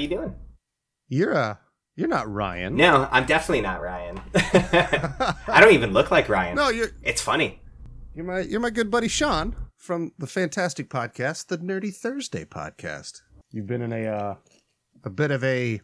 you 0.00 0.08
doing? 0.08 0.34
You're 1.08 1.34
uh, 1.36 1.56
you're 1.96 2.08
not 2.08 2.30
Ryan. 2.32 2.76
No, 2.76 3.08
I'm 3.10 3.26
definitely 3.26 3.60
not 3.62 3.80
Ryan. 3.82 4.20
I 4.34 5.58
don't 5.60 5.74
even 5.74 5.92
look 5.92 6.10
like 6.10 6.28
Ryan. 6.28 6.56
No, 6.56 6.68
you're 6.68 6.90
It's 7.02 7.20
funny. 7.20 7.60
you're 8.14 8.24
my 8.24 8.40
you're 8.40 8.60
my 8.60 8.70
good 8.70 8.90
buddy 8.90 9.08
Sean 9.08 9.54
from 9.76 10.12
the 10.18 10.26
fantastic 10.26 10.88
podcast, 10.90 11.48
the 11.48 11.58
Nerdy 11.58 11.94
Thursday 11.94 12.44
podcast. 12.44 13.22
You've 13.50 13.66
been 13.66 13.82
in 13.82 13.92
a 13.92 14.06
uh, 14.06 14.34
a 15.04 15.10
bit 15.10 15.30
of 15.30 15.42
a 15.44 15.80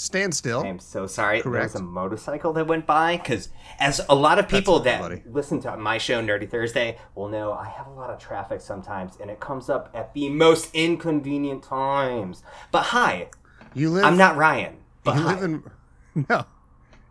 standstill. 0.00 0.60
I'm 0.60 0.78
so 0.78 1.06
sorry. 1.06 1.42
There 1.42 1.52
was 1.52 1.74
a 1.74 1.82
motorcycle 1.82 2.52
that 2.54 2.66
went 2.66 2.86
by 2.86 3.16
because, 3.16 3.50
as 3.78 4.00
a 4.08 4.14
lot 4.14 4.38
of 4.38 4.48
people 4.48 4.80
that 4.80 5.00
buddy. 5.00 5.22
listen 5.26 5.60
to 5.62 5.76
my 5.76 5.98
show, 5.98 6.22
Nerdy 6.22 6.48
Thursday, 6.48 6.98
will 7.14 7.28
know, 7.28 7.52
I 7.52 7.68
have 7.68 7.86
a 7.86 7.90
lot 7.92 8.10
of 8.10 8.18
traffic 8.18 8.60
sometimes, 8.60 9.16
and 9.20 9.30
it 9.30 9.40
comes 9.40 9.68
up 9.68 9.90
at 9.94 10.14
the 10.14 10.28
most 10.30 10.74
inconvenient 10.74 11.62
times. 11.62 12.42
But 12.72 12.84
hi, 12.84 13.28
You 13.74 13.90
live. 13.90 14.04
I'm 14.04 14.16
not 14.16 14.36
Ryan. 14.36 14.78
But 15.04 15.16
You 15.16 15.22
hi. 15.22 15.34
live 15.34 15.42
in 15.44 15.62
no. 16.28 16.44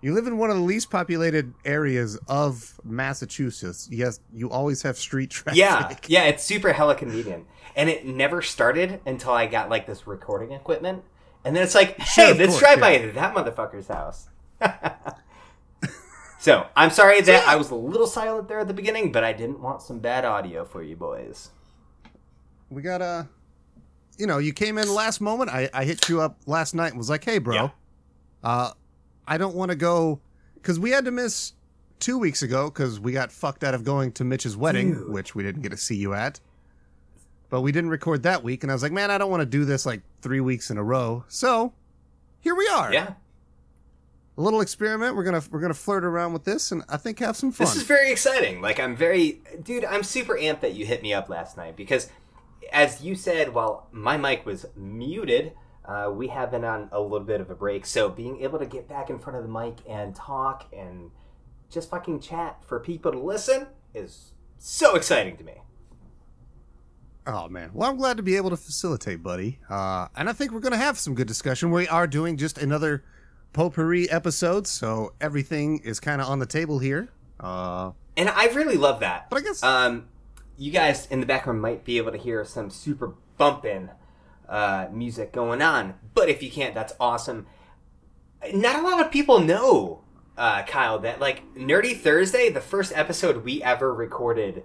You 0.01 0.13
live 0.13 0.27
in 0.27 0.37
one 0.37 0.49
of 0.49 0.55
the 0.55 0.63
least 0.63 0.89
populated 0.89 1.53
areas 1.65 2.17
of 2.29 2.79
Massachusetts. 2.85 3.89
Yes, 3.91 4.21
you 4.33 4.49
always 4.49 4.81
have 4.83 4.97
street 4.97 5.29
traffic. 5.31 5.57
Yeah, 5.57 5.95
yeah, 6.07 6.23
it's 6.29 6.43
super 6.43 6.71
hella 6.71 6.95
convenient. 6.95 7.45
And 7.75 7.89
it 7.89 8.05
never 8.05 8.41
started 8.41 9.01
until 9.05 9.31
I 9.31 9.45
got 9.45 9.69
like 9.69 9.85
this 9.87 10.07
recording 10.07 10.53
equipment. 10.53 11.03
And 11.45 11.55
then 11.55 11.63
it's 11.63 11.75
like, 11.75 11.97
hey, 11.99 12.31
of 12.31 12.37
let's 12.37 12.51
course, 12.51 12.59
drive 12.59 12.79
yeah. 12.79 13.05
by 13.07 13.11
that 13.13 13.33
motherfucker's 13.35 13.87
house. 13.87 14.27
so 16.39 16.65
I'm 16.75 16.89
sorry 16.91 17.21
that 17.21 17.47
I 17.47 17.55
was 17.55 17.69
a 17.71 17.75
little 17.75 18.07
silent 18.07 18.47
there 18.47 18.59
at 18.59 18.67
the 18.67 18.73
beginning, 18.73 19.11
but 19.11 19.23
I 19.23 19.33
didn't 19.33 19.61
want 19.61 19.81
some 19.81 19.99
bad 19.99 20.25
audio 20.25 20.65
for 20.65 20.83
you 20.83 20.95
boys. 20.95 21.49
we 22.69 22.81
got 22.81 23.01
a 23.01 23.27
you 24.17 24.27
know 24.27 24.37
you 24.37 24.51
came 24.53 24.77
in 24.77 24.93
last 24.93 25.21
moment 25.21 25.49
i 25.49 25.69
i 25.73 25.85
hit 25.85 26.09
you 26.09 26.19
up 26.19 26.37
last 26.45 26.75
night 26.75 26.89
and 26.89 26.97
was 26.97 27.09
like 27.09 27.23
hey 27.23 27.37
bro 27.37 27.55
Yeah. 27.55 27.69
uh 28.43 28.71
i 29.25 29.37
don't 29.37 29.55
want 29.55 29.71
to 29.71 29.77
go 29.77 30.19
because 30.55 30.77
we 30.77 30.91
had 30.91 31.05
to 31.05 31.11
miss 31.11 31.53
two 31.99 32.17
weeks 32.17 32.41
ago 32.41 32.65
because 32.69 32.99
we 32.99 33.13
got 33.13 33.31
fucked 33.31 33.63
out 33.63 33.73
of 33.73 33.85
going 33.85 34.11
to 34.13 34.25
mitch's 34.25 34.57
wedding 34.57 34.93
Dude. 34.93 35.09
which 35.09 35.35
we 35.35 35.41
didn't 35.43 35.61
get 35.61 35.71
to 35.71 35.77
see 35.77 35.95
you 35.95 36.13
at 36.13 36.41
but 37.49 37.61
we 37.61 37.71
didn't 37.71 37.91
record 37.91 38.23
that 38.23 38.43
week 38.43 38.61
and 38.63 38.71
i 38.71 38.75
was 38.75 38.83
like 38.83 38.91
man 38.91 39.09
i 39.09 39.17
don't 39.17 39.31
want 39.31 39.39
to 39.41 39.45
do 39.45 39.63
this 39.63 39.85
like 39.85 40.01
three 40.21 40.39
weeks 40.41 40.69
in 40.69 40.77
a 40.77 40.83
row 40.83 41.23
so 41.27 41.73
here 42.39 42.55
we 42.55 42.67
are 42.67 42.91
Yeah. 42.93 43.13
a 44.37 44.41
little 44.41 44.61
experiment 44.61 45.15
we're 45.15 45.23
gonna 45.23 45.41
we're 45.51 45.59
gonna 45.59 45.73
flirt 45.73 46.03
around 46.05 46.33
with 46.33 46.43
this 46.45 46.71
and 46.71 46.83
i 46.89 46.97
think 46.97 47.19
have 47.19 47.35
some 47.35 47.51
fun 47.51 47.65
This 47.67 47.75
is 47.75 47.83
very 47.83 48.11
exciting. 48.11 48.61
Like 48.61 48.79
I'm 48.79 48.95
very 48.95 49.41
dude, 49.63 49.85
I'm 49.85 50.03
super 50.03 50.35
amped 50.35 50.61
that 50.61 50.73
you 50.73 50.85
hit 50.85 51.01
me 51.01 51.13
up 51.13 51.29
last 51.29 51.57
night 51.57 51.75
because 51.75 52.09
as 52.71 53.01
you 53.01 53.15
said 53.15 53.53
while 53.53 53.87
my 53.91 54.15
mic 54.17 54.45
was 54.45 54.65
muted, 54.75 55.53
uh, 55.85 56.11
we 56.13 56.27
have 56.27 56.51
been 56.51 56.63
on 56.63 56.87
a 56.91 56.99
little 57.01 57.25
bit 57.25 57.41
of 57.41 57.49
a 57.49 57.55
break. 57.55 57.85
So 57.85 58.09
being 58.09 58.41
able 58.41 58.59
to 58.59 58.65
get 58.65 58.87
back 58.87 59.09
in 59.09 59.17
front 59.17 59.37
of 59.37 59.43
the 59.43 59.49
mic 59.49 59.77
and 59.89 60.15
talk 60.15 60.67
and 60.71 61.09
just 61.71 61.89
fucking 61.89 62.19
chat 62.19 62.63
for 62.63 62.79
people 62.79 63.11
to 63.11 63.19
listen 63.19 63.67
is 63.95 64.33
so 64.59 64.95
exciting 64.95 65.35
to 65.37 65.43
me. 65.43 65.55
Oh 67.31 67.47
man. 67.49 67.69
Well, 67.73 67.89
I'm 67.89 67.97
glad 67.97 68.17
to 68.17 68.23
be 68.23 68.35
able 68.37 68.49
to 68.49 68.57
facilitate, 68.57 69.21
buddy. 69.21 69.59
Uh, 69.69 70.07
and 70.15 70.29
I 70.29 70.33
think 70.33 70.51
we're 70.51 70.59
going 70.61 70.71
to 70.71 70.77
have 70.77 70.97
some 70.97 71.13
good 71.15 71.27
discussion. 71.27 71.69
We 71.71 71.87
are 71.87 72.07
doing 72.07 72.37
just 72.37 72.57
another 72.57 73.03
potpourri 73.53 74.09
episode, 74.09 74.65
so 74.67 75.13
everything 75.21 75.79
is 75.79 75.99
kind 75.99 76.21
of 76.21 76.27
on 76.27 76.39
the 76.39 76.45
table 76.45 76.79
here. 76.79 77.09
Uh, 77.39 77.91
And 78.17 78.29
I 78.29 78.47
really 78.47 78.77
love 78.77 78.99
that. 79.01 79.29
but 79.29 79.37
I 79.39 79.41
guess 79.41 79.63
Um, 79.63 80.07
you 80.57 80.71
guys 80.71 81.05
in 81.07 81.19
the 81.19 81.25
background 81.25 81.61
might 81.61 81.83
be 81.85 81.97
able 81.97 82.11
to 82.11 82.17
hear 82.17 82.43
some 82.45 82.69
super 82.69 83.13
bumping 83.37 83.89
uh, 84.47 84.87
music 84.91 85.31
going 85.31 85.61
on, 85.61 85.93
but 86.13 86.27
if 86.29 86.41
you 86.43 86.49
can't, 86.51 86.73
that's 86.73 86.93
awesome. 86.99 87.45
Not 88.53 88.79
a 88.79 88.81
lot 88.81 88.99
of 89.05 89.11
people 89.11 89.39
know, 89.39 90.01
uh, 90.37 90.63
Kyle, 90.63 90.97
that 90.99 91.19
like 91.19 91.43
Nerdy 91.55 91.95
Thursday, 91.95 92.49
the 92.49 92.61
first 92.61 92.91
episode 92.95 93.43
we 93.43 93.61
ever 93.61 93.93
recorded, 93.93 94.63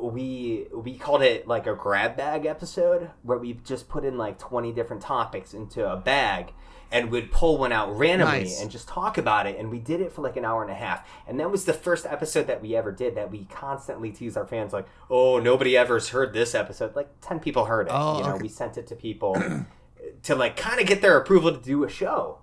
we 0.00 0.66
we 0.72 0.96
called 0.96 1.22
it 1.22 1.46
like 1.46 1.66
a 1.66 1.74
grab 1.74 2.16
bag 2.16 2.46
episode 2.46 3.10
where 3.22 3.38
we 3.38 3.54
just 3.64 3.88
put 3.88 4.04
in 4.04 4.16
like 4.16 4.38
twenty 4.38 4.72
different 4.72 5.02
topics 5.02 5.54
into 5.54 5.90
a 5.90 5.96
bag 5.96 6.52
and 6.90 7.10
we'd 7.10 7.30
pull 7.30 7.58
one 7.58 7.72
out 7.72 7.96
randomly 7.96 8.40
Nice. 8.40 8.60
and 8.60 8.70
just 8.70 8.88
talk 8.88 9.18
about 9.18 9.46
it. 9.46 9.58
And 9.58 9.70
we 9.70 9.78
did 9.78 10.00
it 10.00 10.12
for 10.12 10.22
like 10.22 10.36
an 10.36 10.44
hour 10.44 10.62
and 10.62 10.70
a 10.70 10.74
half. 10.74 11.06
And 11.26 11.38
that 11.40 11.50
was 11.50 11.64
the 11.64 11.74
first 11.74 12.06
episode 12.06 12.46
that 12.46 12.62
we 12.62 12.74
ever 12.74 12.92
did 12.92 13.14
that 13.16 13.30
we 13.30 13.44
constantly 13.44 14.10
tease 14.10 14.36
our 14.36 14.46
fans 14.46 14.72
like 14.72 14.86
oh 15.10 15.38
nobody 15.38 15.76
ever's 15.76 16.10
heard 16.10 16.32
this 16.32 16.54
episode. 16.54 16.96
Like 16.96 17.10
10 17.20 17.40
people 17.40 17.66
heard 17.66 17.88
it. 17.88 17.92
Oh, 17.94 18.18
you 18.18 18.24
know 18.24 18.34
okay. 18.34 18.42
we 18.42 18.48
sent 18.48 18.78
it 18.78 18.86
to 18.88 18.96
people 18.96 19.34
to 20.22 20.34
like 20.34 20.56
kind 20.56 20.80
of 20.80 20.86
get 20.86 21.02
their 21.02 21.16
approval 21.18 21.52
to 21.52 21.60
do 21.60 21.84
a 21.84 21.88
show. 21.88 22.38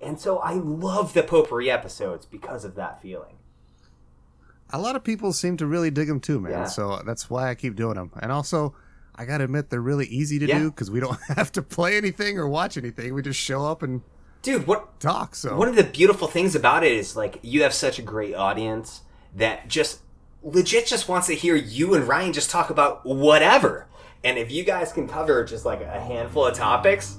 And 0.00 0.18
so 0.18 0.38
i 0.38 0.54
love 0.54 1.12
the 1.12 1.22
potpourri 1.22 1.70
episodes 1.70 2.24
because 2.24 2.64
of 2.64 2.74
that 2.76 3.02
feeling 3.02 3.34
a 4.72 4.78
lot 4.78 4.96
of 4.96 5.04
people 5.04 5.32
seem 5.32 5.56
to 5.58 5.66
really 5.66 5.90
dig 5.90 6.08
them 6.08 6.20
too, 6.20 6.40
man. 6.40 6.52
Yeah. 6.52 6.64
So 6.64 6.90
uh, 6.92 7.02
that's 7.02 7.28
why 7.30 7.50
I 7.50 7.54
keep 7.54 7.76
doing 7.76 7.94
them. 7.94 8.10
And 8.20 8.30
also, 8.32 8.74
I 9.14 9.24
got 9.24 9.38
to 9.38 9.44
admit, 9.44 9.70
they're 9.70 9.80
really 9.80 10.06
easy 10.06 10.38
to 10.38 10.46
Yeah. 10.46 10.58
do 10.58 10.70
because 10.70 10.90
we 10.90 11.00
don't 11.00 11.18
have 11.36 11.52
to 11.52 11.62
play 11.62 11.96
anything 11.96 12.38
or 12.38 12.48
watch 12.48 12.76
anything. 12.76 13.14
We 13.14 13.22
just 13.22 13.38
show 13.40 13.64
up 13.66 13.82
and 13.82 14.02
dude 14.42 14.66
what 14.66 14.98
talk. 15.00 15.34
So 15.34 15.56
One 15.56 15.68
of 15.68 15.76
the 15.76 15.84
beautiful 15.84 16.26
things 16.28 16.54
about 16.54 16.84
it 16.84 16.92
is 16.92 17.16
like 17.16 17.38
you 17.42 17.62
have 17.62 17.74
such 17.74 17.98
a 17.98 18.02
great 18.02 18.34
audience 18.34 19.02
that 19.36 19.68
just 19.68 20.00
legit 20.42 20.86
just 20.86 21.08
wants 21.08 21.26
to 21.26 21.34
hear 21.34 21.54
you 21.54 21.94
and 21.94 22.08
Ryan 22.08 22.32
just 22.32 22.48
talk 22.50 22.70
about 22.70 23.04
whatever. 23.04 23.86
And 24.24 24.38
if 24.38 24.50
you 24.50 24.64
guys 24.64 24.92
can 24.92 25.06
cover 25.08 25.44
just 25.44 25.64
like 25.64 25.80
a 25.82 26.00
handful 26.00 26.46
of 26.46 26.54
topics, 26.54 27.16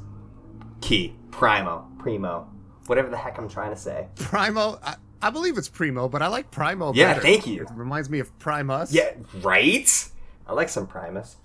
key, 0.82 1.16
primo, 1.32 1.88
primo, 2.00 2.48
whatever 2.88 3.10
the 3.10 3.18
heck 3.18 3.38
I'm 3.38 3.48
trying 3.50 3.72
to 3.72 3.78
say. 3.80 4.08
Primo, 4.16 4.80
I, 4.84 4.96
I 5.22 5.30
believe 5.30 5.58
it's 5.58 5.70
Primo, 5.70 6.09
but 6.09 6.22
I 6.22 6.28
like 6.28 6.52
Primo 6.52 6.94
Yeah, 6.94 7.09
better. 7.14 7.22
thank 7.22 7.48
you. 7.48 7.62
It 7.64 7.70
reminds 7.74 8.09
me 8.09 8.20
of 8.20 8.38
Primus. 8.40 8.92
Yeah, 8.92 9.12
right? 9.42 10.09
I 10.48 10.54
like 10.54 10.70
some 10.70 10.88
Primus. 10.88 11.38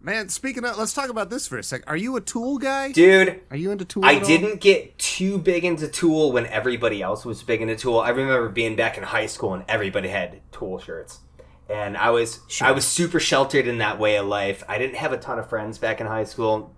Man, 0.00 0.28
speaking 0.30 0.64
of, 0.64 0.76
let's 0.78 0.92
talk 0.94 1.10
about 1.10 1.30
this 1.30 1.46
for 1.46 1.58
a 1.58 1.62
sec. 1.62 1.84
Are 1.86 1.96
you 1.96 2.16
a 2.16 2.20
Tool 2.20 2.58
guy? 2.58 2.90
Dude, 2.90 3.40
Are 3.52 3.56
you 3.56 3.70
into 3.70 3.84
Tool? 3.84 4.04
I 4.04 4.18
didn't 4.18 4.60
get 4.60 4.98
too 4.98 5.38
big 5.38 5.64
into 5.64 5.86
Tool 5.86 6.32
when 6.32 6.46
everybody 6.46 7.00
else 7.02 7.24
was 7.24 7.42
big 7.44 7.62
into 7.62 7.76
Tool. 7.76 8.00
I 8.00 8.08
remember 8.08 8.48
being 8.48 8.74
back 8.74 8.96
in 8.98 9.04
high 9.04 9.26
school 9.26 9.54
and 9.54 9.64
everybody 9.68 10.08
had 10.08 10.40
Tool 10.50 10.80
shirts. 10.80 11.20
And 11.68 11.96
I 11.96 12.10
was 12.10 12.40
Sure. 12.48 12.66
I 12.66 12.72
was 12.72 12.84
super 12.84 13.20
sheltered 13.20 13.68
in 13.68 13.78
that 13.78 13.98
way 14.00 14.16
of 14.16 14.26
life. 14.26 14.64
I 14.68 14.76
didn't 14.78 14.96
have 14.96 15.12
a 15.12 15.18
ton 15.18 15.38
of 15.38 15.48
friends 15.48 15.78
back 15.78 16.00
in 16.00 16.08
high 16.08 16.24
school. 16.24 16.74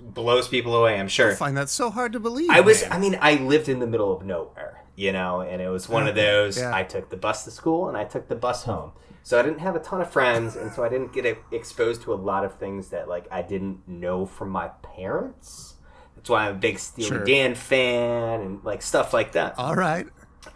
Blows 0.00 0.46
people 0.46 0.76
away, 0.76 0.98
I'm 1.00 1.08
sure. 1.08 1.32
I 1.32 1.34
find 1.34 1.56
that 1.56 1.68
so 1.68 1.90
hard 1.90 2.12
to 2.12 2.20
believe. 2.20 2.48
I 2.50 2.60
was 2.60 2.82
man. 2.82 2.92
I 2.92 2.98
mean, 2.98 3.18
I 3.20 3.34
lived 3.34 3.68
in 3.68 3.80
the 3.80 3.86
middle 3.88 4.16
of 4.16 4.24
nowhere, 4.24 4.77
you 4.98 5.12
know, 5.12 5.42
and 5.42 5.62
it 5.62 5.68
was 5.68 5.88
one 5.88 6.08
of 6.08 6.16
those 6.16 6.58
Yeah. 6.58 6.74
I 6.74 6.82
took 6.82 7.08
the 7.08 7.16
bus 7.16 7.44
to 7.44 7.52
school 7.52 7.88
and 7.88 7.96
I 7.96 8.02
took 8.02 8.26
the 8.26 8.34
bus 8.34 8.64
home. 8.64 8.90
So 9.22 9.38
I 9.38 9.42
didn't 9.42 9.60
have 9.60 9.76
a 9.76 9.78
ton 9.78 10.00
of 10.00 10.10
friends 10.10 10.56
and 10.56 10.72
so 10.72 10.82
I 10.82 10.88
didn't 10.88 11.12
get 11.12 11.24
exposed 11.52 12.02
to 12.02 12.12
a 12.12 12.16
lot 12.16 12.44
of 12.44 12.54
things 12.54 12.88
that 12.88 13.08
like 13.08 13.26
I 13.30 13.42
didn't 13.42 13.86
know 13.86 14.26
from 14.26 14.48
my 14.50 14.68
parents. 14.96 15.74
That's 16.16 16.28
why 16.28 16.48
I'm 16.48 16.56
a 16.56 16.58
big 16.58 16.80
Steely 16.80 17.08
Sure. 17.10 17.24
Dan 17.24 17.54
fan 17.54 18.40
and 18.40 18.64
like 18.64 18.82
stuff 18.82 19.12
like 19.14 19.32
that. 19.32 19.56
all 19.56 19.76
right. 19.76 20.06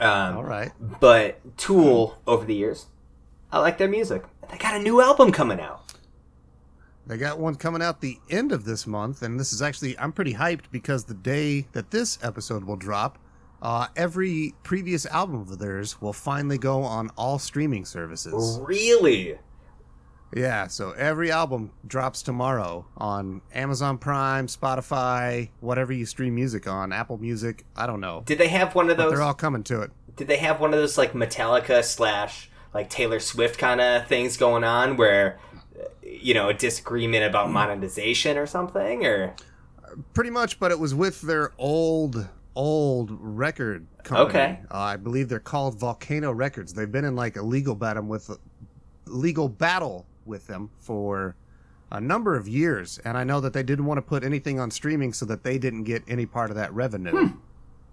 Um, 0.00 0.36
All 0.38 0.44
right. 0.44 0.72
But 1.00 1.56
Tool 1.56 2.18
over 2.26 2.44
the 2.44 2.54
years, 2.54 2.86
I 3.52 3.58
like 3.60 3.78
their 3.78 3.88
music. 3.88 4.24
They 4.50 4.56
got 4.56 4.74
a 4.74 4.82
new 4.82 5.00
album 5.00 5.30
coming 5.30 5.60
out. 5.60 5.82
They 7.06 7.16
got 7.16 7.38
one 7.38 7.54
coming 7.56 7.82
out 7.82 8.00
the 8.00 8.18
end 8.30 8.52
of 8.52 8.64
this 8.64 8.86
month, 8.86 9.22
and 9.22 9.38
this 9.38 9.52
is 9.52 9.60
actually 9.60 9.96
I'm 9.98 10.12
pretty 10.12 10.34
hyped 10.34 10.64
because 10.72 11.04
the 11.04 11.14
day 11.14 11.66
that 11.72 11.90
this 11.90 12.18
episode 12.22 12.64
will 12.64 12.76
drop, 12.76 13.18
uh, 13.62 13.86
every 13.96 14.54
previous 14.64 15.06
album 15.06 15.36
of 15.40 15.58
theirs 15.58 16.00
will 16.02 16.12
finally 16.12 16.58
go 16.58 16.82
on 16.82 17.08
all 17.16 17.38
streaming 17.38 17.84
services. 17.86 18.58
Really? 18.60 19.38
Yeah, 20.34 20.66
so 20.66 20.92
every 20.92 21.30
album 21.30 21.72
drops 21.86 22.22
tomorrow 22.22 22.86
on 22.96 23.42
Amazon 23.54 23.98
Prime, 23.98 24.46
Spotify, 24.46 25.50
whatever 25.60 25.92
you 25.92 26.06
stream 26.06 26.34
music 26.34 26.66
on, 26.66 26.90
Apple 26.92 27.18
Music. 27.18 27.64
I 27.76 27.86
don't 27.86 28.00
know. 28.00 28.22
Did 28.24 28.38
they 28.38 28.48
have 28.48 28.74
one 28.74 28.90
of 28.90 28.96
But 28.96 29.04
those? 29.04 29.12
they're 29.12 29.22
all 29.22 29.34
coming 29.34 29.62
to 29.64 29.82
it. 29.82 29.90
did 30.16 30.28
they 30.28 30.38
have 30.38 30.58
one 30.60 30.72
of 30.72 30.80
those 30.80 30.96
like 30.98 31.12
Metallica 31.12 31.84
slash 31.84 32.50
like 32.74 32.88
Taylor 32.88 33.20
Swift 33.20 33.58
kind 33.58 33.80
of 33.82 34.06
things 34.06 34.36
going 34.38 34.64
on 34.64 34.96
where 34.96 35.38
you 36.02 36.32
know 36.34 36.48
a 36.48 36.54
disagreement 36.54 37.24
about 37.24 37.50
monetization 37.50 38.38
or 38.38 38.46
something 38.46 39.04
or 39.04 39.34
Pretty 40.14 40.30
much, 40.30 40.58
but 40.58 40.70
it 40.70 40.78
was 40.78 40.94
with 40.94 41.20
their 41.20 41.52
old, 41.58 42.26
old 42.54 43.10
record 43.20 43.86
company. 44.04 44.28
Okay. 44.28 44.60
Uh, 44.70 44.78
I 44.78 44.96
believe 44.96 45.28
they're 45.28 45.38
called 45.38 45.78
Volcano 45.78 46.32
Records. 46.32 46.72
They've 46.72 46.90
been 46.90 47.04
in 47.04 47.16
like 47.16 47.36
a 47.36 47.42
legal 47.42 47.74
battle 47.74 48.04
with 48.04 48.30
legal 49.06 49.48
battle 49.48 50.06
with 50.24 50.46
them 50.46 50.70
for 50.78 51.36
a 51.90 52.00
number 52.00 52.34
of 52.36 52.48
years, 52.48 52.98
and 53.04 53.18
I 53.18 53.24
know 53.24 53.40
that 53.40 53.52
they 53.52 53.62
didn't 53.62 53.84
want 53.84 53.98
to 53.98 54.02
put 54.02 54.24
anything 54.24 54.58
on 54.58 54.70
streaming 54.70 55.12
so 55.12 55.26
that 55.26 55.42
they 55.42 55.58
didn't 55.58 55.84
get 55.84 56.02
any 56.08 56.24
part 56.26 56.50
of 56.50 56.56
that 56.56 56.72
revenue. 56.72 57.30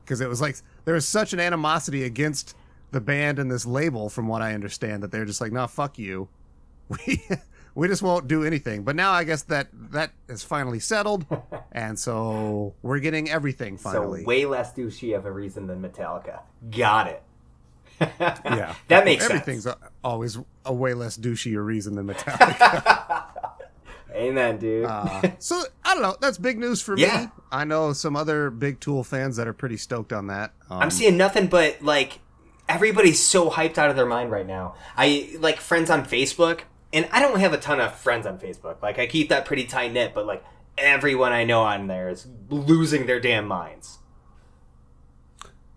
Because 0.04 0.22
it 0.22 0.30
was 0.30 0.42
like 0.42 0.56
there 0.86 0.94
was 0.94 1.08
such 1.08 1.34
an 1.34 1.40
animosity 1.40 2.04
against 2.04 2.56
the 2.92 3.02
band 3.02 3.40
and 3.40 3.52
this 3.52 3.66
label, 3.66 4.10
from 4.10 4.28
what 4.28 4.42
I 4.42 4.54
understand, 4.54 5.04
that 5.04 5.12
they're 5.12 5.26
just 5.26 5.42
like, 5.42 5.52
"No, 5.52 5.68
fuck 5.68 5.98
you. 6.00 6.30
We 7.06 7.22
we 7.76 7.88
just 7.88 8.02
won't 8.02 8.28
do 8.28 8.44
anything. 8.44 8.84
But 8.84 8.96
now 8.96 9.12
I 9.12 9.24
guess 9.24 9.44
that 9.44 9.68
that 9.92 10.12
is 10.28 10.44
finally 10.44 10.80
settled, 10.80 11.26
and 11.72 11.98
so 11.98 12.74
we're 12.82 13.00
getting 13.00 13.30
everything 13.30 13.78
finally. 13.78 14.22
So 14.22 14.28
way 14.28 14.46
less 14.46 14.74
douchey 14.74 15.16
of 15.16 15.26
a 15.26 15.32
reason 15.32 15.68
than 15.68 15.82
Metallica. 15.82 16.42
Got 16.72 17.08
it. 17.08 17.24
yeah, 18.20 18.76
that 18.88 19.04
makes 19.04 19.26
everything's 19.26 19.64
sense. 19.64 19.76
always 20.04 20.38
a 20.66 20.74
way 20.74 20.94
less 20.94 21.18
douchey 21.18 21.56
a 21.58 21.62
reason 21.62 21.96
than 21.96 22.08
Metallica. 22.08 23.26
Amen, 24.16 24.58
dude. 24.58 24.86
uh, 24.86 25.22
so 25.40 25.62
I 25.86 25.94
don't 25.94 26.02
know. 26.02 26.16
That's 26.20 26.38
big 26.38 26.58
news 26.58 26.82
for 26.82 26.98
Yeah. 26.98 27.22
me. 27.26 27.28
I 27.52 27.64
know 27.64 27.94
some 27.94 28.16
other 28.16 28.50
big 28.50 28.80
Tool 28.80 29.04
fans 29.04 29.36
that 29.38 29.48
are 29.48 29.54
pretty 29.54 29.78
stoked 29.78 30.12
on 30.14 30.28
that. 30.28 30.52
Um, 30.70 30.82
I'm 30.82 30.92
seeing 30.92 31.16
nothing 31.18 31.48
but 31.48 31.82
like 31.82 32.20
everybody's 32.68 33.22
so 33.24 33.50
hyped 33.50 33.78
out 33.78 33.90
of 33.90 33.96
their 33.96 34.06
mind 34.06 34.32
right 34.32 34.48
now. 34.48 34.76
I 34.98 35.36
like 35.40 35.60
friends 35.60 35.90
on 35.90 36.06
Facebook, 36.06 36.62
and 36.94 37.08
I 37.12 37.20
don't 37.20 37.40
have 37.40 37.54
a 37.54 37.58
ton 37.58 37.80
of 37.80 37.96
friends 37.96 38.26
on 38.26 38.38
Facebook. 38.40 38.82
Like 38.82 39.00
I 39.00 39.08
keep 39.08 39.30
that 39.30 39.46
pretty 39.46 39.66
tight 39.66 39.92
knit, 39.94 40.14
but 40.14 40.26
like 40.26 40.44
everyone 40.78 41.32
I 41.32 41.44
know 41.44 41.62
on 41.62 41.88
there 41.88 42.10
is 42.10 42.28
losing 42.50 43.06
their 43.06 43.20
damn 43.20 43.48
minds. 43.48 44.00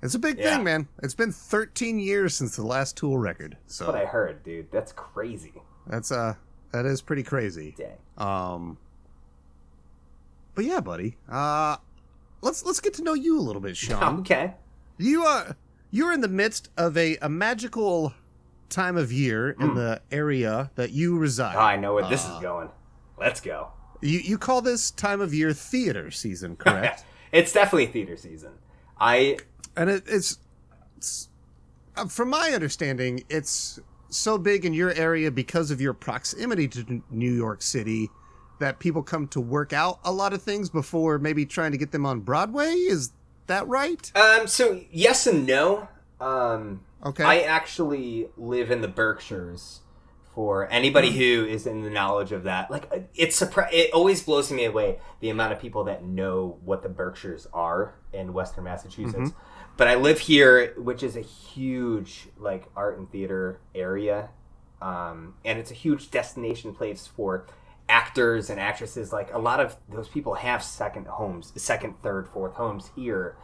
it's 0.03 0.15
a 0.15 0.19
big 0.19 0.39
Yeah. 0.39 0.55
thing, 0.57 0.65
man. 0.65 0.89
It's 1.03 1.15
been 1.15 1.33
13 1.33 1.99
years 1.99 2.35
since 2.35 2.57
the 2.57 2.65
last 2.65 2.97
Tool 2.97 3.19
record, 3.19 3.57
That's 3.67 3.81
what 3.81 3.95
I 3.95 4.05
heard, 4.05 4.43
dude. 4.43 4.71
That's 4.73 4.93
crazy. 4.93 5.55
that's 5.87 6.11
uh 6.13 6.35
that 6.73 6.87
is 6.87 7.03
pretty 7.03 7.23
crazy. 7.23 7.75
Dang. 7.77 7.99
Um, 8.17 8.79
but 10.55 10.65
yeah, 10.65 10.81
buddy. 10.81 11.17
Uh, 11.29 11.77
let's 12.41 12.65
let's 12.65 12.81
get 12.81 12.95
to 12.95 13.03
know 13.03 13.15
you 13.15 13.39
a 13.39 13.43
little 13.43 13.61
bit, 13.63 13.77
Sean. 13.77 14.19
Okay. 14.21 14.55
You 14.99 15.25
are 15.25 15.57
you're 15.91 16.13
in 16.13 16.21
the 16.21 16.29
midst 16.29 16.71
of 16.77 16.97
a, 16.97 17.17
a 17.21 17.29
magical 17.29 18.15
time 18.73 18.97
of 18.97 19.13
year 19.13 19.51
in 19.51 19.75
the 19.75 20.01
area 20.11 20.71
that 20.75 20.91
you 20.91 21.17
reside. 21.19 21.55
Oh, 21.57 21.61
I 21.61 21.77
know 21.77 21.95
where 21.95 22.09
this 22.09 22.27
Uh, 22.27 22.35
is 22.35 22.43
going. 22.43 22.69
Let's 23.19 23.41
go. 23.41 23.69
You 24.01 24.19
you 24.19 24.39
call 24.39 24.63
this 24.63 24.91
time 24.91 25.21
of 25.21 25.33
year 25.33 25.53
theater 25.53 26.11
season, 26.11 26.57
correct? 26.57 27.05
it's 27.33 27.53
definitely 27.53 27.87
theater 27.87 28.17
season. 28.17 28.51
I 29.01 29.39
and 29.77 29.89
it, 29.91 30.05
it's, 30.07 30.39
it's 30.97 31.29
uh, 31.97 32.07
from 32.07 32.31
my 32.31 32.51
understanding, 32.51 33.23
it's 33.29 33.79
so 34.09 34.39
big 34.39 34.65
in 34.65 34.75
your 34.75 34.93
area 34.95 35.31
because 35.31 35.71
of 35.71 35.81
your 35.81 35.95
proximity 35.95 36.69
to 36.69 37.03
New 37.11 37.33
York 37.33 37.63
City 37.63 38.11
that 38.59 38.79
people 38.79 39.03
come 39.03 39.27
to 39.29 39.41
work 39.41 39.73
out 39.73 39.99
a 40.05 40.13
lot 40.13 40.33
of 40.33 40.43
things 40.43 40.69
before 40.71 41.19
maybe 41.19 41.45
trying 41.47 41.73
to 41.73 41.79
get 41.79 41.91
them 41.93 42.05
on 42.07 42.21
Broadway. 42.21 42.73
Is 42.73 43.13
that 43.47 43.67
right? 43.69 44.11
um 44.15 44.47
so 44.47 44.81
yes 44.91 45.27
and 45.27 45.47
no. 45.47 45.89
Um 46.21 46.81
Okay. 47.05 47.25
I 47.25 47.41
actually 47.41 48.29
live 48.37 48.71
in 48.71 48.81
the 48.81 48.89
Berkshires. 48.89 49.81
For 50.35 50.67
anybody 50.71 51.11
Hmm. 51.11 51.19
who 51.19 51.45
is 51.47 51.67
in 51.67 51.83
the 51.83 51.91
knowledge 51.91 52.33
of 52.33 52.45
that, 52.45 52.71
like 52.71 52.91
it's 53.15 53.39
surpri- 53.39 53.71
it 53.71 53.93
always 53.93 54.23
blows 54.23 54.51
me 54.51 54.65
away 54.65 54.99
the 55.21 55.29
amount 55.29 55.53
of 55.53 55.59
people 55.59 55.85
that 55.85 56.03
know 56.05 56.57
what 56.65 56.83
the 56.83 56.89
Berkshires 56.89 57.47
are 57.53 57.97
in 58.15 58.33
Western 58.33 58.65
Massachusetts. 58.65 59.31
Mm-hmm. 59.33 59.75
But 59.77 59.89
I 59.89 59.95
live 59.97 60.21
here, 60.21 60.73
which 60.79 61.03
is 61.03 61.17
a 61.17 61.21
huge 61.21 62.29
like 62.39 62.65
art 62.75 62.97
and 62.99 63.13
theater 63.13 63.61
area, 63.75 64.31
um, 64.81 65.35
and 65.45 65.59
it's 65.59 65.71
a 65.71 65.75
huge 65.75 66.11
destination 66.11 66.75
place 66.75 67.07
for 67.07 67.47
actors 67.91 68.49
and 68.49 68.59
actresses. 68.59 69.13
Like 69.13 69.35
a 69.35 69.39
lot 69.39 69.61
of 69.61 69.77
those 69.87 70.09
people 70.09 70.33
have 70.37 70.63
second 70.63 71.09
homes, 71.09 71.53
second, 71.57 72.01
third, 72.03 72.27
fourth 72.27 72.55
homes 72.55 72.91
here. 72.97 73.37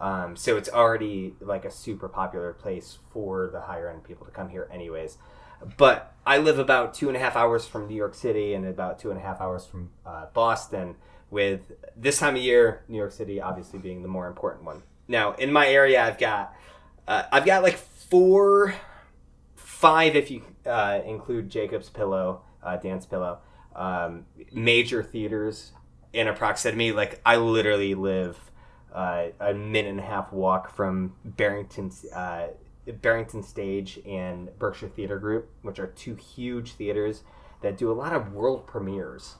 Um, 0.00 0.36
so 0.36 0.56
it's 0.56 0.68
already 0.68 1.34
like 1.40 1.64
a 1.64 1.70
super 1.70 2.08
popular 2.08 2.52
place 2.52 2.98
for 3.10 3.48
the 3.52 3.62
higher 3.62 3.90
end 3.90 4.04
people 4.04 4.26
to 4.26 4.32
come 4.32 4.48
here, 4.48 4.68
anyways. 4.72 5.18
But 5.76 6.14
I 6.24 6.38
live 6.38 6.58
about 6.58 6.94
two 6.94 7.08
and 7.08 7.16
a 7.16 7.20
half 7.20 7.34
hours 7.34 7.66
from 7.66 7.88
New 7.88 7.96
York 7.96 8.14
City 8.14 8.54
and 8.54 8.64
about 8.64 8.98
two 8.98 9.10
and 9.10 9.18
a 9.18 9.22
half 9.22 9.40
hours 9.40 9.66
from 9.66 9.90
uh, 10.06 10.26
Boston. 10.32 10.96
With 11.30 11.72
this 11.96 12.18
time 12.18 12.36
of 12.36 12.42
year, 12.42 12.84
New 12.88 12.96
York 12.96 13.12
City 13.12 13.40
obviously 13.40 13.78
being 13.78 14.02
the 14.02 14.08
more 14.08 14.28
important 14.28 14.64
one. 14.64 14.82
Now, 15.08 15.32
in 15.32 15.52
my 15.52 15.66
area, 15.66 16.02
I've 16.02 16.18
got 16.18 16.54
uh, 17.06 17.24
I've 17.32 17.44
got 17.44 17.62
like 17.62 17.76
four, 17.76 18.74
five 19.56 20.14
if 20.14 20.30
you 20.30 20.42
uh, 20.64 21.00
include 21.04 21.50
Jacob's 21.50 21.88
Pillow, 21.88 22.42
uh, 22.62 22.76
Dance 22.76 23.04
Pillow, 23.04 23.38
um, 23.74 24.26
major 24.52 25.02
theaters 25.02 25.72
in 26.12 26.28
a 26.28 26.32
proximity. 26.32 26.92
Like 26.92 27.20
I 27.26 27.36
literally 27.36 27.94
live 27.94 28.47
uh, 28.92 29.26
a 29.40 29.54
minute 29.54 29.90
and 29.90 30.00
a 30.00 30.04
half 30.04 30.32
walk 30.32 30.70
from 30.70 31.14
Barrington, 31.24 31.90
uh, 32.14 32.48
Barrington 33.00 33.42
Stage 33.42 34.00
and 34.06 34.50
Berkshire 34.58 34.88
Theater 34.88 35.18
Group, 35.18 35.50
which 35.62 35.78
are 35.78 35.88
two 35.88 36.14
huge 36.14 36.72
theaters 36.72 37.22
that 37.62 37.76
do 37.76 37.90
a 37.90 37.94
lot 37.94 38.12
of 38.12 38.32
world 38.32 38.66
premieres 38.66 39.36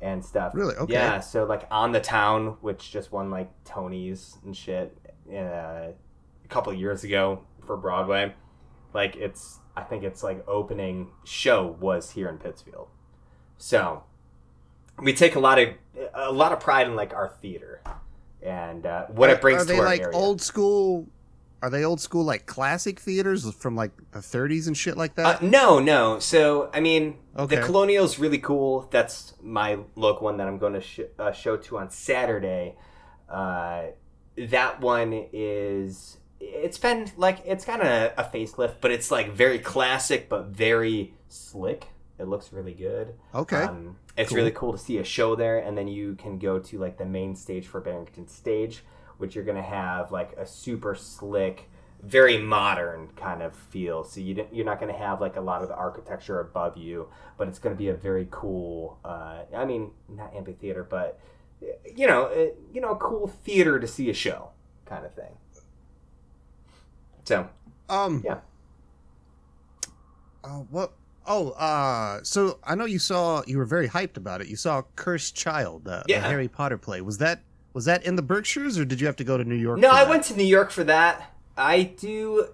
and 0.00 0.24
stuff. 0.24 0.54
Really? 0.54 0.74
Okay. 0.76 0.92
Yeah. 0.92 1.20
So 1.20 1.44
like 1.44 1.66
on 1.70 1.92
the 1.92 2.00
town, 2.00 2.56
which 2.60 2.90
just 2.90 3.12
won 3.12 3.30
like 3.30 3.50
Tonys 3.64 4.42
and 4.44 4.56
shit 4.56 4.96
uh, 5.30 5.34
a 5.34 6.48
couple 6.48 6.72
of 6.72 6.78
years 6.78 7.04
ago 7.04 7.42
for 7.66 7.76
Broadway. 7.76 8.34
Like 8.94 9.16
it's, 9.16 9.58
I 9.76 9.82
think 9.82 10.02
it's 10.02 10.22
like 10.22 10.46
opening 10.48 11.08
show 11.24 11.76
was 11.80 12.12
here 12.12 12.28
in 12.28 12.38
Pittsfield. 12.38 12.88
So 13.58 14.04
we 14.98 15.12
take 15.12 15.34
a 15.34 15.40
lot 15.40 15.58
of 15.58 15.68
a 16.14 16.32
lot 16.32 16.52
of 16.52 16.60
pride 16.60 16.86
in 16.86 16.96
like 16.96 17.14
our 17.14 17.28
theater 17.28 17.82
and 18.42 18.86
uh, 18.86 19.06
what 19.06 19.30
it 19.30 19.40
brings 19.40 19.62
are 19.62 19.64
they 19.64 19.80
like 19.80 20.00
area. 20.02 20.16
old 20.16 20.40
school? 20.40 21.06
Are 21.62 21.68
they 21.68 21.84
old 21.84 22.00
school 22.00 22.24
like 22.24 22.46
classic 22.46 22.98
theaters 22.98 23.52
from 23.54 23.76
like 23.76 23.90
the 24.12 24.20
30s 24.20 24.66
and 24.66 24.74
shit 24.74 24.96
like 24.96 25.10
Uh, 25.18 25.32
that? 25.34 25.42
no, 25.42 25.78
no. 25.78 26.18
So 26.18 26.70
I 26.72 26.80
mean, 26.80 27.18
Okay. 27.38 27.56
the 27.56 27.62
Colonial's 27.62 28.18
really 28.18 28.38
cool. 28.38 28.88
That's 28.90 29.34
my 29.42 29.78
local 29.94 30.24
one 30.24 30.38
that 30.38 30.48
I'm 30.48 30.56
going 30.58 30.72
to 30.72 30.80
sh- 30.80 31.00
uh, 31.18 31.32
show 31.32 31.58
to 31.58 31.78
on 31.78 31.90
Saturday. 31.90 32.76
Uh, 33.28 33.88
that 34.36 34.80
one 34.80 35.26
is. 35.32 36.16
It's 36.40 36.78
been 36.78 37.12
like 37.18 37.42
it's 37.44 37.66
got 37.66 37.84
a, 37.84 38.14
a 38.18 38.24
facelift, 38.24 38.76
but 38.80 38.90
it's 38.90 39.10
like 39.10 39.32
very 39.32 39.58
classic, 39.58 40.30
but 40.30 40.46
very 40.46 41.12
slick. 41.28 41.88
It 42.18 42.26
looks 42.28 42.52
really 42.52 42.72
good. 42.74 43.14
okay. 43.34 43.62
Um, 43.64 43.96
it's 44.20 44.32
Cool. 44.32 44.38
really 44.38 44.50
cool 44.52 44.72
to 44.72 44.78
see 44.78 44.98
a 44.98 45.04
show 45.04 45.34
there, 45.34 45.58
and 45.58 45.76
then 45.76 45.88
you 45.88 46.14
can 46.16 46.38
go 46.38 46.58
to 46.58 46.78
like 46.78 46.98
the 46.98 47.04
main 47.06 47.34
stage 47.36 47.66
for 47.66 47.80
Barrington 47.80 48.28
Stage, 48.28 48.82
which 49.18 49.34
you're 49.34 49.44
gonna 49.44 49.62
have 49.62 50.12
like 50.12 50.32
a 50.36 50.46
super 50.46 50.94
slick, 50.94 51.68
very 52.02 52.38
modern 52.38 53.08
kind 53.16 53.42
of 53.42 53.54
feel. 53.54 54.04
So 54.04 54.20
you 54.20 54.46
you're 54.52 54.64
not 54.66 54.80
gonna 54.80 54.96
have 54.96 55.20
like 55.20 55.36
a 55.36 55.40
lot 55.40 55.62
of 55.62 55.68
the 55.68 55.74
architecture 55.76 56.40
above 56.40 56.76
you, 56.76 57.08
but 57.36 57.48
it's 57.48 57.58
gonna 57.58 57.74
be 57.76 57.88
a 57.88 57.94
very 57.94 58.28
cool. 58.30 58.98
Uh, 59.04 59.42
I 59.54 59.64
mean, 59.64 59.90
not 60.08 60.34
amphitheater, 60.34 60.84
but 60.84 61.18
you 61.96 62.06
know, 62.06 62.24
uh, 62.26 62.46
you 62.72 62.80
know, 62.80 62.90
a 62.90 62.96
cool 62.96 63.28
theater 63.28 63.78
to 63.80 63.86
see 63.86 64.08
a 64.10 64.14
show 64.14 64.50
kind 64.86 65.04
of 65.04 65.14
thing. 65.14 65.36
So 67.24 67.48
um. 67.88 68.22
yeah. 68.24 68.38
Oh, 70.42 70.66
what? 70.70 70.92
Oh, 71.32 71.50
uh, 71.50 72.18
so 72.24 72.58
I 72.64 72.74
know 72.74 72.86
you 72.86 72.98
saw 72.98 73.44
you 73.46 73.56
were 73.56 73.64
very 73.64 73.88
hyped 73.88 74.16
about 74.16 74.40
it. 74.40 74.48
You 74.48 74.56
saw 74.56 74.82
Cursed 74.96 75.36
Child, 75.36 75.86
uh, 75.86 76.02
the 76.04 76.14
Yeah. 76.14 76.26
Harry 76.26 76.48
Potter 76.48 76.76
play. 76.76 77.00
Was 77.00 77.18
that 77.18 77.42
was 77.72 77.84
that 77.84 78.04
in 78.04 78.16
the 78.16 78.22
Berkshires, 78.22 78.76
or 78.76 78.84
did 78.84 79.00
you 79.00 79.06
have 79.06 79.14
to 79.16 79.22
go 79.24 79.38
to 79.38 79.44
New 79.44 79.54
York? 79.54 79.78
No, 79.78 79.90
I 79.90 80.02
went 80.02 80.24
to 80.24 80.36
New 80.36 80.42
York 80.42 80.72
for 80.72 80.82
that. 80.84 81.32
I 81.56 81.82
do. 81.84 82.48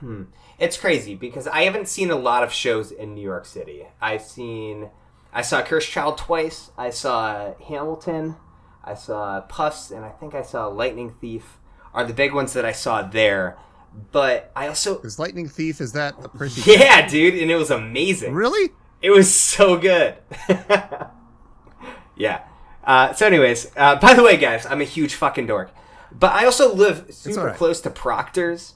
Hmm. 0.00 0.24
It's 0.58 0.76
crazy 0.76 1.14
because 1.14 1.46
I 1.46 1.62
haven't 1.62 1.86
seen 1.86 2.10
a 2.10 2.16
lot 2.16 2.42
of 2.42 2.52
shows 2.52 2.90
in 2.90 3.14
New 3.14 3.22
York 3.22 3.46
City. 3.46 3.86
I've 4.00 4.22
seen. 4.22 4.90
I 5.32 5.42
saw 5.42 5.62
Cursed 5.62 5.90
Child 5.90 6.18
twice. 6.18 6.72
I 6.76 6.90
saw 6.90 7.54
Hamilton. 7.68 8.36
I 8.82 8.94
saw 8.94 9.40
Puffs, 9.42 9.92
and 9.92 10.04
I 10.04 10.08
think 10.10 10.34
I 10.34 10.42
saw 10.42 10.66
Lightning 10.66 11.14
Thief. 11.20 11.58
Are 11.94 12.02
the 12.04 12.12
big 12.12 12.34
ones 12.34 12.54
that 12.54 12.64
I 12.64 12.72
saw 12.72 13.02
there. 13.02 13.56
But 14.12 14.50
I 14.54 14.68
also. 14.68 15.00
Is 15.00 15.18
Lightning 15.18 15.48
Thief? 15.48 15.80
Is 15.80 15.92
that 15.92 16.14
a 16.22 16.28
Percy? 16.28 16.70
Yeah, 16.78 17.06
dude, 17.08 17.34
and 17.34 17.50
it 17.50 17.56
was 17.56 17.70
amazing. 17.70 18.34
Really? 18.34 18.70
It 19.02 19.10
was 19.10 19.34
so 19.34 19.76
good. 19.78 20.16
yeah. 22.16 22.42
Uh, 22.84 23.12
so, 23.12 23.26
anyways, 23.26 23.72
uh, 23.76 23.96
by 23.96 24.14
the 24.14 24.22
way, 24.22 24.36
guys, 24.36 24.64
I'm 24.66 24.80
a 24.80 24.84
huge 24.84 25.14
fucking 25.14 25.46
dork, 25.46 25.70
but 26.12 26.32
I 26.32 26.44
also 26.44 26.74
live 26.74 27.06
super 27.10 27.40
alright. 27.40 27.56
close 27.56 27.80
to 27.82 27.90
Proctor's, 27.90 28.74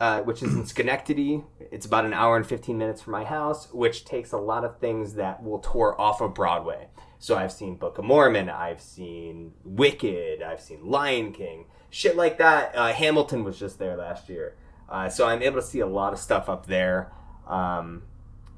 uh, 0.00 0.20
which 0.22 0.42
is 0.42 0.54
in 0.54 0.66
Schenectady. 0.66 1.44
It's 1.70 1.86
about 1.86 2.04
an 2.04 2.12
hour 2.12 2.36
and 2.36 2.46
15 2.46 2.76
minutes 2.76 3.00
from 3.00 3.12
my 3.12 3.24
house, 3.24 3.72
which 3.72 4.04
takes 4.04 4.32
a 4.32 4.38
lot 4.38 4.64
of 4.64 4.78
things 4.78 5.14
that 5.14 5.42
will 5.42 5.58
tour 5.60 5.94
off 5.98 6.20
of 6.20 6.34
Broadway. 6.34 6.88
So 7.18 7.36
I've 7.36 7.52
seen 7.52 7.76
Book 7.76 7.98
of 7.98 8.04
Mormon, 8.04 8.50
I've 8.50 8.80
seen 8.80 9.52
Wicked, 9.64 10.42
I've 10.42 10.60
seen 10.60 10.84
Lion 10.84 11.32
King, 11.32 11.66
shit 11.88 12.16
like 12.16 12.38
that. 12.38 12.74
Uh, 12.74 12.92
Hamilton 12.92 13.44
was 13.44 13.58
just 13.60 13.78
there 13.78 13.96
last 13.96 14.28
year, 14.28 14.56
uh, 14.92 15.08
so 15.08 15.26
I'm 15.26 15.42
able 15.42 15.60
to 15.60 15.66
see 15.66 15.80
a 15.80 15.86
lot 15.86 16.12
of 16.12 16.18
stuff 16.18 16.48
up 16.48 16.66
there. 16.66 17.10
Um, 17.48 18.02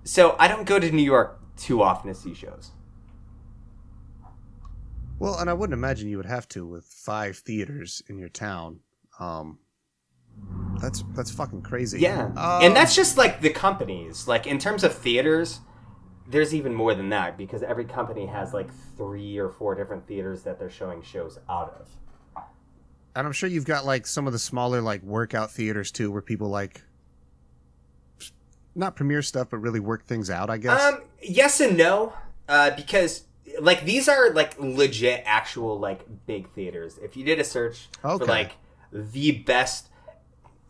so 0.02 0.34
I 0.38 0.48
don't 0.48 0.66
go 0.66 0.78
to 0.78 0.90
New 0.90 1.02
York 1.02 1.40
too 1.56 1.82
often 1.82 2.12
to 2.12 2.14
see 2.14 2.34
shows. 2.34 2.72
Well, 5.18 5.38
and 5.38 5.48
I 5.48 5.52
wouldn't 5.52 5.74
imagine 5.74 6.08
you 6.08 6.16
would 6.16 6.26
have 6.26 6.48
to 6.48 6.66
with 6.66 6.84
five 6.84 7.36
theaters 7.36 8.02
in 8.08 8.18
your 8.18 8.28
town. 8.28 8.80
Um, 9.20 9.60
that's 10.80 11.04
that's 11.14 11.30
fucking 11.30 11.62
crazy. 11.62 12.00
Yeah, 12.00 12.24
Um, 12.36 12.64
and 12.64 12.76
that's 12.76 12.96
just 12.96 13.16
like 13.16 13.40
the 13.40 13.50
companies. 13.50 14.26
Like 14.26 14.48
in 14.48 14.58
terms 14.58 14.82
of 14.82 14.92
theaters, 14.92 15.60
there's 16.26 16.52
even 16.52 16.74
more 16.74 16.94
than 16.94 17.10
that 17.10 17.38
because 17.38 17.62
every 17.62 17.84
company 17.84 18.26
has 18.26 18.52
like 18.52 18.70
three 18.96 19.38
or 19.38 19.48
four 19.48 19.76
different 19.76 20.06
theaters 20.08 20.42
that 20.42 20.58
they're 20.58 20.68
showing 20.68 21.00
shows 21.02 21.38
out 21.48 21.76
of. 21.80 21.88
And 23.16 23.26
I'm 23.26 23.33
sure 23.33 23.49
you've 23.49 23.64
got 23.64 23.85
like 23.85 24.06
some 24.06 24.26
of 24.26 24.33
the 24.33 24.38
smaller 24.38 24.80
like 24.80 25.02
workout 25.02 25.50
theaters 25.50 25.90
too, 25.92 26.11
where 26.11 26.23
people 26.23 26.49
like 26.49 26.83
not 28.75 28.97
premiere 28.97 29.23
stuff, 29.23 29.50
but 29.50 29.59
really 29.59 29.80
work 29.80 30.04
things 30.04 30.30
out. 30.30 30.50
I 30.50 30.59
guess. 30.59 30.83
Um, 30.83 31.02
yes 31.23 31.61
and 31.61 31.76
no, 31.76 32.12
uh, 32.49 32.71
because 32.75 33.25
like 33.61 33.85
these 33.85 34.09
are 34.09 34.30
like 34.30 34.59
legit, 34.59 35.23
actual 35.26 35.78
like 35.78 36.04
big 36.26 36.50
theaters. 36.52 36.99
If 36.99 37.16
you 37.16 37.25
did 37.25 37.38
a 37.38 37.44
search 37.44 37.88
Okay. 38.04 38.25
for 38.25 38.28
like 38.28 38.52
the 38.92 39.33
best, 39.33 39.88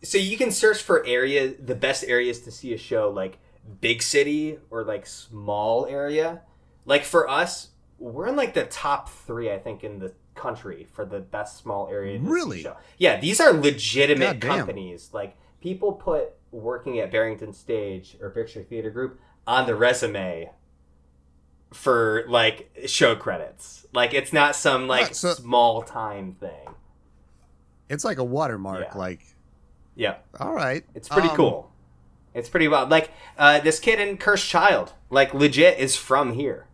so 0.03 0.17
you 0.17 0.37
can 0.37 0.51
search 0.51 0.81
for 0.81 1.03
area, 1.05 1.53
the 1.53 1.75
best 1.75 2.03
areas 2.03 2.41
to 2.41 2.51
see 2.51 2.73
a 2.73 2.77
show, 2.77 3.09
like 3.09 3.39
big 3.81 4.03
city 4.03 4.59
or 4.69 4.83
like 4.83 5.07
small 5.07 5.87
area. 5.87 6.41
Like 6.85 7.03
for 7.03 7.27
us, 7.27 7.69
we're 7.97 8.27
in 8.27 8.35
like 8.35 8.53
the 8.53 8.65
top 8.65 9.09
three, 9.09 9.51
I 9.51 9.57
think, 9.57 9.83
in 9.83 9.97
the 9.97 10.13
country 10.35 10.87
for 10.93 11.05
the 11.05 11.19
best 11.19 11.57
small 11.57 11.87
area. 11.89 12.19
Really? 12.19 12.61
show. 12.61 12.77
Yeah, 12.97 13.19
these 13.19 13.39
are 13.39 13.51
legitimate 13.53 14.41
companies. 14.41 15.09
Like 15.13 15.35
people 15.61 15.93
put 15.93 16.33
working 16.51 16.99
at 16.99 17.11
Barrington 17.11 17.53
Stage 17.53 18.17
or 18.21 18.29
Berkshire 18.29 18.63
Theater 18.63 18.89
Group 18.89 19.19
on 19.47 19.65
the 19.65 19.75
resume 19.75 20.51
for 21.73 22.25
like 22.27 22.71
show 22.87 23.15
credits. 23.15 23.85
Like 23.93 24.13
it's 24.13 24.31
not 24.33 24.55
some 24.55 24.87
like 24.87 25.05
Right, 25.07 25.15
so- 25.15 25.33
small 25.33 25.81
time 25.81 26.35
thing. 26.39 26.67
it's 27.89 28.03
like 28.05 28.17
a 28.17 28.23
watermark. 28.23 28.87
Yeah. 28.93 28.97
Like, 28.97 29.21
Yeah, 29.95 30.15
all 30.39 30.53
right, 30.53 30.83
it's 30.93 31.07
pretty 31.09 31.29
Um, 31.29 31.35
cool. 31.35 31.71
It's 32.33 32.49
pretty 32.49 32.67
wild. 32.67 32.89
Like 32.89 33.11
uh, 33.37 33.59
this 33.61 33.79
kid 33.79 33.99
in 33.99 34.17
Cursed 34.17 34.47
Child, 34.49 34.91
like 35.09 35.33
legit 35.33 35.79
is 35.79 35.95
from 35.95 36.33
here. 36.33 36.67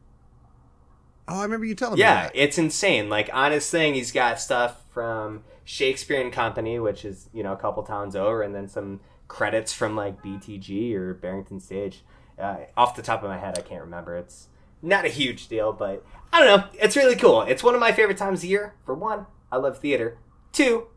Oh, 1.32 1.40
I 1.40 1.44
remember 1.44 1.66
you 1.66 1.76
telling 1.76 1.96
me 1.96 2.02
Yeah, 2.02 2.30
it's 2.34 2.58
insane. 2.58 3.10
Like 3.10 3.30
on 3.34 3.52
his 3.52 3.70
thing, 3.70 3.94
he's 3.94 4.12
got 4.12 4.40
stuff 4.40 4.82
from 4.92 5.44
Shakespeare 5.64 6.20
and 6.22 6.32
Company, 6.34 6.78
which 6.80 7.06
is 7.06 7.30
you 7.34 7.42
know 7.44 7.54
a 7.54 7.58
couple 7.58 7.84
towns 7.84 8.16
over, 8.16 8.42
and 8.42 8.54
then 8.54 8.68
some 8.68 9.00
credits 9.28 9.72
from 9.72 9.96
like 9.96 10.22
BTG 10.22 10.94
or 10.96 11.14
Barrington 11.14 11.60
Stage. 11.60 12.04
Uh, 12.38 12.58
off 12.76 12.96
the 12.96 13.02
top 13.02 13.24
of 13.24 13.30
my 13.30 13.38
head, 13.38 13.58
I 13.58 13.62
can't 13.62 13.82
remember. 13.82 14.18
It's 14.18 14.48
not 14.82 15.06
a 15.06 15.10
huge 15.10 15.48
deal, 15.48 15.72
but 15.72 16.04
I 16.34 16.44
don't 16.44 16.48
know. 16.62 16.68
It's 16.82 16.96
really 16.96 17.16
cool. 17.16 17.44
It's 17.44 17.64
one 17.64 17.76
of 17.76 17.80
my 17.80 17.92
favorite 17.92 18.18
times 18.18 18.44
of 18.44 18.50
year. 18.50 18.74
For 18.86 18.94
one, 18.96 19.28
I 19.52 19.58
love 19.58 19.78
theater. 19.78 20.18
Two, 20.52 20.88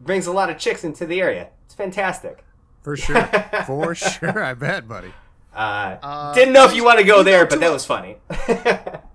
brings 0.00 0.26
a 0.26 0.32
lot 0.32 0.50
of 0.50 0.58
chicks 0.58 0.84
into 0.84 1.06
the 1.06 1.20
area. 1.20 1.48
It's 1.66 1.74
fantastic. 1.74 2.44
for 2.82 2.96
sure, 2.96 3.22
for 3.66 3.94
sure. 3.94 4.42
I 4.42 4.54
bet, 4.54 4.86
buddy. 4.88 5.12
Uh, 5.54 5.96
Uh, 6.02 6.34
didn't 6.34 6.52
know 6.52 6.64
if 6.66 6.74
you 6.74 6.84
want 6.84 6.98
to 6.98 7.04
go 7.04 7.22
there, 7.22 7.46
but 7.46 7.60
that 7.60 7.72
was 7.72 7.84
funny. 7.86 8.16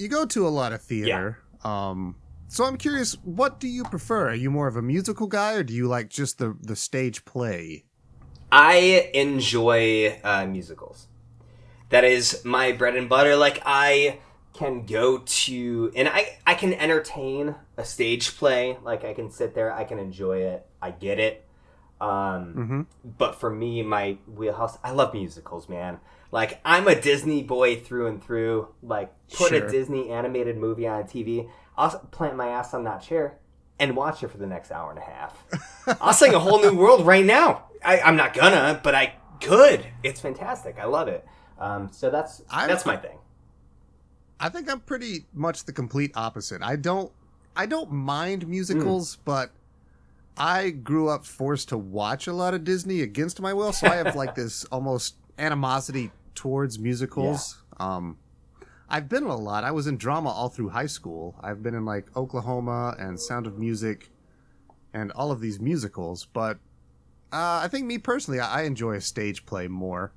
You 0.00 0.08
go 0.08 0.24
to 0.24 0.46
a 0.46 0.48
lot 0.48 0.72
of 0.72 0.80
theater. 0.80 1.38
Um, 1.62 2.16
so 2.48 2.64
I'm 2.64 2.78
curious, 2.78 3.18
what 3.22 3.60
do 3.60 3.68
you 3.68 3.84
prefer? 3.84 4.30
Are 4.30 4.34
you 4.34 4.50
more 4.50 4.66
of 4.66 4.76
a 4.76 4.82
musical 4.82 5.26
guy, 5.26 5.52
or 5.52 5.62
do 5.62 5.74
you 5.74 5.86
like 5.86 6.08
just 6.08 6.38
the 6.38 6.56
the 6.60 6.74
stage 6.74 7.24
play? 7.26 7.84
I 8.50 9.10
enjoy 9.12 10.18
uh, 10.24 10.46
musicals. 10.46 11.06
That 11.90 12.04
is 12.04 12.42
my 12.44 12.72
bread 12.72 12.96
and 12.96 13.08
butter. 13.10 13.36
Like 13.36 13.60
I 13.66 14.20
can 14.54 14.86
go 14.86 15.18
to 15.18 15.92
and 15.94 16.08
I 16.08 16.38
I 16.46 16.54
can 16.54 16.72
entertain 16.72 17.54
a 17.76 17.84
stage 17.84 18.38
play. 18.38 18.78
Like 18.82 19.04
I 19.04 19.12
can 19.12 19.30
sit 19.30 19.54
there, 19.54 19.70
I 19.72 19.84
can 19.84 19.98
enjoy 19.98 20.38
it. 20.38 20.66
I 20.80 20.92
get 20.92 21.18
it. 21.20 21.46
Um, 22.00 22.54
Mhm. 22.56 22.86
But 23.18 23.34
for 23.34 23.50
me, 23.50 23.82
my 23.82 24.16
wheelhouse, 24.26 24.78
I 24.82 24.92
love 24.92 25.12
musicals, 25.12 25.68
man. 25.68 26.00
Like 26.32 26.60
I'm 26.64 26.86
a 26.88 27.00
Disney 27.00 27.42
boy 27.42 27.80
through 27.80 28.06
and 28.06 28.22
through. 28.22 28.68
Like 28.82 29.12
put 29.32 29.48
Sure. 29.50 29.66
a 29.66 29.70
Disney 29.70 30.10
animated 30.10 30.56
movie 30.56 30.86
on 30.86 31.00
a 31.00 31.04
TV, 31.04 31.48
I'll 31.76 31.98
plant 32.10 32.36
my 32.36 32.48
ass 32.48 32.72
on 32.74 32.84
that 32.84 32.98
chair 33.02 33.38
and 33.78 33.96
watch 33.96 34.22
it 34.22 34.30
for 34.30 34.38
the 34.38 34.46
next 34.46 34.70
hour 34.70 34.90
and 34.90 34.98
a 34.98 35.02
half. 35.02 35.44
I'll 36.00 36.12
sing 36.12 36.34
a 36.34 36.38
whole 36.38 36.60
new 36.60 36.74
world 36.76 37.06
right 37.06 37.24
now. 37.24 37.64
I, 37.84 38.00
I'm 38.00 38.16
not 38.16 38.34
gonna, 38.34 38.78
but 38.82 38.94
I 38.94 39.14
could. 39.40 39.86
It's 40.02 40.20
fantastic. 40.20 40.76
I 40.78 40.84
love 40.84 41.08
it. 41.08 41.26
Um, 41.58 41.88
so 41.92 42.10
that's 42.10 42.42
I'm- 42.50 42.68
that's 42.68 42.86
my 42.86 42.96
thing. 42.96 43.16
I 44.38 44.48
think 44.48 44.70
I'm 44.70 44.80
pretty 44.80 45.26
much 45.34 45.64
the 45.64 45.72
complete 45.72 46.12
opposite. 46.14 46.62
I 46.62 46.76
don't 46.76 47.12
I 47.56 47.66
don't 47.66 47.90
mind 47.90 48.46
musicals, 48.48 49.16
but 49.24 49.50
I 50.36 50.70
grew 50.70 51.08
up 51.08 51.26
forced 51.26 51.68
to 51.70 51.76
watch 51.78 52.26
a 52.26 52.32
lot 52.32 52.54
of 52.54 52.64
Disney 52.64 53.02
against 53.02 53.40
my 53.40 53.52
will, 53.52 53.72
so 53.72 53.88
I 53.88 53.96
have 53.96 54.14
like 54.16 54.34
this 54.36 54.64
almost 54.66 55.16
animosity 55.38 56.10
towards 56.40 56.78
musicals. 56.78 57.62
Um 57.78 58.16
I've 58.88 59.08
been 59.08 59.22
in 59.22 59.30
a 59.30 59.36
lot. 59.36 59.62
I 59.62 59.70
was 59.70 59.86
in 59.86 59.98
drama 59.98 60.30
all 60.30 60.48
through 60.48 60.70
high 60.70 60.86
school. 60.86 61.36
I've 61.40 61.62
been 61.62 61.74
in 61.74 61.84
like 61.84 62.06
Oklahoma 62.16 62.96
and 62.98 63.20
Sound 63.20 63.46
of 63.46 63.56
Music 63.56 64.10
and 64.92 65.12
all 65.12 65.30
of 65.30 65.40
these 65.40 65.60
musicals, 65.60 66.26
but 66.32 66.56
uh, 67.32 67.60
I 67.62 67.68
think 67.68 67.86
me 67.86 67.98
personally, 67.98 68.40
I 68.40 68.60
I 68.60 68.62
enjoy 68.62 68.94
a 68.94 69.00
stage 69.00 69.46
play 69.46 69.68
more. 69.68 70.12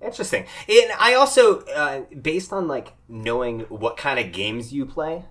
Interesting. 0.00 0.46
And 0.68 0.90
I 0.98 1.14
also, 1.14 1.60
uh, 1.60 2.00
based 2.20 2.52
on 2.52 2.66
like 2.66 2.94
knowing 3.08 3.60
what 3.68 3.96
kind 3.96 4.18
of 4.18 4.32
games 4.32 4.72
you 4.72 4.84
play, 4.86 5.24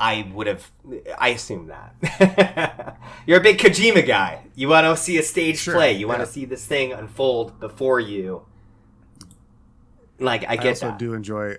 I 0.00 0.30
would 0.32 0.46
have. 0.46 0.70
I 1.18 1.28
assume 1.28 1.68
that 1.68 2.96
you're 3.26 3.40
a 3.40 3.42
big 3.42 3.58
Kojima 3.58 4.06
guy. 4.06 4.44
You 4.54 4.68
want 4.68 4.86
to 4.86 4.96
see 4.96 5.18
a 5.18 5.22
stage 5.22 5.58
Sure, 5.58 5.74
play. 5.74 5.92
You 5.92 6.08
want 6.08 6.20
to 6.20 6.26
see 6.26 6.46
this 6.46 6.64
thing 6.66 6.92
unfold 6.92 7.60
before 7.60 8.00
you. 8.00 8.46
Like 10.22 10.44
I 10.48 10.56
guess 10.56 10.82
I, 10.82 10.86
also 10.86 10.88
that. 10.88 10.98
do 10.98 11.14
enjoy 11.14 11.56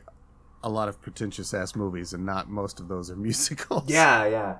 a 0.64 0.70
lot 0.70 0.88
of 0.90 1.02
pretentious 1.02 1.54
ass 1.54 1.76
movies, 1.76 2.14
and 2.14 2.26
not 2.26 2.50
most 2.50 2.80
of 2.80 2.88
those 2.88 3.12
are 3.12 3.16
musicals. 3.30 3.84
Yeah, 3.88 4.26
yeah, 4.26 4.58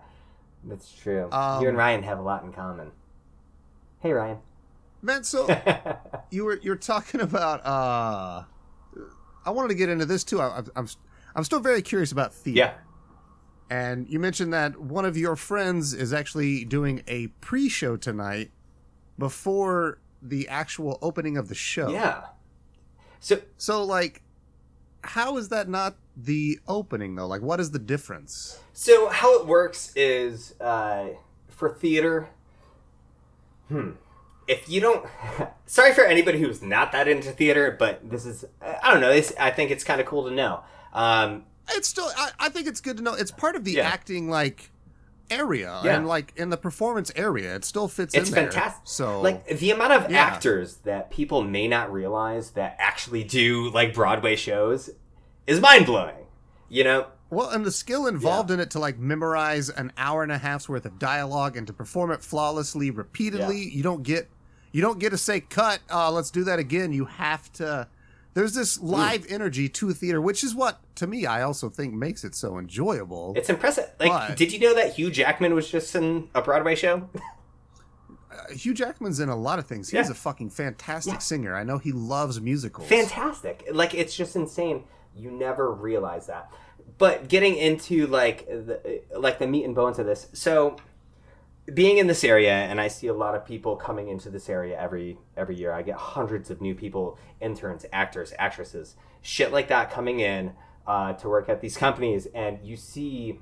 that's 0.66 0.92
true. 0.92 1.30
Um, 1.32 1.62
you 1.64 1.70
and 1.70 1.78
Ryan 1.78 2.04
have 2.04 2.20
a 2.20 2.22
lot 2.22 2.44
in 2.44 2.52
common. 2.52 2.92
Hey, 4.00 4.12
Ryan. 4.12 4.38
man. 5.02 5.24
So 5.24 5.48
you 6.32 6.46
were 6.46 6.60
you're 6.62 6.76
talking 6.76 7.22
about. 7.22 7.66
uh 7.66 8.44
I 9.46 9.50
wanted 9.50 9.70
to 9.70 9.76
get 9.76 9.90
into 9.90 10.06
this 10.06 10.24
too. 10.24 10.40
I, 10.42 10.62
I'm 10.76 10.88
I'm 11.36 11.44
still 11.44 11.60
very 11.60 11.82
curious 11.82 12.12
about 12.12 12.34
theater. 12.34 12.58
yeah. 12.58 12.74
And 13.70 14.08
you 14.08 14.20
mentioned 14.20 14.54
that 14.54 14.80
one 14.80 15.04
of 15.04 15.18
your 15.18 15.36
friends 15.36 15.94
is 15.94 16.14
actually 16.14 16.64
doing 16.64 17.02
a 17.08 17.28
pre-show 17.42 17.98
tonight 17.98 18.52
before 19.18 20.00
the 20.22 20.48
actual 20.48 21.00
opening 21.02 21.38
of 21.38 21.48
the 21.50 21.56
show. 21.56 21.90
Yeah. 21.90 22.26
So 23.24 23.40
So 23.58 23.84
like 23.84 24.22
how 25.04 25.38
is 25.38 25.50
that 25.50 25.68
not 25.70 25.96
the 26.16 26.60
opening 26.68 27.16
though? 27.16 27.26
Like 27.28 27.42
what 27.42 27.60
is 27.60 27.72
the 27.72 27.80
difference? 27.80 28.60
So 28.74 29.08
how 29.10 29.40
it 29.40 29.48
works 29.48 29.92
is 29.96 30.54
uh, 30.62 31.08
for 31.50 31.70
theater. 31.70 32.28
Hmm. 33.70 33.92
If 34.48 34.68
you 34.68 34.82
don't, 34.82 35.06
sorry 35.66 35.94
for 35.94 36.04
anybody 36.04 36.40
who's 36.40 36.62
not 36.62 36.92
that 36.92 37.08
into 37.08 37.32
theater, 37.32 37.76
but 37.80 38.08
this 38.10 38.26
is 38.26 38.44
I 38.62 38.92
don't 38.92 39.00
know. 39.02 39.12
This, 39.14 39.34
I 39.40 39.52
think 39.52 39.72
it's 39.72 39.84
kind 39.86 40.02
of 40.02 40.08
cool 40.08 40.26
to 40.28 40.32
know. 40.36 40.62
Um, 40.94 41.46
It's 41.72 41.88
still 41.88 42.10
I, 42.18 42.32
I 42.40 42.50
think 42.50 42.68
it's 42.68 42.82
good 42.82 42.98
to 42.98 43.04
know 43.04 43.14
it's 43.14 43.32
part 43.32 43.56
of 43.56 43.64
the 43.64 43.72
Yeah. 43.74 43.88
acting 43.88 44.30
like 44.30 44.70
area 45.34 45.82
Yeah. 45.84 45.96
and 45.98 46.08
like 46.08 46.34
in 46.36 46.50
the 46.50 46.58
performance 46.58 47.12
area 47.16 47.56
it 47.56 47.66
still 47.66 47.88
fits 47.88 48.14
it's 48.14 48.30
in 48.30 48.36
there. 48.36 48.44
fantastic. 48.52 48.82
So 48.86 49.22
like 49.22 49.46
the 49.48 49.72
amount 49.72 49.94
of 49.94 50.12
Yeah. 50.12 50.20
actors 50.22 50.78
that 50.84 51.10
people 51.12 51.44
may 51.44 51.68
not 51.68 51.92
realize 51.92 52.52
that 52.52 52.76
actually 52.80 53.24
do 53.24 53.70
like 53.72 53.94
Broadway 53.94 54.36
shows 54.36 54.90
is 55.48 55.60
mind 55.60 55.86
blowing. 55.86 56.16
You 56.70 56.84
know, 56.84 57.08
Well, 57.30 57.50
and 57.50 57.66
the 57.66 57.72
skill 57.72 58.08
involved 58.08 58.50
in 58.52 58.60
it 58.60 58.70
to 58.72 58.80
like 58.80 58.98
memorize 58.98 59.70
an 59.70 59.92
hour 59.98 60.24
and 60.24 60.32
a 60.32 60.38
half's 60.38 60.68
worth 60.70 60.86
of 60.86 60.98
dialogue 61.00 61.56
and 61.58 61.68
to 61.68 61.74
perform 61.74 62.12
it 62.12 62.22
flawlessly, 62.24 62.90
repeatedly. 62.92 63.58
You 63.70 63.84
don't 63.84 64.04
get, 64.04 64.30
you 64.72 64.82
don't 64.82 65.00
get 65.00 65.10
to 65.12 65.18
say 65.18 65.40
cut. 65.42 65.80
Uh, 65.92 66.12
let's 66.12 66.32
do 66.32 66.44
that 66.46 66.60
again. 66.60 66.92
You 66.94 67.06
have 67.06 67.52
to. 67.54 67.88
There's 68.34 68.54
this 68.54 68.80
live 68.82 69.26
energy 69.30 69.70
to 69.70 69.94
theater, 69.94 70.20
which 70.22 70.44
is 70.44 70.56
what, 70.56 70.80
to 70.96 71.06
me, 71.08 71.26
I 71.26 71.44
also 71.44 71.70
think 71.70 71.94
makes 71.94 72.24
it 72.24 72.34
so 72.36 72.58
enjoyable. 72.58 73.34
it's 73.36 73.50
impressive. 73.50 73.90
Like, 74.00 74.10
But- 74.12 74.38
did 74.38 74.52
you 74.52 74.60
know 74.60 74.74
that 74.74 74.94
Hugh 74.96 75.12
Jackman 75.12 75.54
was 75.54 75.70
just 75.70 75.94
in 75.96 76.30
a 76.34 76.42
Broadway 76.42 76.76
show? 76.76 77.10
Uh, 78.32 78.52
Hugh 78.52 78.74
Jackman's 78.74 79.20
in 79.20 79.30
a 79.30 79.36
lot 79.36 79.60
of 79.60 79.68
things. 79.68 79.90
He's 79.90 80.08
Yeah. 80.08 80.12
a 80.12 80.16
fucking 80.16 80.50
fantastic 80.50 81.14
Yeah. 81.14 81.20
singer. 81.20 81.56
I 81.56 81.64
know 81.64 81.78
he 81.78 81.92
loves 81.92 82.42
musicals. 82.42 82.88
fantastic 82.88 83.64
like 83.72 83.94
it's 83.94 84.16
just 84.16 84.36
insane 84.36 84.86
you 85.16 85.30
never 85.30 85.72
realize 85.72 86.26
that 86.26 86.52
but 86.98 87.28
getting 87.28 87.56
into 87.56 88.08
like 88.08 88.48
the 88.48 89.02
like 89.16 89.38
the 89.38 89.46
meat 89.46 89.64
and 89.66 89.76
bones 89.76 90.00
of 90.00 90.08
this 90.08 90.30
so 90.34 90.76
being 91.74 91.98
in 91.98 92.08
this 92.08 92.24
area 92.24 92.52
and 92.52 92.82
i 92.82 92.88
see 92.88 93.08
a 93.08 93.14
lot 93.14 93.36
of 93.36 93.46
people 93.46 93.76
coming 93.76 94.10
into 94.10 94.30
this 94.30 94.50
area 94.50 94.78
every 94.80 95.18
every 95.38 95.56
year 95.56 95.72
i 95.72 95.82
get 95.82 95.96
hundreds 95.96 96.50
of 96.50 96.60
new 96.60 96.76
people 96.76 97.18
interns 97.40 97.86
actors 97.94 98.34
actresses 98.38 98.96
shit 99.22 99.52
like 99.52 99.70
that 99.70 99.90
coming 99.90 100.20
in 100.20 100.52
uh, 100.86 101.14
to 101.14 101.30
work 101.30 101.48
at 101.48 101.62
these 101.62 101.78
companies 101.78 102.28
and 102.36 102.60
you 102.62 102.76
see 102.76 103.40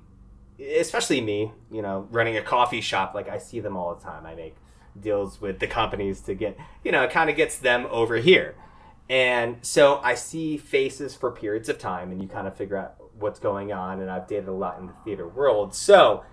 especially 0.60 1.20
me 1.20 1.52
you 1.72 1.82
know 1.82 2.08
running 2.12 2.38
a 2.38 2.42
coffee 2.42 2.82
shop 2.82 3.16
like 3.16 3.28
i 3.28 3.40
see 3.40 3.60
them 3.60 3.76
all 3.76 3.96
the 3.96 4.02
time 4.04 4.26
i 4.28 4.36
make 4.36 4.56
deals 5.00 5.42
with 5.42 5.58
the 5.58 5.66
companies 5.66 6.22
to 6.22 6.36
get 6.36 6.56
you 6.84 6.92
know 6.92 7.02
it 7.02 7.10
kind 7.10 7.30
of 7.30 7.36
gets 7.36 7.58
them 7.58 7.88
over 7.90 8.18
here 8.18 8.56
And 9.10 9.58
so 9.62 10.00
I 10.02 10.16
see 10.16 10.56
faces 10.56 11.16
for 11.16 11.32
periods 11.32 11.68
of 11.68 11.78
time, 11.78 12.14
and 12.14 12.22
you 12.22 12.30
kind 12.30 12.48
of 12.48 12.56
figure 12.56 12.78
out 12.78 12.96
what's 13.20 13.40
going 13.40 13.74
on. 13.74 14.00
And 14.00 14.10
I've 14.10 14.26
dated 14.26 14.48
a 14.48 14.54
lot 14.54 14.80
in 14.80 14.88
the 14.88 14.94
theater 15.04 15.28
world. 15.28 15.76
So 15.76 16.24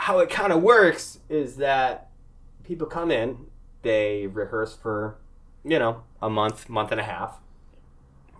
how 0.00 0.18
it 0.18 0.30
kind 0.30 0.52
of 0.52 0.62
works 0.62 1.18
is 1.28 1.56
that 1.56 2.10
people 2.64 2.86
come 2.86 3.10
in, 3.10 3.46
they 3.82 4.26
rehearse 4.26 4.74
for, 4.74 5.16
you 5.64 5.78
know, 5.78 6.02
a 6.20 6.28
month, 6.30 6.68
month 6.68 6.90
and 6.92 7.00
a 7.00 7.04
half, 7.04 7.40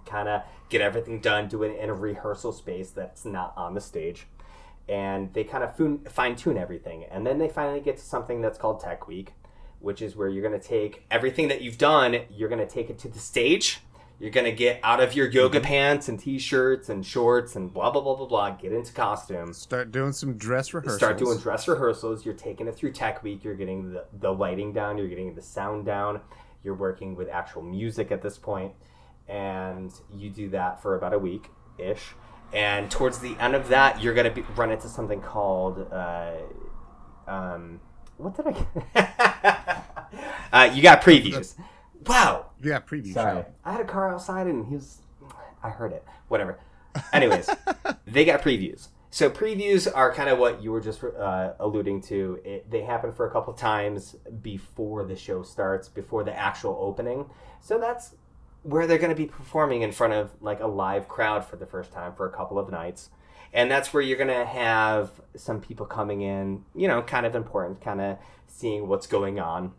kind 0.06 0.28
of 0.28 0.42
get 0.68 0.80
everything 0.80 1.20
done, 1.20 1.48
do 1.48 1.62
it 1.62 1.78
in 1.78 1.90
a 1.90 1.94
rehearsal 1.94 2.52
space 2.52 2.90
that's 2.90 3.24
not 3.24 3.52
on 3.56 3.74
the 3.74 3.80
stage. 3.80 4.26
And 4.88 5.32
they 5.34 5.44
kind 5.44 5.62
of 5.62 6.12
fine 6.12 6.34
tune 6.34 6.58
everything. 6.58 7.04
And 7.04 7.26
then 7.26 7.38
they 7.38 7.48
finally 7.48 7.80
get 7.80 7.96
to 7.98 8.04
something 8.04 8.40
that's 8.40 8.58
called 8.58 8.80
Tech 8.80 9.06
Week 9.06 9.34
which 9.80 10.02
is 10.02 10.14
where 10.14 10.28
you're 10.28 10.46
going 10.46 10.58
to 10.58 10.66
take 10.66 11.04
everything 11.10 11.48
that 11.48 11.62
you've 11.62 11.78
done, 11.78 12.20
you're 12.30 12.48
going 12.48 12.60
to 12.60 12.72
take 12.72 12.90
it 12.90 12.98
to 12.98 13.08
the 13.08 13.18
stage. 13.18 13.80
You're 14.20 14.30
going 14.30 14.44
to 14.44 14.52
get 14.52 14.80
out 14.82 15.00
of 15.00 15.16
your 15.16 15.28
yoga 15.30 15.58
mm-hmm. 15.58 15.66
pants 15.66 16.08
and 16.10 16.20
t-shirts 16.20 16.90
and 16.90 17.04
shorts 17.04 17.56
and 17.56 17.72
blah 17.72 17.90
blah 17.90 18.02
blah 18.02 18.14
blah 18.14 18.26
blah. 18.26 18.50
Get 18.50 18.70
into 18.70 18.92
costumes. 18.92 19.56
Start 19.56 19.90
doing 19.90 20.12
some 20.12 20.34
dress 20.36 20.74
rehearsals. 20.74 20.98
Start 20.98 21.16
doing 21.16 21.38
dress 21.38 21.66
rehearsals. 21.66 22.24
You're 22.26 22.34
taking 22.34 22.68
it 22.68 22.76
through 22.76 22.92
Tech 22.92 23.22
Week. 23.22 23.42
You're 23.42 23.54
getting 23.54 23.94
the, 23.94 24.04
the 24.12 24.30
lighting 24.30 24.74
down. 24.74 24.98
You're 24.98 25.08
getting 25.08 25.34
the 25.34 25.40
sound 25.40 25.86
down. 25.86 26.20
You're 26.62 26.74
working 26.74 27.16
with 27.16 27.30
actual 27.30 27.62
music 27.62 28.12
at 28.12 28.20
this 28.20 28.36
point, 28.36 28.74
and 29.26 29.90
you 30.14 30.28
do 30.28 30.50
that 30.50 30.82
for 30.82 30.96
about 30.96 31.14
a 31.14 31.18
week 31.18 31.48
ish. 31.78 32.12
And 32.52 32.90
towards 32.90 33.20
the 33.20 33.36
end 33.38 33.54
of 33.54 33.68
that, 33.68 34.02
you're 34.02 34.12
going 34.12 34.28
to 34.28 34.34
be, 34.34 34.42
run 34.54 34.70
into 34.70 34.88
something 34.88 35.22
called. 35.22 35.90
Uh, 35.90 36.32
um, 37.26 37.80
what 38.18 38.36
did 38.36 38.54
I? 38.94 39.82
uh, 40.52 40.74
you 40.74 40.82
got 40.82 41.00
previews. 41.00 41.54
Wow. 42.06 42.49
Yeah, 42.62 42.80
previews. 42.80 43.14
Sorry, 43.14 43.38
yeah. 43.38 43.44
I 43.64 43.72
had 43.72 43.80
a 43.80 43.84
car 43.84 44.12
outside 44.12 44.46
and 44.46 44.66
he 44.66 44.74
was. 44.74 44.98
I 45.62 45.70
heard 45.70 45.92
it. 45.92 46.04
Whatever. 46.28 46.58
Anyways, 47.12 47.48
they 48.06 48.24
got 48.24 48.42
previews. 48.42 48.88
So 49.10 49.28
previews 49.28 49.88
are 49.92 50.12
kind 50.14 50.30
of 50.30 50.38
what 50.38 50.62
you 50.62 50.70
were 50.70 50.80
just 50.80 51.02
uh, 51.02 51.52
alluding 51.58 52.02
to. 52.02 52.40
It, 52.44 52.70
they 52.70 52.82
happen 52.82 53.12
for 53.12 53.26
a 53.26 53.30
couple 53.30 53.52
times 53.52 54.16
before 54.42 55.04
the 55.04 55.16
show 55.16 55.42
starts, 55.42 55.88
before 55.88 56.24
the 56.24 56.36
actual 56.36 56.78
opening. 56.80 57.28
So 57.60 57.78
that's 57.78 58.14
where 58.62 58.86
they're 58.86 58.98
going 58.98 59.10
to 59.10 59.16
be 59.16 59.26
performing 59.26 59.82
in 59.82 59.92
front 59.92 60.12
of 60.12 60.30
like 60.40 60.60
a 60.60 60.66
live 60.66 61.08
crowd 61.08 61.44
for 61.44 61.56
the 61.56 61.66
first 61.66 61.92
time 61.92 62.14
for 62.14 62.26
a 62.26 62.30
couple 62.30 62.58
of 62.58 62.70
nights 62.70 63.10
and 63.52 63.70
that's 63.70 63.92
where 63.92 64.02
you're 64.02 64.18
gonna 64.18 64.44
have 64.44 65.10
some 65.36 65.60
people 65.60 65.86
coming 65.86 66.20
in, 66.22 66.64
you 66.74 66.86
know, 66.86 67.02
kind 67.02 67.26
of 67.26 67.34
important, 67.34 67.80
kind 67.80 68.00
of 68.00 68.18
seeing 68.46 68.88
what's 68.88 69.06
going 69.06 69.40
on. 69.40 69.72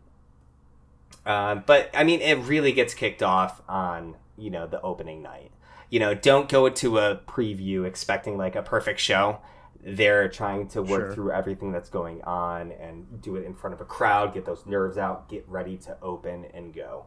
Uh, 1.24 1.56
but 1.56 1.90
I 1.94 2.04
mean, 2.04 2.20
it 2.20 2.34
really 2.34 2.72
gets 2.72 2.94
kicked 2.94 3.22
off 3.22 3.62
on 3.68 4.16
you 4.36 4.50
know 4.50 4.66
the 4.66 4.80
opening 4.80 5.22
night. 5.22 5.52
You 5.90 6.00
know, 6.00 6.14
don't 6.14 6.48
go 6.48 6.68
to 6.68 6.98
a 6.98 7.16
preview 7.26 7.86
expecting 7.86 8.36
like 8.36 8.56
a 8.56 8.62
perfect 8.62 8.98
show. 9.00 9.38
They're 9.84 10.28
trying 10.28 10.68
to 10.68 10.82
work 10.82 11.08
sure. 11.08 11.14
through 11.14 11.32
everything 11.32 11.72
that's 11.72 11.90
going 11.90 12.22
on 12.22 12.70
and 12.72 13.20
do 13.20 13.36
it 13.36 13.44
in 13.44 13.54
front 13.54 13.74
of 13.74 13.80
a 13.80 13.84
crowd, 13.84 14.32
get 14.32 14.46
those 14.46 14.64
nerves 14.64 14.96
out, 14.96 15.28
get 15.28 15.44
ready 15.48 15.76
to 15.78 15.96
open 16.00 16.46
and 16.54 16.72
go. 16.72 17.06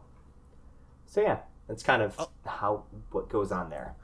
So 1.06 1.22
yeah, 1.22 1.38
that's 1.68 1.82
kind 1.82 2.02
of 2.02 2.14
oh. 2.18 2.28
how 2.44 2.84
what 3.10 3.28
goes 3.28 3.50
on 3.50 3.70
there. 3.70 3.94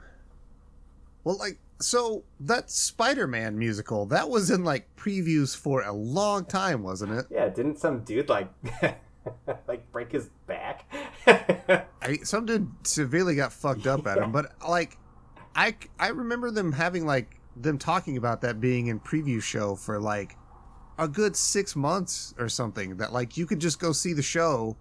Well, 1.23 1.37
like 1.37 1.59
so 1.79 2.23
that 2.39 2.71
Spider-Man 2.71 3.57
musical 3.57 4.05
that 4.07 4.29
was 4.29 4.49
in 4.49 4.63
like 4.63 4.95
previews 4.95 5.55
for 5.55 5.81
a 5.83 5.93
long 5.93 6.45
time, 6.45 6.83
wasn't 6.83 7.13
it? 7.13 7.25
Yeah, 7.29 7.49
didn't 7.49 7.79
some 7.79 8.03
dude 8.03 8.29
like 8.29 8.49
like 9.67 9.91
break 9.91 10.11
his 10.11 10.29
back? 10.47 10.85
I, 12.01 12.17
some 12.23 12.45
dude 12.45 12.69
severely 12.83 13.35
got 13.35 13.53
fucked 13.53 13.87
up 13.87 14.05
at 14.07 14.17
him, 14.17 14.31
but 14.31 14.53
like 14.67 14.97
I 15.55 15.75
I 15.99 16.09
remember 16.09 16.51
them 16.51 16.71
having 16.71 17.05
like 17.05 17.39
them 17.55 17.77
talking 17.77 18.17
about 18.17 18.41
that 18.41 18.59
being 18.59 18.87
in 18.87 18.99
preview 18.99 19.41
show 19.41 19.75
for 19.75 19.99
like 19.99 20.37
a 20.97 21.07
good 21.07 21.35
six 21.35 21.75
months 21.75 22.33
or 22.37 22.49
something. 22.49 22.97
That 22.97 23.13
like 23.13 23.37
you 23.37 23.45
could 23.45 23.59
just 23.59 23.79
go 23.79 23.91
see 23.91 24.13
the 24.13 24.23
show, 24.23 24.75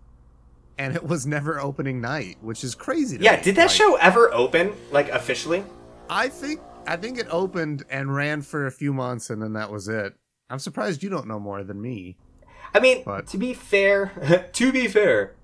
and 0.79 0.95
it 0.95 1.05
was 1.05 1.27
never 1.27 1.61
opening 1.61 2.01
night, 2.01 2.39
which 2.41 2.65
is 2.65 2.75
crazy. 2.75 3.19
yeah, 3.21 3.37
me. 3.37 3.43
did 3.43 3.57
that 3.57 3.67
like, 3.67 3.71
show 3.71 3.97
ever 3.97 4.33
open 4.33 4.73
like 4.91 5.09
officially? 5.11 5.65
I 6.09 6.29
think 6.29 6.61
I 6.87 6.97
think 6.97 7.19
it 7.19 7.27
opened 7.31 7.85
and 7.91 8.15
ran 8.15 8.43
for 8.43 8.67
a 8.67 8.73
few 8.73 8.93
months, 8.93 9.31
and 9.31 9.43
then 9.43 9.53
that 9.55 9.71
was 9.71 9.89
it. 9.89 10.15
I'm 10.51 10.59
surprised 10.59 11.03
you 11.03 11.09
don't 11.09 11.27
know 11.27 11.41
more 11.41 11.65
than 11.65 11.81
me. 11.81 12.17
I 12.75 12.81
mean, 12.81 13.03
but... 13.05 13.27
to 13.29 13.39
be 13.39 13.55
fair, 13.55 14.49
to 14.53 14.73
be 14.73 14.89
fair, 14.89 15.35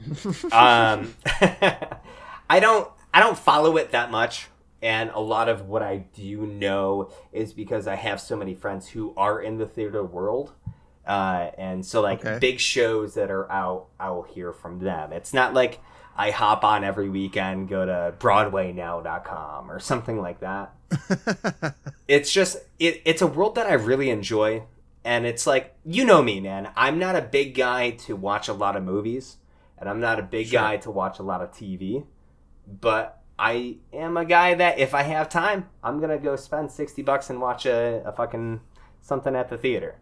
um, 0.52 1.14
I 2.50 2.60
don't 2.60 2.88
I 3.12 3.20
don't 3.20 3.38
follow 3.38 3.76
it 3.76 3.92
that 3.92 4.10
much, 4.10 4.48
and 4.80 5.10
a 5.10 5.20
lot 5.20 5.48
of 5.48 5.68
what 5.68 5.82
I 5.82 6.04
do 6.14 6.46
know 6.46 7.10
is 7.32 7.52
because 7.52 7.86
I 7.86 7.96
have 7.96 8.20
so 8.20 8.36
many 8.36 8.54
friends 8.54 8.88
who 8.88 9.12
are 9.16 9.40
in 9.40 9.58
the 9.58 9.66
theater 9.66 10.04
world. 10.04 10.52
Uh, 11.04 11.50
and 11.58 11.84
so 11.84 12.00
like 12.00 12.24
okay. 12.24 12.38
big 12.38 12.60
shows 12.60 13.14
that 13.14 13.28
are 13.28 13.50
out, 13.50 13.86
I 13.98 14.10
will 14.10 14.22
hear 14.22 14.52
from 14.52 14.78
them. 14.78 15.12
It's 15.12 15.34
not 15.34 15.52
like 15.52 15.80
I 16.16 16.30
hop 16.30 16.62
on 16.62 16.84
every 16.84 17.08
weekend, 17.08 17.68
go 17.68 17.84
to 17.84 18.14
BroadwayNow.com 18.18 19.70
or 19.70 19.80
something 19.80 20.20
like 20.20 20.38
that. 20.40 20.72
it's 22.06 22.32
just 22.32 22.58
it, 22.78 23.02
it's 23.04 23.20
a 23.20 23.26
world 23.26 23.56
that 23.56 23.66
I 23.66 23.72
really 23.72 24.10
enjoy, 24.10 24.62
and 25.04 25.26
it's 25.26 25.46
like 25.46 25.74
you 25.84 26.04
know 26.04 26.22
me, 26.22 26.40
man. 26.40 26.70
I'm 26.76 26.98
not 26.98 27.16
a 27.16 27.22
big 27.22 27.54
guy 27.54 27.90
to 27.90 28.16
watch 28.16 28.48
a 28.48 28.52
lot 28.52 28.76
of 28.76 28.84
movies, 28.84 29.36
and 29.78 29.88
I'm 29.88 30.00
not 30.00 30.18
a 30.18 30.22
big 30.22 30.48
sure. 30.48 30.60
guy 30.60 30.76
to 30.78 30.90
watch 30.90 31.18
a 31.18 31.22
lot 31.22 31.42
of 31.42 31.50
TV, 31.50 32.04
but 32.66 33.20
I 33.38 33.78
am 33.92 34.16
a 34.16 34.24
guy 34.24 34.54
that 34.54 34.78
if 34.78 34.94
I 34.94 35.02
have 35.02 35.28
time, 35.28 35.68
I'm 35.82 36.00
gonna 36.00 36.18
go 36.18 36.36
spend 36.36 36.70
sixty 36.70 37.02
bucks 37.02 37.30
and 37.30 37.40
watch 37.40 37.66
a, 37.66 38.02
a 38.04 38.12
fucking 38.12 38.60
something 39.00 39.34
at 39.34 39.48
the 39.48 39.58
theater. 39.58 39.96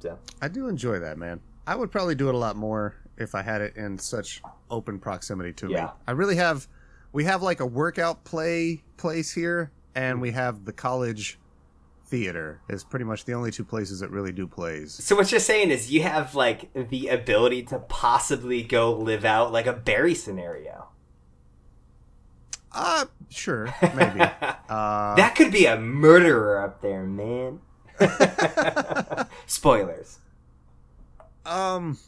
So 0.00 0.18
I 0.40 0.48
do 0.48 0.68
enjoy 0.68 1.00
that, 1.00 1.18
man. 1.18 1.40
I 1.66 1.74
would 1.74 1.90
probably 1.90 2.14
do 2.14 2.28
it 2.28 2.34
a 2.34 2.38
lot 2.38 2.56
more 2.56 2.94
if 3.16 3.34
I 3.34 3.42
had 3.42 3.60
it 3.60 3.76
in 3.76 3.98
such 3.98 4.42
open 4.70 4.98
proximity 4.98 5.52
to 5.54 5.68
yeah. 5.68 5.84
me. 5.84 5.90
I 6.06 6.12
really 6.12 6.36
have. 6.36 6.68
We 7.12 7.24
have 7.24 7.42
like 7.42 7.60
a 7.60 7.66
workout 7.66 8.24
play 8.24 8.84
place 8.98 9.32
here, 9.32 9.72
and 9.94 10.20
we 10.20 10.32
have 10.32 10.64
the 10.64 10.72
college 10.72 11.38
theater 12.06 12.60
is 12.68 12.84
pretty 12.84 13.04
much 13.04 13.24
the 13.24 13.34
only 13.34 13.50
two 13.50 13.64
places 13.64 14.00
that 14.00 14.10
really 14.10 14.32
do 14.32 14.46
plays. 14.46 14.92
So 14.92 15.16
what 15.16 15.30
you're 15.30 15.40
saying 15.40 15.70
is 15.70 15.90
you 15.90 16.02
have 16.02 16.34
like 16.34 16.72
the 16.72 17.08
ability 17.08 17.64
to 17.64 17.78
possibly 17.80 18.62
go 18.62 18.92
live 18.92 19.24
out 19.24 19.52
like 19.52 19.66
a 19.66 19.72
Barry 19.72 20.14
scenario. 20.14 20.88
Uh 22.72 23.06
sure, 23.30 23.74
maybe. 23.94 24.20
uh, 24.20 25.14
that 25.16 25.34
could 25.36 25.50
be 25.50 25.66
a 25.66 25.78
murderer 25.78 26.62
up 26.62 26.82
there, 26.82 27.04
man. 27.04 27.60
Spoilers. 29.46 30.18
Um 31.44 31.98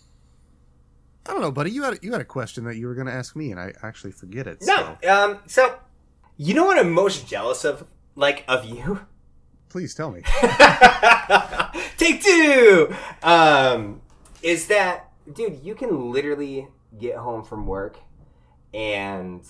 I 1.26 1.32
don't 1.32 1.42
know, 1.42 1.50
buddy. 1.52 1.70
You 1.70 1.82
had 1.82 1.98
you 2.02 2.12
had 2.12 2.20
a 2.20 2.24
question 2.26 2.64
that 2.64 2.76
you 2.76 2.86
were 2.86 2.94
going 2.94 3.06
to 3.06 3.12
ask 3.12 3.36
me, 3.36 3.50
and 3.50 3.60
I 3.60 3.74
actually 3.82 4.12
forget 4.12 4.46
it. 4.46 4.58
No, 4.62 4.96
so. 5.02 5.12
um, 5.12 5.38
so 5.46 5.78
you 6.38 6.54
know 6.54 6.64
what 6.64 6.78
I'm 6.78 6.90
most 6.90 7.28
jealous 7.28 7.64
of, 7.66 7.84
like 8.16 8.44
of 8.48 8.64
you. 8.64 9.00
Please 9.68 9.94
tell 9.94 10.10
me. 10.10 10.22
Take 11.96 12.22
two. 12.22 12.94
Um, 13.22 14.00
is 14.42 14.68
that 14.68 15.10
dude? 15.32 15.60
You 15.62 15.74
can 15.74 16.10
literally 16.10 16.68
get 16.98 17.16
home 17.16 17.44
from 17.44 17.66
work 17.66 17.98
and 18.72 19.42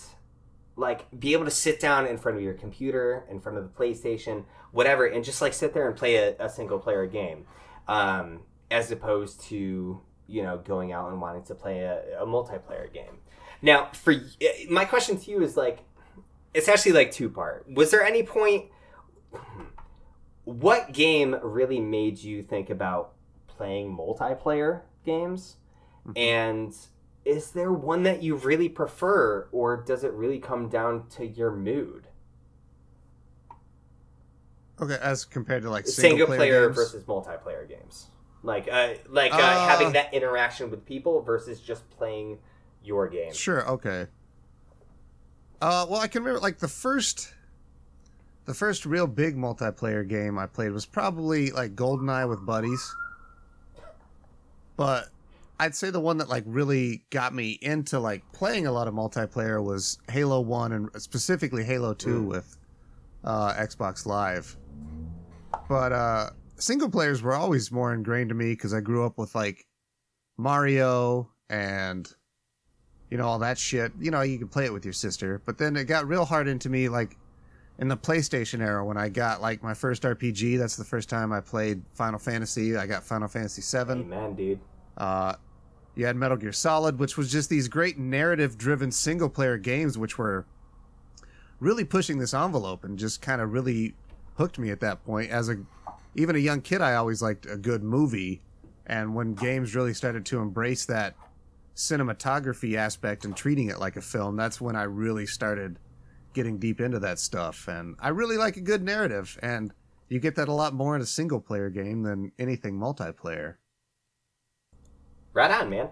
like 0.77 1.07
be 1.19 1.33
able 1.33 1.45
to 1.45 1.51
sit 1.51 1.81
down 1.81 2.07
in 2.07 2.17
front 2.17 2.37
of 2.37 2.43
your 2.43 2.55
computer, 2.55 3.25
in 3.31 3.41
front 3.41 3.59
of 3.59 3.65
the 3.65 3.71
PlayStation, 3.71 4.45
whatever, 4.73 5.07
and 5.07 5.25
just 5.25 5.43
like 5.43 5.53
sit 5.53 5.75
there 5.75 5.89
and 5.89 5.97
play 5.97 6.17
a, 6.17 6.37
a 6.39 6.49
single 6.49 6.79
player 6.79 7.07
game, 7.07 7.45
um, 7.87 8.41
as 8.71 8.91
opposed 8.91 9.41
to 9.43 10.01
you 10.27 10.43
know 10.43 10.59
going 10.59 10.93
out 10.93 11.11
and 11.11 11.21
wanting 11.21 11.43
to 11.45 11.55
play 11.55 11.81
a, 11.81 12.23
a 12.23 12.27
multiplayer 12.27 12.93
game. 12.93 13.19
Now, 13.61 13.89
for 13.93 14.15
my 14.71 14.85
question 14.85 15.19
to 15.19 15.31
you 15.31 15.43
is 15.43 15.57
like, 15.57 15.81
it's 16.55 16.69
actually 16.69 16.93
like 16.93 17.11
two 17.11 17.29
part. 17.29 17.67
Was 17.69 17.91
there 17.91 18.05
any 18.05 18.23
point? 18.23 18.67
What 20.49 20.93
game 20.93 21.37
really 21.43 21.81
made 21.81 22.19
you 22.19 22.43
think 22.43 22.71
about 22.71 23.13
playing 23.47 23.97
multiplayer 23.97 24.83
games? 25.05 25.57
Mm-hmm. 26.07 26.13
And 26.17 26.77
is 27.25 27.51
there 27.51 27.73
one 27.73 28.05
that 28.05 28.23
you 28.23 28.37
really 28.37 28.69
prefer, 28.69 29.49
or 29.53 29.77
does 29.77 30.05
it 30.05 30.13
really 30.13 30.39
come 30.39 30.69
down 30.69 31.07
to 31.17 31.27
your 31.27 31.51
mood? 31.51 32.09
Okay, 34.81 34.97
as 35.03 35.25
compared 35.25 35.65
to 35.65 35.71
like 35.71 35.87
single, 35.87 36.11
single 36.11 36.27
player, 36.29 36.37
player 36.37 36.71
versus 36.71 37.05
multiplayer 37.05 37.69
games 37.69 38.07
like 38.43 38.69
uh, 38.71 38.95
like 39.09 39.33
uh, 39.33 39.39
uh, 39.39 39.69
having 39.69 39.93
that 39.93 40.15
interaction 40.15 40.71
with 40.71 40.85
people 40.85 41.21
versus 41.23 41.61
just 41.61 41.89
playing 41.91 42.39
your 42.83 43.09
game. 43.09 43.33
Sure. 43.33 43.69
Okay. 43.69 44.07
Uh, 45.61 45.87
well, 45.89 46.01
I 46.01 46.07
can 46.07 46.23
remember 46.23 46.41
like 46.41 46.59
the 46.59 46.69
first, 46.69 47.35
the 48.49 48.55
first 48.55 48.87
real 48.87 49.07
big 49.07 49.37
multiplayer 49.37 50.09
game 50.09 50.39
I 50.39 50.47
played 50.47 50.73
was 50.73 50.87
probably 50.87 51.51
like 51.51 51.77
GoldenEye 51.77 52.27
with 52.27 52.47
buddies. 52.47 52.97
But 54.75 55.11
I'd 55.61 55.75
say 55.75 55.91
the 55.91 56.01
one 56.01 56.17
that 56.17 56.31
like 56.31 56.45
really 56.47 57.05
got 57.11 57.35
me 57.35 57.59
into 57.61 57.99
like 58.01 58.23
playing 58.33 58.67
a 58.67 58.73
lot 58.73 58.89
of 58.89 58.95
multiplayer 58.95 59.63
was 59.63 59.99
Halo 60.11 60.41
One 60.41 60.73
and 60.73 60.89
specifically 60.97 61.63
Halo 61.63 61.93
Two 61.93 62.23
Mm. 62.23 62.27
with 62.27 62.57
uh, 63.23 63.53
Xbox 63.53 64.07
Live. 64.07 64.57
But 65.69 65.93
uh, 65.93 66.31
single 66.57 66.89
players 66.89 67.21
were 67.21 67.35
always 67.35 67.71
more 67.71 67.93
ingrained 67.93 68.31
to 68.31 68.35
me 68.35 68.53
because 68.53 68.73
I 68.73 68.81
grew 68.81 69.05
up 69.05 69.19
with 69.19 69.35
like 69.35 69.67
Mario 70.39 71.31
and 71.51 72.11
you 73.11 73.19
know 73.19 73.27
all 73.27 73.41
that 73.41 73.59
shit. 73.59 73.93
You 74.01 74.11
know 74.11 74.23
you 74.23 74.39
could 74.39 74.51
play 74.51 74.65
it 74.65 74.73
with 74.73 74.87
your 74.87 74.95
sister, 74.95 75.43
but 75.45 75.59
then 75.59 75.77
it 75.77 75.85
got 75.85 76.09
real 76.09 76.25
hard 76.25 76.49
into 76.49 76.71
me 76.71 76.89
like 76.89 77.19
in 77.79 77.89
the 77.89 77.97
PlayStation 77.97 78.61
era 78.61 78.85
when 78.85 78.97
I 78.97 79.09
got 79.09 79.41
like 79.41 79.63
my 79.63 79.75
first 79.75 80.03
RPG. 80.03 80.59
That's 80.59 80.77
the 80.77 80.85
first 80.85 81.09
time 81.09 81.33
I 81.33 81.41
played 81.41 81.83
Final 81.95 82.19
Fantasy. 82.19 82.77
I 82.77 82.87
got 82.87 83.05
Final 83.05 83.29
Fantasy 83.29 83.63
Seven. 83.63 84.09
man, 84.09 84.35
dude. 84.35 84.61
Uh, 84.97 85.35
you 85.95 86.07
had 86.07 86.17
Metal 86.17 86.37
Gear 86.37 86.53
Solid, 86.53 86.99
which 86.99 87.17
was 87.17 87.31
just 87.31 87.51
these 87.51 87.67
great 87.67 87.99
narrative-driven 87.99 88.93
single-player 88.93 89.59
games, 89.59 89.99
which 89.99 90.17
were 90.17 90.47
really 91.61 91.85
pushing 91.85 92.19
this 92.19 92.35
envelope 92.35 92.85
and 92.85 92.99
just 92.99 93.21
kind 93.21 93.41
of 93.41 93.53
really 93.53 93.95
hooked 94.37 94.59
me 94.59 94.71
at 94.71 94.81
that 94.81 95.05
point. 95.05 95.31
As 95.31 95.49
a 95.49 95.57
even 96.15 96.35
a 96.37 96.39
young 96.39 96.61
kid, 96.61 96.81
I 96.81 96.95
always 96.95 97.23
liked 97.23 97.47
a 97.47 97.57
good 97.57 97.83
movie, 97.83 98.43
and 98.87 99.15
when 99.15 99.35
games 99.35 99.75
really 99.75 99.95
started 99.95 100.25
to 100.27 100.41
embrace 100.41 100.85
that 100.87 101.15
cinematography 101.77 102.75
aspect 102.77 103.25
and 103.25 103.37
treating 103.37 103.69
it 103.69 103.79
like 103.79 103.97
a 103.97 104.01
film, 104.01 104.37
that's 104.37 104.61
when 104.61 104.75
I 104.75 104.85
really 104.85 105.27
started 105.27 105.79
getting 106.33 106.59
deep 106.59 106.81
into 106.81 106.99
that 107.01 107.19
stuff. 107.19 107.69
And 107.69 107.97
I 108.01 108.09
really 108.09 108.37
like 108.37 108.57
a 108.57 108.61
good 108.61 108.83
narrative, 108.83 109.39
and 109.43 109.73
you 110.09 110.21
get 110.21 110.37
that 110.37 110.49
a 110.49 110.53
lot 110.53 110.75
more 110.75 110.97
in 110.97 111.03
a 111.03 111.07
single-player 111.07 111.71
game 111.71 112.03
than 112.03 112.33
anything 112.39 112.79
multiplayer. 112.79 113.57
Right 115.33 115.51
on, 115.51 115.71
man. 115.71 115.89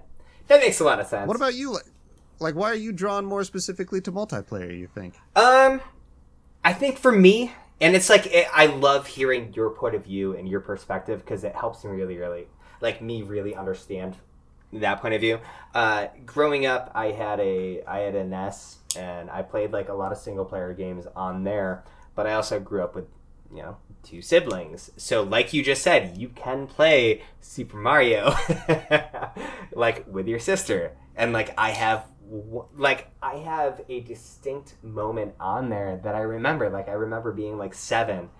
That 0.48 0.60
makes 0.60 0.80
a 0.80 0.84
lot 0.84 1.00
of 1.00 1.06
sense. 1.06 1.26
What 1.26 1.36
about 1.36 1.54
you? 1.54 1.72
Like, 1.72 1.84
like, 2.38 2.54
why 2.54 2.70
are 2.70 2.74
you 2.74 2.92
drawn 2.92 3.24
more 3.24 3.44
specifically 3.44 4.00
to 4.02 4.12
multiplayer? 4.12 4.76
You 4.76 4.86
think? 4.86 5.14
Um, 5.34 5.80
I 6.64 6.72
think 6.72 6.98
for 6.98 7.12
me, 7.12 7.52
and 7.80 7.96
it's 7.96 8.10
like 8.10 8.26
it, 8.26 8.46
I 8.52 8.66
love 8.66 9.06
hearing 9.06 9.52
your 9.54 9.70
point 9.70 9.94
of 9.94 10.04
view 10.04 10.36
and 10.36 10.48
your 10.48 10.60
perspective 10.60 11.20
because 11.20 11.44
it 11.44 11.54
helps 11.54 11.84
me 11.84 11.90
really, 11.90 12.16
really 12.16 12.46
like 12.80 13.00
me 13.00 13.22
really 13.22 13.54
understand 13.54 14.16
that 14.72 15.00
point 15.00 15.14
of 15.14 15.20
view. 15.20 15.40
Uh, 15.74 16.08
growing 16.24 16.66
up, 16.66 16.90
I 16.94 17.12
had 17.12 17.40
a 17.40 17.82
I 17.86 17.98
had 18.00 18.14
a 18.14 18.24
NES 18.24 18.78
and 18.96 19.30
I 19.30 19.42
played 19.42 19.72
like 19.72 19.88
a 19.88 19.94
lot 19.94 20.12
of 20.12 20.18
single 20.18 20.44
player 20.44 20.72
games 20.72 21.06
on 21.14 21.44
there, 21.44 21.84
but 22.14 22.26
I 22.26 22.34
also 22.34 22.58
grew 22.58 22.82
up 22.82 22.94
with 22.94 23.06
you 23.50 23.62
know 23.62 23.76
two 24.02 24.22
siblings. 24.22 24.90
So 24.96 25.22
like 25.22 25.52
you 25.52 25.62
just 25.62 25.82
said, 25.82 26.16
you 26.16 26.28
can 26.28 26.66
play 26.66 27.22
Super 27.40 27.76
Mario 27.76 28.34
like 29.72 30.06
with 30.06 30.26
your 30.28 30.38
sister, 30.38 30.96
and 31.14 31.32
like 31.32 31.54
I 31.58 31.70
have 31.70 32.06
like 32.76 33.08
I 33.22 33.36
have 33.36 33.82
a 33.88 34.00
distinct 34.00 34.74
moment 34.82 35.34
on 35.38 35.68
there 35.68 36.00
that 36.02 36.14
I 36.14 36.20
remember. 36.20 36.70
Like 36.70 36.88
I 36.88 36.92
remember 36.92 37.32
being 37.32 37.58
like 37.58 37.74
seven, 37.74 38.30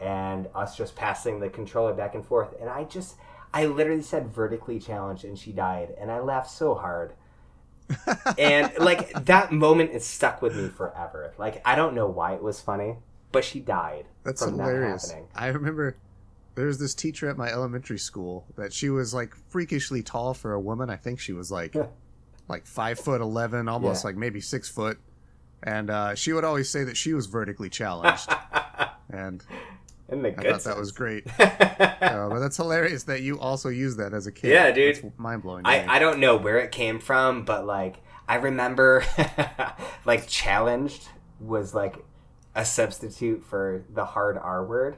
and 0.00 0.48
us 0.54 0.76
just 0.76 0.96
passing 0.96 1.40
the 1.40 1.48
controller 1.48 1.94
back 1.94 2.14
and 2.14 2.24
forth, 2.24 2.54
and 2.60 2.68
I 2.68 2.84
just 2.84 3.16
I 3.52 3.66
literally 3.66 4.02
said 4.02 4.28
vertically 4.28 4.78
challenged, 4.78 5.24
and 5.24 5.38
she 5.38 5.52
died, 5.52 5.94
and 6.00 6.10
I 6.10 6.20
laughed 6.20 6.50
so 6.50 6.74
hard. 6.74 7.12
and 8.38 8.72
like 8.78 9.24
that 9.24 9.50
moment 9.52 9.90
is 9.90 10.06
stuck 10.06 10.40
with 10.42 10.54
me 10.56 10.68
forever. 10.68 11.34
Like 11.38 11.60
I 11.64 11.74
don't 11.74 11.94
know 11.94 12.06
why 12.06 12.34
it 12.34 12.42
was 12.42 12.60
funny, 12.60 12.96
but 13.32 13.44
she 13.44 13.58
died. 13.60 14.06
That's 14.22 14.44
from 14.44 14.54
hilarious. 14.54 15.08
That 15.08 15.14
happening. 15.14 15.28
I 15.34 15.46
remember 15.48 15.96
there 16.54 16.66
was 16.66 16.78
this 16.78 16.94
teacher 16.94 17.28
at 17.28 17.36
my 17.36 17.48
elementary 17.48 17.98
school 17.98 18.46
that 18.56 18.72
she 18.72 18.90
was 18.90 19.12
like 19.12 19.34
freakishly 19.48 20.02
tall 20.04 20.34
for 20.34 20.52
a 20.52 20.60
woman. 20.60 20.88
I 20.88 20.96
think 20.96 21.18
she 21.18 21.32
was 21.32 21.50
like 21.50 21.74
like 22.48 22.64
five 22.66 23.00
foot 23.00 23.20
eleven, 23.20 23.68
almost 23.68 24.04
Yeah. 24.04 24.08
like 24.08 24.16
maybe 24.16 24.40
six 24.40 24.68
foot. 24.68 24.98
And 25.62 25.90
uh, 25.90 26.14
she 26.14 26.32
would 26.32 26.44
always 26.44 26.70
say 26.70 26.84
that 26.84 26.96
she 26.96 27.12
was 27.12 27.26
vertically 27.26 27.68
challenged, 27.68 28.32
and 29.12 29.44
The 30.10 30.34
I 30.38 30.52
thought 30.52 30.64
that 30.64 30.76
was 30.76 30.92
great. 30.92 31.26
Uh, 32.00 32.28
but 32.28 32.40
that's 32.40 32.56
hilarious 32.56 33.04
that 33.04 33.22
you 33.22 33.38
also 33.38 33.68
use 33.68 33.96
that 33.96 34.12
as 34.12 34.26
a 34.26 34.32
kid. 34.32 34.50
Yeah, 34.50 34.70
dude. 34.72 35.12
mind 35.18 35.42
blowing. 35.42 35.64
I, 35.66 35.86
I 35.86 35.98
don't 35.98 36.18
know 36.18 36.36
where 36.36 36.58
it 36.58 36.72
came 36.72 36.98
from, 36.98 37.44
but 37.44 37.66
like 37.66 37.96
I 38.26 38.36
remember 38.36 39.04
like 40.04 40.26
challenged 40.26 41.08
was 41.38 41.74
like 41.74 41.96
a 42.54 42.64
substitute 42.64 43.44
for 43.44 43.84
the 43.92 44.04
hard 44.04 44.38
R 44.38 44.64
word. 44.64 44.96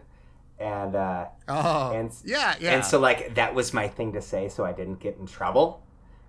And 0.59 0.95
uh 0.95 1.27
oh, 1.49 1.93
and- 1.93 2.13
yeah, 2.25 2.55
yeah. 2.61 2.75
and 2.75 2.85
so 2.85 2.99
like 3.01 3.35
that 3.35 3.55
was 3.55 3.75
my 3.75 3.89
thing 3.89 4.13
to 4.13 4.23
say 4.23 4.49
so 4.49 4.65
I 4.65 4.73
didn't 4.73 5.01
get 5.01 5.17
in 5.19 5.27
trouble. 5.27 5.83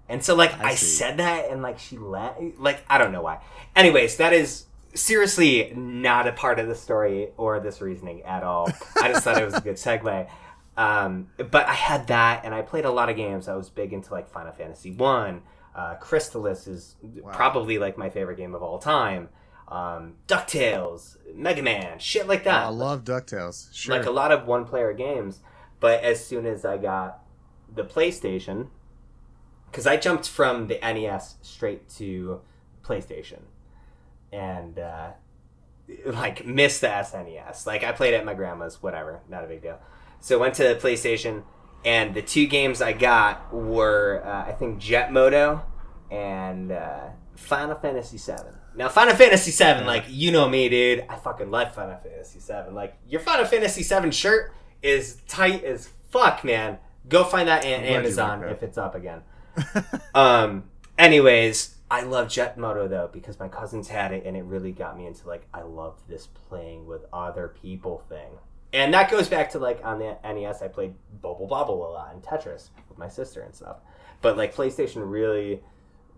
And 0.09 0.23
so 0.23 0.35
like 0.35 0.53
I 0.59 0.69
I, 0.69 0.75
said 0.75 1.17
that 1.17 1.49
and 1.49 1.61
like 1.61 1.79
she 1.79 1.97
let 1.97 2.59
like 2.59 2.83
I 2.89 2.97
don't 2.97 3.11
know 3.11 3.21
why. 3.21 3.41
Anyways, 3.75 4.17
that 4.17 4.33
is 4.33 4.65
seriously 4.93 5.73
not 5.75 6.27
a 6.27 6.31
part 6.31 6.59
of 6.59 6.67
the 6.67 6.75
story 6.75 7.29
or 7.37 7.59
this 7.59 7.81
reasoning 7.81 8.21
at 8.23 8.43
all. 8.43 8.69
I 9.01 9.09
just 9.11 9.23
thought 9.23 9.37
it 9.41 9.45
was 9.45 9.55
a 9.55 9.61
good 9.61 9.75
segue. 9.75 10.27
Um, 10.75 11.29
but 11.37 11.67
I 11.67 11.73
had 11.73 12.07
that 12.07 12.45
and 12.45 12.53
I 12.53 12.61
played 12.63 12.85
a 12.85 12.91
lot 12.91 13.09
of 13.09 13.15
games. 13.15 13.47
I 13.47 13.55
was 13.55 13.69
big 13.69 13.93
into 13.93 14.11
like 14.11 14.29
Final 14.29 14.51
Fantasy 14.53 14.91
One. 14.91 15.41
Uh, 15.75 15.95
Crystalis 16.01 16.67
is 16.67 16.95
Wow. 17.01 17.31
probably 17.33 17.77
like 17.79 17.97
my 17.97 18.09
favorite 18.09 18.37
game 18.37 18.53
of 18.55 18.61
all 18.63 18.79
time. 18.79 19.29
Um, 19.67 20.15
Ducktales, 20.27 21.17
Mega 21.33 21.63
Man, 21.63 21.97
shit 21.99 22.27
like 22.27 22.41
Oh, 22.41 22.43
that 22.45 22.63
I 22.65 22.67
love 22.69 23.03
Ducktales. 23.03 23.69
Sure. 23.73 23.97
like 23.97 24.05
a 24.05 24.11
lot 24.11 24.31
of 24.31 24.45
one 24.45 24.65
player 24.65 24.93
games. 24.93 25.39
But 25.79 26.03
as 26.03 26.23
soon 26.25 26.45
as 26.45 26.63
I 26.65 26.77
got 26.77 27.23
the 27.73 27.83
PlayStation, 27.83 28.67
because 29.71 29.87
I 29.87 29.97
jumped 29.97 30.29
from 30.29 30.67
the 30.67 30.79
NES 30.81 31.37
straight 31.41 31.89
to 31.97 32.41
PlayStation, 32.83 33.41
and 34.33 34.79
uh, 34.79 35.11
like 36.05 36.45
missed 36.45 36.81
the 36.81 36.87
SNES. 36.87 37.65
Like 37.65 37.83
I 37.83 37.91
played 37.91 38.13
it 38.13 38.17
at 38.17 38.25
my 38.25 38.33
grandma's, 38.33 38.81
whatever, 38.81 39.21
not 39.29 39.43
a 39.43 39.47
big 39.47 39.61
deal. 39.61 39.79
So 40.19 40.39
went 40.39 40.55
to 40.55 40.63
the 40.63 40.75
PlayStation, 40.75 41.43
and 41.85 42.13
the 42.15 42.21
two 42.21 42.47
games 42.47 42.81
I 42.81 42.93
got 42.93 43.53
were 43.53 44.23
uh, 44.25 44.49
I 44.49 44.53
think 44.53 44.79
Jet 44.79 45.11
Moto 45.13 45.61
and 46.09 46.71
uh, 46.71 47.09
Final 47.35 47.75
Fantasy 47.75 48.17
VII. 48.17 48.57
Now 48.75 48.89
Final 48.89 49.15
Fantasy 49.15 49.51
VII, 49.51 49.85
like 49.85 50.05
you 50.09 50.31
know 50.31 50.49
me, 50.49 50.67
dude, 50.67 51.05
I 51.07 51.15
fucking 51.15 51.51
love 51.51 51.75
Final 51.75 51.97
Fantasy 51.97 52.39
VII. 52.39 52.73
Like 52.73 52.97
your 53.07 53.21
Final 53.21 53.45
Fantasy 53.45 53.83
VII 53.83 54.11
shirt 54.11 54.51
is 54.81 55.17
tight 55.27 55.63
as 55.63 55.89
fuck, 56.09 56.43
man. 56.43 56.79
Go 57.07 57.23
find 57.23 57.47
that 57.49 57.65
on 57.65 57.71
Amazon 57.71 58.43
if 58.45 58.63
it's 58.63 58.77
up 58.77 58.95
again. 58.95 59.21
um. 60.15 60.63
Anyways, 60.95 61.72
I 61.89 62.01
love 62.01 62.29
Jet 62.29 62.57
Moto 62.57 62.87
though 62.87 63.09
because 63.11 63.39
my 63.39 63.47
cousins 63.47 63.87
had 63.87 64.11
it 64.11 64.25
and 64.25 64.35
it 64.35 64.43
really 64.43 64.71
got 64.71 64.97
me 64.97 65.05
into 65.05 65.27
like 65.27 65.47
I 65.53 65.61
love 65.61 66.01
this 66.07 66.27
playing 66.27 66.87
with 66.87 67.05
other 67.13 67.47
people 67.47 68.03
thing. 68.09 68.39
And 68.71 68.93
that 68.95 69.11
goes 69.11 69.27
back 69.27 69.51
to 69.51 69.59
like 69.59 69.83
on 69.83 69.99
the 69.99 70.17
NES 70.23 70.61
I 70.61 70.67
played 70.67 70.95
Bubble 71.21 71.47
Bobble 71.47 71.87
a 71.87 71.91
lot 71.91 72.13
and 72.13 72.23
Tetris 72.23 72.69
with 72.89 72.97
my 72.97 73.07
sister 73.07 73.41
and 73.41 73.53
stuff. 73.53 73.77
But 74.21 74.37
like 74.37 74.55
PlayStation 74.55 75.09
really 75.09 75.61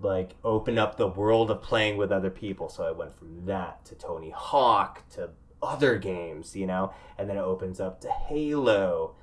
like 0.01 0.35
opened 0.43 0.79
up 0.79 0.97
the 0.97 1.07
world 1.07 1.51
of 1.51 1.61
playing 1.61 1.97
with 1.97 2.11
other 2.11 2.29
people. 2.29 2.69
So 2.69 2.85
I 2.85 2.91
went 2.91 3.13
from 3.17 3.45
that 3.45 3.83
to 3.85 3.95
Tony 3.95 4.29
Hawk 4.29 5.07
to 5.15 5.29
other 5.61 5.97
games, 5.97 6.55
you 6.55 6.67
know, 6.67 6.93
and 7.17 7.29
then 7.29 7.37
it 7.37 7.41
opens 7.41 7.79
up 7.79 8.01
to 8.01 8.09
Halo 8.09 9.15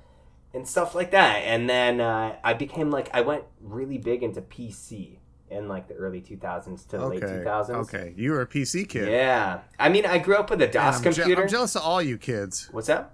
and 0.53 0.67
stuff 0.67 0.93
like 0.93 1.11
that. 1.11 1.37
And 1.37 1.69
then 1.69 1.99
uh, 1.99 2.35
I 2.43 2.53
became 2.53 2.91
like 2.91 3.09
I 3.13 3.21
went 3.21 3.43
really 3.61 3.97
big 3.97 4.21
into 4.21 4.41
PC 4.41 5.17
in 5.53 5.67
like 5.67 5.87
the 5.87 5.93
early 5.95 6.21
2000s 6.21 6.87
to 6.89 6.97
the 6.97 7.07
late 7.07 7.21
2000s. 7.21 7.69
Okay, 7.69 8.13
you 8.17 8.31
were 8.31 8.41
a 8.41 8.47
PC 8.47 8.87
kid. 8.87 9.09
Yeah. 9.09 9.61
I 9.79 9.89
mean, 9.89 10.05
I 10.05 10.17
grew 10.17 10.35
up 10.35 10.49
with 10.49 10.61
a 10.61 10.67
DOS 10.67 10.97
I'm, 10.97 11.03
je- 11.03 11.21
computer. 11.21 11.43
I'm 11.43 11.49
jealous 11.49 11.75
of 11.75 11.83
all 11.83 12.01
you 12.01 12.17
kids. 12.17 12.69
What's 12.71 12.87
that? 12.87 13.11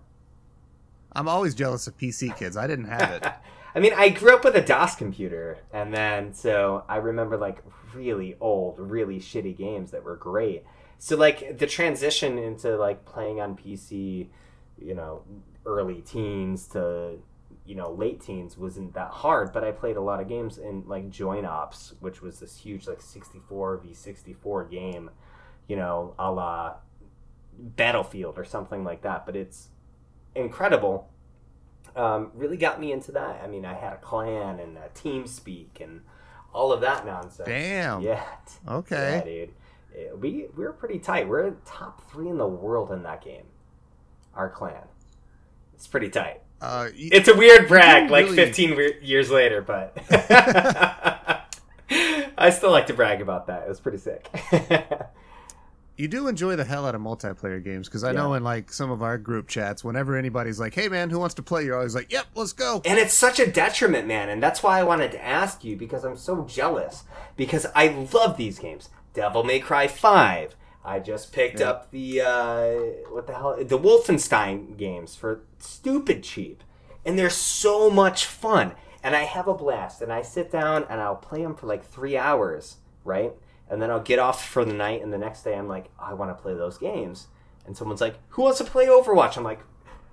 I'm 1.14 1.28
always 1.28 1.56
jealous 1.56 1.88
of 1.88 1.98
PC 1.98 2.36
kids. 2.38 2.56
I 2.56 2.68
didn't 2.68 2.86
have 2.86 3.12
it. 3.12 3.26
I 3.76 3.80
mean, 3.80 3.94
I 3.96 4.10
grew 4.10 4.34
up 4.34 4.44
with 4.44 4.56
a 4.56 4.62
DOS 4.62 4.96
computer, 4.96 5.60
and 5.72 5.94
then 5.94 6.34
so 6.34 6.84
I 6.90 6.98
remember 6.98 7.38
like 7.38 7.60
really 7.94 8.36
old, 8.40 8.80
really 8.80 9.20
shitty 9.20 9.56
games 9.58 9.92
that 9.92 10.04
were 10.04 10.16
great. 10.16 10.64
So 10.98 11.16
like 11.16 11.58
the 11.58 11.68
transition 11.68 12.38
into 12.38 12.76
like 12.78 13.06
playing 13.06 13.40
on 13.40 13.56
PC, 13.56 14.28
you 14.78 14.96
know, 14.96 15.24
early 15.66 16.02
teens 16.02 16.68
to 16.70 17.20
you 17.70 17.76
know 17.76 17.92
late 17.92 18.20
teens 18.20 18.58
wasn't 18.58 18.94
that 18.96 19.12
hard, 19.12 19.54
but 19.54 19.64
I 19.64 19.72
played 19.72 19.96
a 19.96 20.02
lot 20.02 20.20
of 20.20 20.28
games 20.28 20.58
in 20.58 20.84
like 20.88 21.10
Joint 21.10 21.46
Ops, 21.46 21.94
which 22.00 22.20
was 22.22 22.40
this 22.40 22.58
huge 22.58 22.88
like 22.88 23.00
64 23.00 23.78
v 23.78 23.94
64 23.94 24.66
game, 24.66 25.12
you 25.68 25.76
know, 25.76 26.16
a 26.18 26.32
la 26.32 26.78
Battlefield 27.58 28.40
or 28.40 28.44
something 28.44 28.84
like 28.84 29.04
that. 29.04 29.26
But 29.26 29.36
it's 29.36 29.70
incredible 30.34 31.10
um, 31.96 32.32
really 32.34 32.58
got 32.58 32.80
me 32.80 32.92
into 32.92 33.12
that. 33.14 33.42
I 33.44 33.48
mean, 33.48 33.66
I 33.66 33.74
had 33.74 33.94
a 33.94 33.98
clan 33.98 34.60
and 34.60 34.78
a 34.78 34.90
TeamSpeak 34.96 35.82
and 35.82 36.02
all 36.54 36.72
of 36.72 36.82
that 36.82 37.06
nonsense. 37.06 37.48
Damn. 37.48 38.02
Yeah. 38.02 38.24
Okay. 38.68 39.18
Yeah, 39.18 39.24
dude. 39.24 39.54
Yeah, 39.96 40.14
We 40.14 40.48
we 40.56 40.64
were 40.64 40.74
pretty 40.74 41.00
tight. 41.00 41.28
We're 41.28 41.52
top 41.66 42.10
three 42.10 42.30
in 42.30 42.38
the 42.38 42.48
world 42.48 42.92
in 42.92 43.04
that 43.04 43.24
game. 43.24 43.46
Our 44.34 44.50
clan. 44.50 44.88
It's 45.74 45.88
pretty 45.88 46.10
tight. 46.10 46.42
Uh, 46.62 46.90
It's 46.96 47.28
a 47.30 47.36
weird 47.36 47.68
brag, 47.68 48.10
like 48.12 48.26
really- 48.26 48.36
15 48.38 48.76
we- 48.76 48.96
years 49.02 49.30
later, 49.32 49.62
but 49.62 49.98
I 52.38 52.50
still 52.52 52.72
like 52.72 52.88
to 52.88 52.94
brag 52.94 53.22
about 53.22 53.48
that. 53.48 53.64
It 53.64 53.70
was 53.70 53.80
pretty 53.80 53.98
sick. 53.98 54.28
you 55.98 56.08
do 56.08 56.28
enjoy 56.28 56.56
the 56.56 56.64
hell 56.64 56.86
out 56.86 56.96
of 56.96 57.02
multiplayer 57.02 57.64
games 57.64 57.88
because 57.88 58.04
I 58.04 58.12
know 58.12 58.34
in 58.36 58.44
like 58.44 58.72
some 58.72 58.92
of 58.92 59.02
our 59.02 59.18
group 59.18 59.48
chats, 59.48 59.84
whenever 59.84 60.16
anybody's 60.16 60.60
like, 60.60 60.74
"Hey 60.76 60.88
man, 60.88 61.10
who 61.10 61.20
wants 61.20 61.36
to 61.36 61.42
play?" 61.44 61.66
You're 61.66 61.76
always 61.78 61.96
like, 61.96 62.12
"Yep, 62.12 62.26
let's 62.36 62.54
go." 62.54 62.82
and 62.86 63.00
it's 63.00 63.14
such 63.14 63.40
a 63.40 63.50
detriment, 63.50 64.08
man, 64.08 64.30
and 64.30 64.42
that's 64.42 64.62
why 64.64 64.80
I 64.80 64.84
wanted 64.84 65.12
to 65.14 65.26
ask 65.26 65.64
you 65.64 65.76
because 65.76 66.04
I'm 66.06 66.16
so 66.18 66.46
jealous 66.46 67.04
because 67.36 67.66
I 67.76 68.08
love 68.14 68.38
these 68.38 68.60
games. 68.60 68.90
Devil 69.14 69.44
May 69.44 69.60
Cry 69.60 69.88
5. 69.88 70.56
I 70.84 71.00
just 71.00 71.32
picked 71.34 71.60
Yeah. 71.60 71.70
up 71.70 71.92
the 71.92 72.22
uh, 72.22 72.70
what 73.12 73.28
the 73.28 73.34
hell 73.34 73.56
the 73.58 73.78
Wolfenstein 73.78 74.78
games 74.78 75.16
for 75.16 75.42
stupid 75.60 76.24
cheap. 76.24 76.64
And 77.06 77.18
they're 77.18 77.30
so 77.30 77.90
much 77.90 78.26
fun. 78.26 78.74
And 79.04 79.16
I 79.16 79.24
have 79.24 79.48
a 79.48 79.54
blast 79.54 80.02
and 80.02 80.12
I 80.12 80.22
sit 80.22 80.52
down 80.52 80.86
and 80.90 81.00
I'll 81.00 81.16
play 81.16 81.42
them 81.42 81.56
for 81.56 81.68
like 81.68 81.86
3 81.86 82.18
hours, 82.18 82.78
right? 83.06 83.32
And 83.70 83.82
then 83.82 83.90
I'll 83.90 84.02
get 84.02 84.20
off 84.20 84.46
for 84.48 84.66
the 84.66 84.74
night 84.74 85.02
and 85.02 85.14
the 85.14 85.18
next 85.18 85.44
day 85.44 85.56
I'm 85.56 85.68
like, 85.68 85.86
I 86.00 86.14
want 86.14 86.36
to 86.36 86.42
play 86.42 86.54
those 86.54 86.78
games. 86.78 87.28
And 87.66 87.78
someone's 87.78 88.02
like, 88.02 88.16
"Who 88.30 88.42
wants 88.44 88.58
to 88.58 88.64
play 88.64 88.88
Overwatch?" 88.88 89.38
I'm 89.38 89.44
like, 89.44 89.60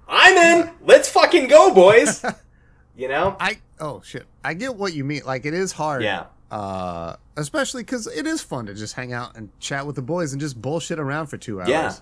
"I'm 0.07 0.37
in. 0.37 0.71
Let's 0.85 1.09
fucking 1.09 1.49
go, 1.49 1.73
boys." 1.73 2.23
you 2.97 3.09
know? 3.09 3.35
I 3.41 3.59
oh 3.81 4.03
shit, 4.05 4.27
I 4.45 4.53
get 4.53 4.77
what 4.77 4.93
you 4.93 5.05
mean. 5.05 5.23
Like 5.25 5.47
it 5.47 5.55
is 5.55 5.73
hard. 5.73 6.03
Yeah. 6.03 6.25
Uh, 6.51 7.17
especially 7.37 7.83
because 7.83 8.07
it 8.07 8.27
is 8.27 8.41
fun 8.41 8.67
to 8.67 8.75
just 8.75 8.95
hang 8.95 9.13
out 9.13 9.37
and 9.37 9.51
chat 9.59 9.85
with 9.87 9.97
the 9.97 10.03
boys 10.03 10.33
and 10.33 10.41
just 10.41 10.61
bullshit 10.63 10.99
around 10.99 11.27
for 11.27 11.37
two 11.37 11.61
hours. 11.61 11.69
Yeah. 11.69 11.95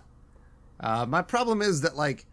Uh, 0.80 1.06
my 1.06 1.22
problem 1.22 1.62
is 1.62 1.80
that 1.80 1.96
like 1.96 2.26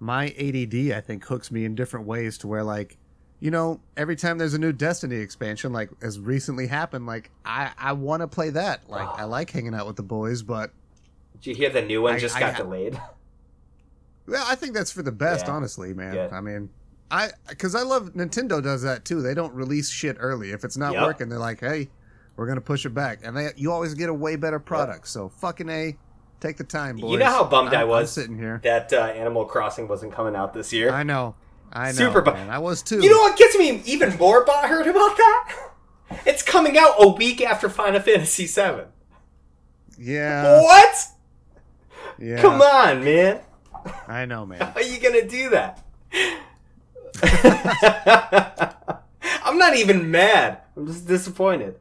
my 0.00 0.26
ADD, 0.38 0.90
I 0.92 1.00
think, 1.00 1.24
hooks 1.24 1.50
me 1.52 1.64
in 1.64 1.74
different 1.76 2.06
ways 2.06 2.36
to 2.38 2.48
where 2.48 2.64
like, 2.64 2.98
you 3.38 3.50
know, 3.52 3.80
every 3.96 4.16
time 4.16 4.38
there's 4.38 4.54
a 4.54 4.58
new 4.58 4.72
Destiny 4.72 5.16
expansion, 5.16 5.72
like 5.72 5.90
as 6.02 6.18
recently 6.18 6.66
happened, 6.66 7.06
like 7.06 7.30
I 7.44 7.70
I 7.78 7.92
want 7.92 8.22
to 8.22 8.28
play 8.28 8.50
that. 8.50 8.88
Like 8.90 9.08
I 9.08 9.24
like 9.24 9.50
hanging 9.50 9.74
out 9.74 9.86
with 9.86 9.96
the 9.96 10.02
boys, 10.02 10.42
but 10.42 10.72
Did 11.40 11.46
you 11.50 11.54
hear 11.54 11.70
the 11.70 11.82
new 11.82 12.02
one 12.02 12.14
I- 12.14 12.18
just 12.18 12.34
I 12.36 12.40
got 12.40 12.54
ha- 12.54 12.62
delayed? 12.64 13.00
well, 14.26 14.44
I 14.48 14.54
think 14.56 14.74
that's 14.74 14.90
for 14.92 15.02
the 15.02 15.12
best, 15.12 15.46
Yeah. 15.46 15.52
honestly, 15.54 15.94
man. 15.94 16.14
Good. 16.14 16.32
I 16.32 16.40
mean. 16.40 16.70
I, 17.12 17.28
because 17.48 17.74
I 17.74 17.82
love 17.82 18.14
Nintendo 18.14 18.62
does 18.62 18.82
that 18.82 19.04
too. 19.04 19.20
They 19.22 19.34
don't 19.34 19.52
release 19.54 19.90
shit 19.90 20.16
early. 20.18 20.50
If 20.52 20.64
it's 20.64 20.76
not 20.78 20.94
Yep. 20.94 21.02
working, 21.02 21.28
they're 21.28 21.38
like, 21.38 21.60
"Hey, 21.60 21.90
we're 22.36 22.46
gonna 22.46 22.60
push 22.62 22.86
it 22.86 22.94
back," 22.94 23.20
and 23.22 23.36
they 23.36 23.50
you 23.56 23.70
always 23.70 23.92
get 23.94 24.08
a 24.08 24.14
way 24.14 24.36
better 24.36 24.58
product. 24.58 25.06
So 25.08 25.28
fucking 25.28 25.68
a, 25.68 25.96
take 26.40 26.56
the 26.56 26.64
time, 26.64 26.96
boys. 26.96 27.12
You 27.12 27.18
know 27.18 27.26
how 27.26 27.44
bummed 27.44 27.68
I'm- 27.74 27.80
I 27.80 27.82
I'm 27.82 27.88
was 27.88 28.10
sitting 28.10 28.38
here. 28.38 28.60
that 28.64 28.92
uh, 28.92 28.96
Animal 28.96 29.44
Crossing 29.44 29.86
wasn't 29.88 30.12
coming 30.12 30.34
out 30.34 30.54
this 30.54 30.72
year. 30.72 30.90
I 30.90 31.02
know, 31.02 31.34
I 31.72 31.88
know. 31.88 31.92
Super 31.92 32.22
bummed. 32.22 32.48
I 32.50 32.58
was 32.58 32.82
too. 32.82 33.00
You 33.02 33.10
know 33.10 33.18
what 33.18 33.36
gets 33.36 33.58
me 33.58 33.82
even 33.84 34.16
more 34.16 34.44
butthurt 34.44 34.86
about 34.88 35.16
that? 35.16 35.54
It's 36.26 36.42
coming 36.42 36.76
out 36.76 36.94
a 36.98 37.08
week 37.08 37.40
after 37.40 37.70
Final 37.70 38.00
Fantasy 38.00 38.44
VII. 38.46 38.82
Yeah, 39.98 40.60
what? 40.60 40.94
yeah. 42.18 42.40
Come 42.40 42.60
on, 42.60 43.02
man. 43.04 43.40
I 44.08 44.24
know, 44.26 44.44
man. 44.46 44.60
How 44.60 44.72
are 44.74 44.82
you 44.82 44.98
gonna 45.00 45.26
do 45.26 45.50
that? 45.50 45.82
I'm 49.44 49.58
not 49.58 49.76
even 49.76 50.10
mad. 50.10 50.60
I'm 50.76 50.86
just 50.86 51.06
disappointed. 51.06 51.76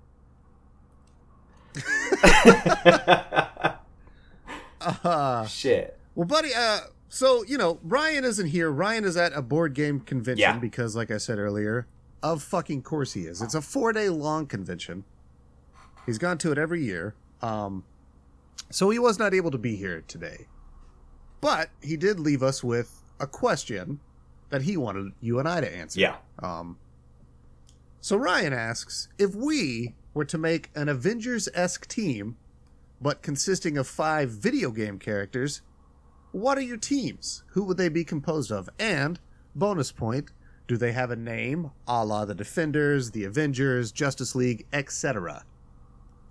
Uh, 4.81 5.45
Shit. 5.45 5.97
well, 6.15 6.25
buddy. 6.25 6.49
Uh, 6.55 6.79
so 7.07 7.43
you 7.43 7.57
know, 7.57 7.79
Ryan 7.83 8.23
isn't 8.25 8.47
here. 8.47 8.71
Ryan 8.71 9.03
is 9.03 9.15
at 9.15 9.31
a 9.33 9.41
board 9.41 9.73
game 9.73 9.99
convention 9.99 10.39
Yeah. 10.41 10.57
because, 10.57 10.95
like 10.95 11.11
I 11.11 11.17
said 11.17 11.37
earlier, 11.37 11.85
of 12.23 12.41
fucking 12.41 12.81
course 12.81 13.13
he 13.13 13.21
is. 13.21 13.41
It's 13.41 13.53
a 13.53 13.61
four 13.61 13.93
day 13.93 14.09
long 14.09 14.47
convention. 14.47 15.03
He's 16.05 16.17
gone 16.17 16.37
to 16.39 16.51
it 16.51 16.57
every 16.57 16.83
year. 16.83 17.13
Um, 17.43 17.83
so 18.71 18.89
he 18.89 18.97
was 18.97 19.19
not 19.19 19.33
able 19.35 19.51
to 19.51 19.57
be 19.59 19.75
here 19.75 20.03
today, 20.07 20.47
but 21.41 21.69
he 21.81 21.95
did 21.95 22.19
leave 22.19 22.41
us 22.41 22.63
with 22.63 23.03
a 23.19 23.27
question 23.27 23.99
that 24.51 24.61
he 24.61 24.77
wanted 24.77 25.13
you 25.19 25.39
and 25.39 25.47
I 25.47 25.61
to 25.61 25.75
answer. 25.75 25.99
Yeah. 25.99 26.17
Um, 26.39 26.77
so 27.99 28.15
Ryan 28.15 28.53
asks 28.53 29.07
if 29.17 29.33
we 29.33 29.95
were 30.13 30.25
to 30.25 30.37
make 30.37 30.69
an 30.75 30.89
Avengers 30.89 31.49
esque 31.53 31.87
team, 31.87 32.37
but 33.01 33.21
consisting 33.21 33.77
of 33.77 33.87
five 33.87 34.29
video 34.29 34.71
game 34.71 34.99
characters, 34.99 35.61
what 36.31 36.57
are 36.57 36.61
your 36.61 36.77
teams? 36.77 37.43
Who 37.49 37.63
would 37.63 37.77
they 37.77 37.89
be 37.89 38.03
composed 38.03 38.51
of? 38.51 38.69
And, 38.79 39.19
bonus 39.55 39.91
point, 39.91 40.31
do 40.67 40.77
they 40.77 40.91
have 40.93 41.11
a 41.11 41.15
name, 41.15 41.71
a 41.87 42.05
la 42.05 42.25
the 42.25 42.35
Defenders, 42.35 43.11
the 43.11 43.25
Avengers, 43.25 43.91
Justice 43.91 44.35
League, 44.35 44.65
etc.? 44.71 45.45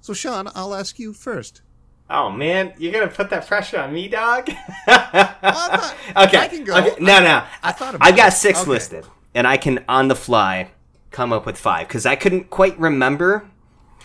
So, 0.00 0.14
Sean, 0.14 0.48
I'll 0.54 0.74
ask 0.74 0.98
you 0.98 1.12
first. 1.12 1.62
Oh 2.12 2.28
man, 2.30 2.74
you're 2.78 2.92
gonna 2.92 3.06
put 3.08 3.30
that 3.30 3.46
pressure 3.46 3.78
on 3.78 3.92
me, 3.92 4.08
dog. 4.08 4.50
thought- 4.86 5.94
okay. 6.16 6.38
I 6.38 6.48
can 6.48 6.64
go. 6.64 6.76
okay, 6.76 6.94
No, 6.98 7.20
no. 7.20 7.44
I 7.62 7.72
thought 7.72 7.94
about 7.94 8.06
I've 8.08 8.16
got 8.16 8.32
six 8.32 8.62
Okay. 8.62 8.70
listed, 8.70 9.06
and 9.34 9.46
I 9.46 9.56
can 9.56 9.84
on 9.88 10.08
the 10.08 10.16
fly 10.16 10.70
come 11.10 11.32
up 11.32 11.46
with 11.46 11.56
five 11.56 11.86
because 11.88 12.06
I 12.06 12.16
couldn't 12.16 12.50
quite 12.50 12.78
remember. 12.78 13.48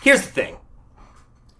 Here's 0.01 0.21
the 0.21 0.31
thing: 0.31 0.57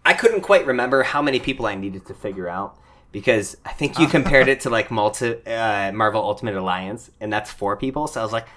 I 0.06 0.14
couldn't 0.14 0.42
quite 0.42 0.66
remember 0.68 1.04
how 1.04 1.22
many 1.22 1.40
people 1.40 1.66
I 1.66 1.76
needed 1.76 2.06
to 2.08 2.14
figure 2.14 2.48
out 2.48 2.78
because 3.12 3.58
I 3.66 3.72
think 3.72 3.98
you 3.98 4.08
compared 4.08 4.48
it 4.48 4.60
to 4.62 4.70
like 4.70 4.92
multi 4.92 5.44
uh, 5.48 5.92
Marvel 5.94 6.22
Ultimate 6.22 6.56
Alliance, 6.56 7.10
and 7.20 7.34
that's 7.34 7.50
four 7.52 7.76
people. 7.76 8.08
So 8.08 8.20
I 8.20 8.24
was 8.24 8.34
like, 8.34 8.48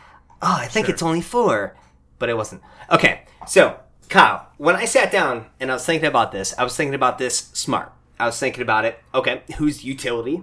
oh, 0.43 0.57
I 0.61 0.67
think 0.67 0.87
Sure. 0.87 0.93
it's 0.95 1.03
only 1.03 1.23
four, 1.23 1.75
but 2.19 2.29
it 2.29 2.37
wasn't. 2.37 2.61
Okay, 2.91 3.23
so 3.47 3.79
Kyle, 4.09 4.49
when 4.57 4.75
I 4.75 4.87
sat 4.87 5.13
down 5.13 5.47
and 5.61 5.71
I 5.71 5.75
was 5.75 5.85
thinking 5.85 6.09
about 6.09 6.33
this, 6.33 6.55
I 6.59 6.65
was 6.65 6.75
thinking 6.75 6.95
about 6.95 7.19
this 7.19 7.51
smart. 7.53 7.93
I 8.19 8.27
was 8.27 8.39
thinking 8.39 8.63
about 8.63 8.85
it. 8.85 8.99
Okay, 9.15 9.43
who's 9.59 9.85
utility? 9.85 10.43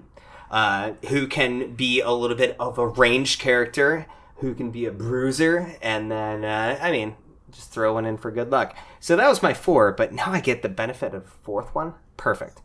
Uh, 0.52 0.94
who 1.10 1.28
can 1.28 1.74
be 1.74 2.00
a 2.00 2.12
little 2.12 2.38
bit 2.38 2.56
of 2.60 2.78
a 2.78 2.88
ranged 2.88 3.40
character? 3.40 4.06
Who 4.38 4.54
can 4.54 4.70
be 4.70 4.86
a 4.86 4.92
bruiser? 4.92 5.76
And 5.82 6.12
then, 6.12 6.46
uh, 6.46 6.78
I 6.80 6.92
mean, 6.92 7.16
just 7.52 7.72
throw 7.72 7.94
one 7.94 8.06
in 8.06 8.18
for 8.18 8.30
good 8.30 8.52
luck. 8.52 8.76
So 9.00 9.16
that 9.16 9.28
was 9.28 9.42
my 9.42 9.54
four, 9.54 9.92
but 9.94 10.14
now 10.14 10.32
I 10.32 10.42
get 10.42 10.62
the 10.62 10.70
benefit 10.70 11.14
of 11.14 11.26
fourth 11.26 11.74
one. 11.74 11.96
Perfect. 12.18 12.62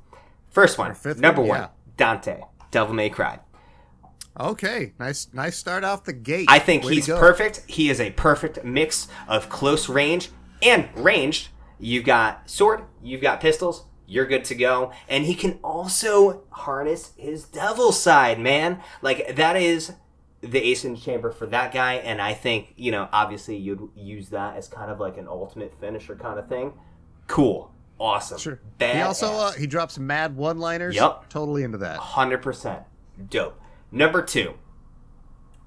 First 0.50 0.78
one, 0.78 0.96
number 1.16 1.40
one, 1.40 1.48
one, 1.48 1.60
yeah. 1.60 1.68
Dante, 1.96 2.40
Devil 2.70 2.94
May 2.94 3.08
Cry. 3.08 3.38
Okay, 4.38 4.92
nice, 4.98 5.28
nice 5.32 5.56
start 5.56 5.84
off 5.84 6.04
the 6.04 6.12
gate. 6.12 6.46
I 6.48 6.58
think 6.58 6.84
Way 6.84 6.94
he's 6.94 7.08
perfect. 7.08 7.62
He 7.66 7.88
is 7.88 8.00
a 8.00 8.10
perfect 8.10 8.64
mix 8.64 9.08
of 9.28 9.48
close 9.48 9.88
range 9.88 10.30
and 10.62 10.88
ranged. 10.94 11.48
You've 11.78 12.04
got 12.04 12.48
sword, 12.50 12.82
you've 13.02 13.22
got 13.22 13.40
pistols, 13.40 13.84
you're 14.06 14.26
good 14.26 14.44
to 14.46 14.54
go. 14.54 14.92
And 15.08 15.24
he 15.24 15.34
can 15.34 15.58
also 15.64 16.42
harness 16.50 17.12
his 17.16 17.44
devil 17.44 17.92
side, 17.92 18.38
man. 18.38 18.80
Like, 19.00 19.36
that 19.36 19.56
is 19.56 19.94
the 20.42 20.58
ace 20.58 20.84
in 20.84 20.94
the 20.94 21.00
chamber 21.00 21.30
for 21.30 21.46
that 21.46 21.72
guy. 21.72 21.94
And 21.94 22.20
I 22.20 22.34
think, 22.34 22.74
you 22.76 22.90
know, 22.90 23.08
obviously 23.12 23.56
you'd 23.56 23.88
use 23.94 24.30
that 24.30 24.56
as 24.56 24.68
kind 24.68 24.90
of 24.90 25.00
like 25.00 25.16
an 25.16 25.28
ultimate 25.28 25.72
finisher 25.80 26.16
kind 26.16 26.38
of 26.38 26.48
thing. 26.48 26.74
Cool. 27.26 27.72
Awesome. 27.98 28.38
Sure. 28.38 28.60
Bad. 28.78 28.96
He 28.96 29.02
also 29.02 29.26
uh, 29.26 29.52
he 29.52 29.66
drops 29.66 29.98
mad 29.98 30.34
one-liners. 30.34 30.96
Yup. 30.96 31.28
Totally 31.28 31.62
into 31.62 31.78
that. 31.78 31.98
Hundred 31.98 32.38
percent 32.38 32.82
dope. 33.28 33.60
Number 33.92 34.22
two. 34.22 34.54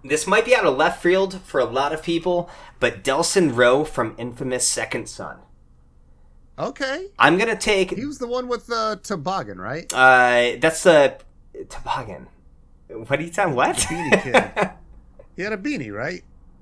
This 0.03 0.27
might 0.27 0.45
be 0.45 0.55
out 0.55 0.65
of 0.65 0.75
left 0.75 1.01
field 1.01 1.41
for 1.41 1.59
a 1.59 1.65
lot 1.65 1.93
of 1.93 2.03
people, 2.03 2.49
but 2.79 3.03
Delsin 3.03 3.55
Rowe 3.55 3.83
from 3.85 4.15
Infamous 4.17 4.67
Second 4.67 5.07
Son. 5.07 5.37
Okay. 6.59 7.07
I'm 7.17 7.37
gonna 7.37 7.55
take. 7.55 7.91
He 7.91 8.05
was 8.05 8.19
the 8.19 8.27
one 8.27 8.47
with 8.47 8.67
the 8.67 8.99
toboggan, 9.01 9.59
right? 9.59 9.91
Uh, 9.93 10.57
that's 10.59 10.83
the 10.83 11.17
toboggan. 11.69 12.27
What 12.89 13.19
are 13.19 13.23
you 13.23 13.31
talking? 13.31 13.55
What? 13.55 13.75
Beanie 13.77 14.21
Kid. 14.23 14.71
He 15.35 15.41
had 15.41 15.51
a 15.51 15.57
beanie, 15.57 15.91
right? 15.91 16.21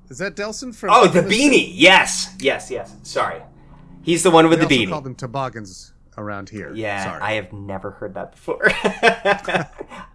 Is 0.10 0.19
that 0.19 0.34
Delson 0.38 0.73
from? 0.73 0.91
oh, 0.93 1.06
the 1.06 1.19
Infamous? 1.19 1.38
beanie. 1.38 1.71
Yes, 1.73 2.34
yes, 2.39 2.71
yes. 2.71 2.95
Sorry, 3.04 3.41
he's 4.01 4.23
the 4.23 4.32
one 4.32 4.47
with 4.47 4.62
We 4.62 4.65
the 4.65 4.86
beanie. 4.86 4.89
call 4.89 5.01
them 5.01 5.13
toboggans 5.13 5.91
around 6.21 6.49
here. 6.49 6.71
yeah, 6.73 7.03
Sorry. 7.03 7.21
I 7.21 7.34
have 7.34 7.51
never 7.51 7.91
heard 7.91 8.13
that 8.13 8.31
before. 8.31 8.62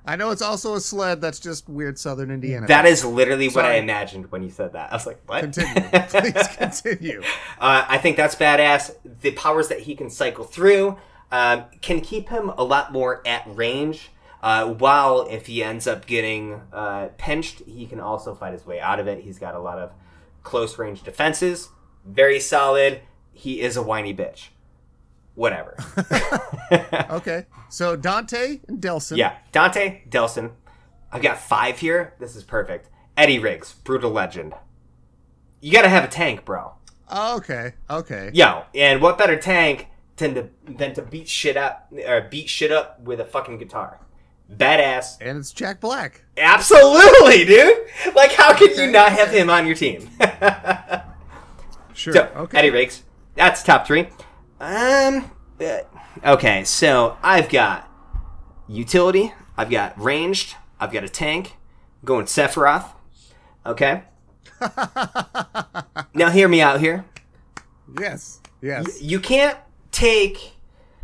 I 0.06 0.16
know 0.16 0.30
it's 0.30 0.42
also 0.42 0.74
a 0.74 0.80
sled. 0.80 1.20
That's 1.20 1.40
just 1.40 1.68
weird 1.68 1.98
Southern 1.98 2.30
Indiana. 2.30 2.66
that 2.68 2.86
is 2.86 3.04
literally 3.04 3.48
what 3.48 3.64
I 3.64 3.74
imagined 3.74 4.30
when 4.30 4.42
you 4.42 4.50
said 4.50 4.72
that. 4.74 4.92
I 4.92 4.94
was 4.96 5.06
like, 5.06 5.20
what? 5.26 5.40
Continue. 5.40 5.88
Please 6.08 6.48
continue. 6.56 7.22
Uh, 7.58 7.84
I 7.88 7.98
think 7.98 8.16
that's 8.16 8.34
badass. 8.36 8.94
The 9.20 9.32
powers 9.32 9.68
that 9.68 9.80
he 9.80 9.94
can 9.94 10.08
cycle 10.08 10.44
through 10.44 10.96
um, 11.32 11.64
can 11.82 12.00
keep 12.00 12.28
him 12.28 12.50
a 12.56 12.62
lot 12.64 12.92
more 12.92 13.20
at 13.26 13.42
range. 13.46 14.10
Uh, 14.42 14.66
while 14.74 15.26
if 15.28 15.46
he 15.46 15.62
ends 15.62 15.86
up 15.88 16.06
getting 16.06 16.60
uh, 16.72 17.08
pinched, 17.18 17.62
he 17.66 17.84
can 17.86 17.98
also 17.98 18.34
fight 18.34 18.52
his 18.52 18.64
way 18.64 18.78
out 18.78 19.00
of 19.00 19.08
it. 19.08 19.24
He's 19.24 19.38
got 19.40 19.54
a 19.56 19.58
lot 19.58 19.78
of 19.78 19.90
close 20.44 20.78
range 20.78 21.02
defenses. 21.02 21.70
Very 22.04 22.38
solid. 22.38 23.00
He 23.32 23.60
is 23.60 23.76
a 23.76 23.82
whiny 23.82 24.14
bitch. 24.14 24.48
Whatever. 25.36 25.76
Okay. 27.10 27.46
So 27.68 27.94
Dante 27.94 28.60
and 28.66 28.80
Delsin. 28.80 29.16
yeah, 29.16 29.36
Dante 29.52 30.02
Delsin. 30.08 30.50
I've 31.12 31.22
got 31.22 31.38
five 31.38 31.78
here. 31.78 32.14
This 32.18 32.34
is 32.34 32.42
perfect. 32.42 32.88
Eddie 33.16 33.38
Riggs, 33.38 33.72
brutal 33.84 34.10
legend. 34.10 34.54
You 35.60 35.70
gotta 35.72 35.88
have 35.88 36.02
a 36.04 36.08
tank, 36.08 36.44
bro. 36.44 36.72
Oh, 37.08 37.36
okay, 37.36 37.74
okay. 37.88 38.30
Yo, 38.34 38.64
and 38.74 39.00
what 39.00 39.16
better 39.16 39.36
tank 39.38 39.86
than 40.16 40.34
to 40.34 40.48
than 40.68 40.92
to 40.94 41.02
beat 41.02 41.28
shit 41.28 41.56
up 41.56 41.86
or 42.06 42.22
beat 42.22 42.48
shit 42.48 42.72
up 42.72 43.00
with 43.00 43.20
a 43.20 43.24
fucking 43.24 43.58
guitar? 43.58 44.00
Badass. 44.52 45.16
And 45.20 45.38
it's 45.38 45.52
Jack 45.52 45.80
Black. 45.80 46.24
Absolutely, 46.36 47.44
dude. 47.44 47.78
Like, 48.14 48.32
how 48.32 48.52
could 48.54 48.76
you 48.76 48.88
not 48.88 49.12
have 49.12 49.30
him 49.30 49.48
on 49.50 49.66
your 49.66 49.76
team? 49.76 50.08
Sure. 51.94 52.12
so, 52.12 52.30
okay. 52.36 52.58
Eddie 52.58 52.70
Riggs. 52.70 53.02
That's 53.36 53.62
top 53.62 53.86
three. 53.86 54.08
Um. 54.60 55.30
uh, 55.60 55.78
Okay, 56.24 56.64
so 56.64 57.18
I've 57.22 57.48
got 57.50 57.88
utility. 58.66 59.34
I've 59.56 59.68
got 59.70 59.98
ranged. 60.00 60.56
I've 60.80 60.90
got 60.92 61.04
a 61.04 61.08
tank. 61.10 61.56
I'm 62.02 62.06
going 62.06 62.24
Sephiroth. 62.26 62.86
Okay. 63.66 64.02
now 66.14 66.30
hear 66.30 66.48
me 66.48 66.60
out 66.62 66.80
here. 66.80 67.04
yes. 68.00 68.40
Yes. 68.62 69.02
you 69.02 69.20
can't 69.20 69.58
take 69.92 70.52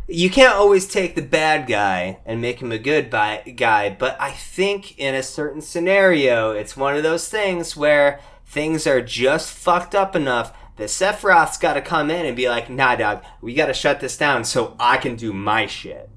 you 0.07 0.29
can't 0.29 0.53
always 0.55 0.87
take 0.87 1.15
the 1.15 1.21
bad 1.21 1.67
guy 1.67 2.17
and 2.25 2.41
make 2.41 2.61
him 2.61 2.71
a 2.71 2.77
good 2.79 3.09
bi- 3.11 3.53
guy 3.55 3.89
but 3.97 4.17
i 4.19 4.31
think 4.31 4.97
in 4.99 5.13
a 5.15 5.23
certain 5.23 5.61
scenario 5.61 6.51
it's 6.51 6.75
one 6.75 6.95
of 6.97 7.03
those 7.03 7.29
things 7.29 7.77
where 7.77 8.19
things 8.45 8.85
are 8.87 9.01
just 9.01 9.51
fucked 9.51 9.93
up 9.95 10.15
enough 10.15 10.51
that 10.77 10.89
sephiroth's 10.89 11.57
got 11.57 11.73
to 11.73 11.81
come 11.81 12.09
in 12.09 12.25
and 12.25 12.35
be 12.35 12.49
like 12.49 12.69
nah 12.69 12.95
dog 12.95 13.23
we 13.41 13.53
got 13.53 13.67
to 13.67 13.73
shut 13.73 13.99
this 13.99 14.17
down 14.17 14.43
so 14.43 14.75
i 14.79 14.97
can 14.97 15.15
do 15.15 15.31
my 15.33 15.65
shit 15.65 16.09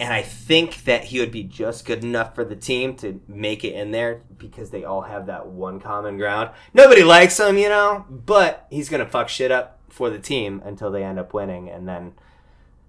and 0.00 0.12
i 0.12 0.22
think 0.22 0.84
that 0.84 1.04
he 1.04 1.20
would 1.20 1.30
be 1.30 1.42
just 1.42 1.84
good 1.84 2.02
enough 2.02 2.34
for 2.34 2.44
the 2.44 2.56
team 2.56 2.94
to 2.96 3.20
make 3.28 3.64
it 3.64 3.74
in 3.74 3.90
there 3.90 4.22
because 4.38 4.70
they 4.70 4.84
all 4.84 5.02
have 5.02 5.26
that 5.26 5.46
one 5.46 5.78
common 5.78 6.16
ground 6.16 6.50
nobody 6.74 7.02
likes 7.02 7.38
him 7.38 7.58
you 7.58 7.68
know 7.68 8.04
but 8.08 8.66
he's 8.70 8.88
gonna 8.88 9.06
fuck 9.06 9.28
shit 9.28 9.50
up 9.50 9.78
for 9.88 10.08
the 10.10 10.18
team 10.18 10.62
until 10.64 10.90
they 10.90 11.04
end 11.04 11.18
up 11.18 11.34
winning 11.34 11.68
and 11.68 11.86
then 11.88 12.12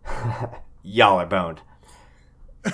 y'all 0.83 1.19
are 1.19 1.25
boned 1.25 1.61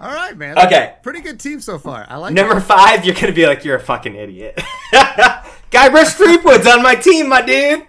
All 0.00 0.12
right, 0.12 0.36
man. 0.36 0.58
Okay. 0.58 0.96
Pretty 1.02 1.20
good 1.20 1.38
team 1.38 1.60
so 1.60 1.78
far. 1.78 2.04
I 2.08 2.16
like 2.16 2.34
number 2.34 2.60
five 2.60 3.04
you're 3.04 3.14
gonna 3.14 3.32
be 3.32 3.46
like 3.46 3.64
you're 3.64 3.76
a 3.76 3.80
fucking 3.80 4.14
idiot 4.14 4.60
guybrush 5.76 6.14
threepwood's 6.14 6.66
on 6.66 6.82
my 6.82 6.94
team 6.94 7.28
my 7.28 7.42
dude 7.42 7.86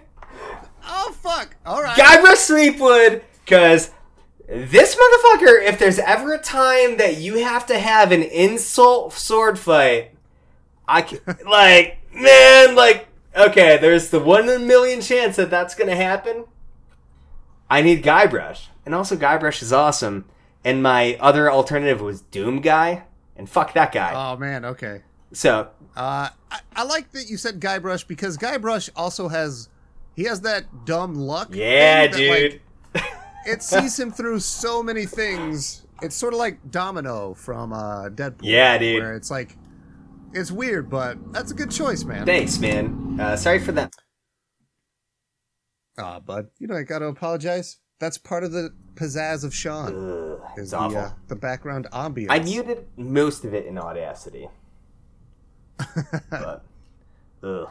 Oh 0.88 1.12
fuck. 1.12 1.54
All 1.66 1.82
right. 1.82 1.96
Guybrush 1.96 2.46
Threepwood, 2.46 3.22
because 3.44 3.90
this 4.48 4.94
motherfucker, 4.94 5.62
if 5.62 5.78
there's 5.78 5.98
ever 5.98 6.34
a 6.34 6.38
time 6.38 6.96
that 6.96 7.18
you 7.18 7.44
have 7.44 7.66
to 7.66 7.78
have 7.78 8.10
an 8.10 8.22
insult 8.22 9.12
sword 9.12 9.58
fight, 9.58 10.12
I 10.86 11.02
can, 11.02 11.20
like, 11.46 11.98
man, 12.12 12.74
like, 12.74 13.08
okay, 13.36 13.76
there's 13.76 14.10
the 14.10 14.20
one 14.20 14.48
in 14.48 14.62
a 14.62 14.64
million 14.64 15.00
chance 15.00 15.36
that 15.36 15.50
that's 15.50 15.74
gonna 15.74 15.96
happen. 15.96 16.46
I 17.70 17.82
need 17.82 18.02
Guybrush, 18.02 18.68
and 18.86 18.94
also 18.94 19.14
Guybrush 19.16 19.62
is 19.62 19.72
awesome. 19.72 20.24
And 20.64 20.82
my 20.82 21.16
other 21.20 21.50
alternative 21.50 22.00
was 22.00 22.22
Doom 22.22 22.60
Guy, 22.60 23.04
and 23.36 23.48
fuck 23.48 23.74
that 23.74 23.92
guy. 23.92 24.12
Oh 24.14 24.36
man. 24.36 24.64
Okay. 24.64 25.02
So 25.32 25.70
Uh, 25.96 26.28
I, 26.50 26.60
I 26.76 26.82
like 26.84 27.12
that 27.12 27.28
you 27.28 27.36
said 27.36 27.60
Guybrush 27.60 28.06
because 28.06 28.36
Guybrush 28.38 28.88
also 28.96 29.28
has 29.28 29.68
he 30.16 30.24
has 30.24 30.40
that 30.42 30.84
dumb 30.84 31.14
luck. 31.14 31.50
yeah, 31.52 32.06
that, 32.08 32.12
like, 32.12 32.62
dude. 32.94 33.02
it 33.46 33.62
sees 33.62 33.98
him 33.98 34.10
through 34.10 34.40
so 34.40 34.82
many 34.82 35.06
things. 35.06 35.84
It's 36.02 36.14
sort 36.16 36.32
of 36.32 36.38
like 36.38 36.70
Domino 36.70 37.34
from 37.34 37.72
uh, 37.72 38.08
Deadpool. 38.08 38.42
Yeah, 38.42 38.78
dude. 38.78 39.02
Where 39.02 39.14
it's 39.14 39.30
like, 39.30 39.56
it's 40.32 40.50
weird, 40.50 40.88
but 40.90 41.32
that's 41.32 41.50
a 41.50 41.54
good 41.54 41.70
choice, 41.70 42.04
man. 42.04 42.26
Thanks, 42.26 42.58
man. 42.58 43.16
Uh, 43.20 43.36
sorry 43.36 43.58
for 43.60 43.72
that. 43.72 43.92
Ah, 45.98 46.20
bud, 46.20 46.48
you 46.58 46.66
know 46.68 46.76
I 46.76 46.82
got 46.84 47.00
to 47.00 47.06
apologize. 47.06 47.78
That's 47.98 48.18
part 48.18 48.44
of 48.44 48.52
the 48.52 48.70
pizzazz 48.94 49.42
of 49.44 49.52
Sean. 49.54 49.88
Ugh, 49.88 50.40
Is 50.56 50.62
it's 50.64 50.70
the, 50.70 50.78
awful. 50.78 50.98
uh, 50.98 51.10
the 51.26 51.34
background 51.34 51.88
ambience. 51.92 52.26
I 52.30 52.38
muted 52.38 52.86
most 52.96 53.44
of 53.44 53.52
it 53.54 53.66
in 53.66 53.76
Audacity. 53.78 54.48
but, 56.30 56.64
ugh. 57.42 57.68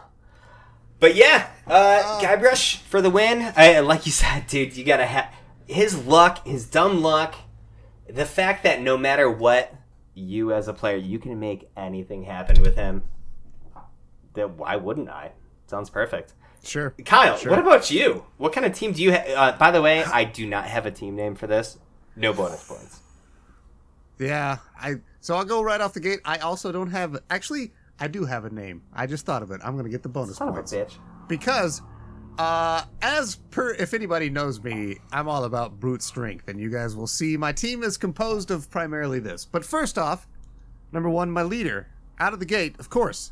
But 0.99 1.15
yeah, 1.15 1.49
uh, 1.67 2.01
Oh. 2.03 2.19
Guybrush 2.23 2.77
for 2.77 3.01
the 3.01 3.09
win. 3.09 3.53
I, 3.55 3.79
like 3.81 4.05
you 4.05 4.11
said, 4.11 4.47
dude, 4.47 4.75
you 4.75 4.83
gotta 4.83 5.05
have 5.05 5.31
his 5.67 6.05
luck, 6.05 6.45
his 6.47 6.65
dumb 6.67 7.01
luck. 7.03 7.35
The 8.09 8.25
fact 8.25 8.63
that 8.63 8.81
no 8.81 8.97
matter 8.97 9.29
what, 9.29 9.73
you 10.15 10.51
as 10.53 10.67
a 10.67 10.73
player, 10.73 10.97
you 10.97 11.19
can 11.19 11.39
make 11.39 11.69
anything 11.77 12.23
happen 12.23 12.61
with 12.61 12.75
him. 12.75 13.03
That 14.33 14.51
why 14.51 14.75
wouldn't 14.75 15.09
I? 15.09 15.33
Sounds 15.67 15.89
perfect. 15.89 16.33
Sure. 16.63 16.93
Kyle, 17.05 17.37
Sure. 17.37 17.51
what 17.51 17.59
about 17.59 17.91
you? 17.91 18.25
What 18.37 18.53
kind 18.53 18.65
of 18.65 18.73
team 18.73 18.93
do 18.93 19.01
you 19.03 19.11
have? 19.11 19.27
Uh, 19.29 19.57
by 19.57 19.71
the 19.71 19.81
way, 19.81 20.03
I 20.03 20.23
do 20.23 20.47
not 20.47 20.65
have 20.65 20.85
a 20.85 20.91
team 20.91 21.15
name 21.15 21.35
for 21.35 21.47
this. 21.47 21.77
No 22.15 22.33
bonus 22.33 22.63
points. 22.67 22.99
Yeah, 24.19 24.57
I 24.79 24.95
so 25.19 25.35
I'll 25.35 25.45
go 25.45 25.61
right 25.61 25.79
off 25.79 25.93
the 25.93 25.99
gate. 25.99 26.19
I 26.25 26.37
also 26.39 26.71
don't 26.71 26.89
have 26.91 27.19
actually 27.29 27.71
I 27.99 28.07
do 28.07 28.25
have 28.25 28.45
a 28.45 28.49
name. 28.49 28.83
I 28.93 29.07
just 29.07 29.25
thought 29.25 29.41
of 29.43 29.51
it. 29.51 29.61
I'm 29.63 29.75
gonna 29.75 29.89
get 29.89 30.03
the 30.03 30.09
bonus 30.09 30.37
Son 30.37 30.47
of 30.49 30.53
a 30.53 30.57
points 30.57 30.73
bitch. 30.73 30.97
because 31.27 31.81
uh 32.37 32.83
as 33.01 33.37
per 33.49 33.71
if 33.73 33.93
anybody 33.93 34.29
knows 34.29 34.61
me, 34.63 34.97
I'm 35.11 35.27
all 35.27 35.43
about 35.45 35.79
brute 35.79 36.01
strength 36.03 36.47
and 36.47 36.59
you 36.59 36.69
guys 36.69 36.95
will 36.95 37.07
see 37.07 37.35
my 37.37 37.51
team 37.51 37.81
is 37.83 37.97
composed 37.97 38.51
of 38.51 38.69
primarily 38.69 39.19
this. 39.19 39.45
But 39.45 39.65
first 39.65 39.97
off, 39.97 40.27
number 40.91 41.09
1 41.09 41.31
my 41.31 41.43
leader 41.43 41.87
out 42.19 42.33
of 42.33 42.39
the 42.39 42.45
gate, 42.45 42.75
of 42.79 42.89
course. 42.89 43.31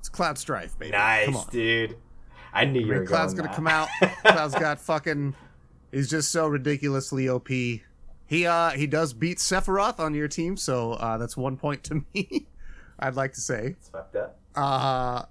It's 0.00 0.08
Cloud 0.08 0.38
Strife, 0.38 0.78
baby. 0.78 0.92
Nice, 0.92 1.44
dude. 1.46 1.96
I 2.52 2.64
knew 2.64 2.80
you 2.80 2.86
were 2.86 2.94
I 2.94 2.98
mean, 3.00 3.06
Cloud's 3.06 3.34
going 3.34 3.46
gonna 3.46 3.48
that. 3.48 3.54
come 3.54 3.66
out. 3.66 3.88
Cloud's 4.24 4.54
got 4.54 4.80
fucking. 4.80 5.34
He's 5.92 6.08
just 6.10 6.30
so 6.32 6.46
ridiculously 6.48 7.28
OP. 7.28 7.48
He 7.48 8.46
uh 8.46 8.70
he 8.70 8.86
does 8.86 9.12
beat 9.12 9.38
Sephiroth 9.38 10.00
on 10.00 10.14
your 10.14 10.26
team, 10.28 10.56
so 10.56 10.92
uh, 10.94 11.18
that's 11.18 11.36
one 11.36 11.56
point 11.56 11.84
to 11.84 12.02
me. 12.14 12.46
I'd 13.00 13.16
like 13.16 13.32
to 13.34 13.40
say. 13.40 13.76
It's 13.78 13.88
fucked 13.88 14.16
up. 14.16 14.38
Uh 14.54 15.24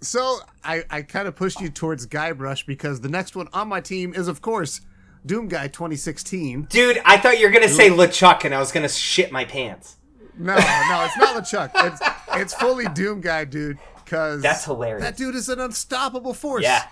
so 0.00 0.38
I 0.64 0.84
I 0.90 1.02
kind 1.02 1.26
of 1.28 1.36
pushed 1.36 1.60
you 1.60 1.68
towards 1.68 2.06
Guybrush 2.06 2.66
because 2.66 3.00
the 3.00 3.08
next 3.08 3.36
one 3.36 3.48
on 3.52 3.68
my 3.68 3.80
team 3.80 4.14
is 4.14 4.28
of 4.28 4.40
course 4.40 4.80
Doom 5.24 5.48
Guy 5.48 5.66
2016. 5.68 6.62
Dude, 6.70 7.02
I 7.04 7.18
thought 7.18 7.40
you 7.40 7.46
were 7.46 7.52
gonna 7.52 7.68
say 7.68 7.90
LeChuck, 7.90 8.44
and 8.44 8.54
I 8.54 8.60
was 8.60 8.70
gonna 8.70 8.88
shit 8.88 9.32
my 9.32 9.44
pants. 9.44 9.96
No, 10.38 10.54
no, 10.54 11.04
it's 11.04 11.16
not 11.16 11.42
LeChuck. 11.42 11.70
It's 11.84 12.00
it's 12.34 12.54
fully 12.54 12.86
Doom 12.88 13.20
Guy, 13.20 13.44
dude. 13.44 13.78
Because 14.04 14.40
That's 14.40 14.64
hilarious. 14.64 15.02
That 15.02 15.16
dude 15.16 15.34
is 15.34 15.48
an 15.48 15.58
unstoppable 15.58 16.32
force. 16.32 16.62
Yeah, 16.62 16.86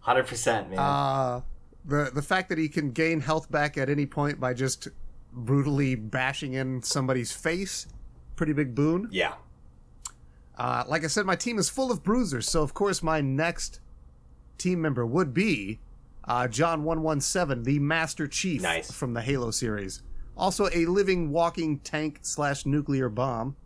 hundred 0.00 0.26
percent, 0.26 0.70
man. 0.70 0.78
Uh, 0.78 1.40
the 1.84 2.10
the 2.14 2.22
fact 2.22 2.48
that 2.48 2.56
he 2.56 2.68
can 2.68 2.92
gain 2.92 3.20
health 3.20 3.50
back 3.50 3.76
at 3.76 3.90
any 3.90 4.06
point 4.06 4.40
by 4.40 4.54
just 4.54 4.88
brutally 5.32 5.96
bashing 5.96 6.54
in 6.54 6.82
somebody's 6.82 7.30
face, 7.32 7.86
pretty 8.36 8.52
big 8.52 8.74
boon. 8.74 9.08
yeah, 9.10 9.34
Uh, 10.56 10.84
like 10.88 11.04
I 11.04 11.08
said, 11.08 11.26
my 11.26 11.36
team 11.36 11.58
is 11.58 11.68
full 11.68 11.90
of 11.90 12.02
bruisers, 12.02 12.48
so 12.48 12.62
of 12.62 12.72
course 12.74 13.02
my 13.02 13.20
next 13.20 13.80
team 14.58 14.80
member 14.80 15.04
would 15.04 15.34
be 15.34 15.80
uh, 16.24 16.48
John 16.48 16.84
One 16.84 17.02
One 17.02 17.20
Seven, 17.20 17.62
the 17.62 17.78
Master 17.78 18.26
Chief 18.26 18.62
Nice. 18.62 18.90
from 18.90 19.14
the 19.14 19.20
Halo 19.22 19.50
series. 19.50 20.02
Also 20.36 20.68
a 20.72 20.86
living, 20.86 21.30
walking 21.30 21.78
tank 21.80 22.18
slash 22.22 22.66
nuclear 22.66 23.08
bomb. 23.08 23.56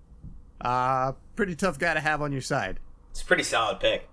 Uh, 0.61 1.13
pretty 1.37 1.55
tough 1.57 1.79
guy 1.79 1.95
to 1.95 2.01
have 2.01 2.21
on 2.23 2.33
your 2.33 2.41
side. 2.43 2.79
it's 3.11 3.23
a 3.23 3.25
pretty 3.25 3.43
solid 3.43 3.81
pick. 3.81 4.09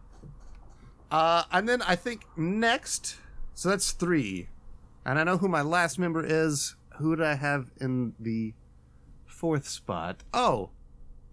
Uh, 1.12 1.44
and 1.52 1.68
then 1.70 1.82
I 1.84 1.96
think 1.96 2.26
next, 2.38 3.16
so 3.54 3.70
that's 3.70 3.92
three. 3.92 4.50
And 5.06 5.18
I 5.20 5.24
know 5.24 5.38
who 5.38 5.48
my 5.48 5.62
last 5.62 5.98
member 6.00 6.24
is. 6.26 6.76
Who 6.98 7.16
did 7.16 7.26
I 7.26 7.36
have 7.36 7.72
in 7.80 8.14
the 8.20 8.54
fourth 9.38 9.68
spot? 9.68 10.24
Oh, 10.34 10.72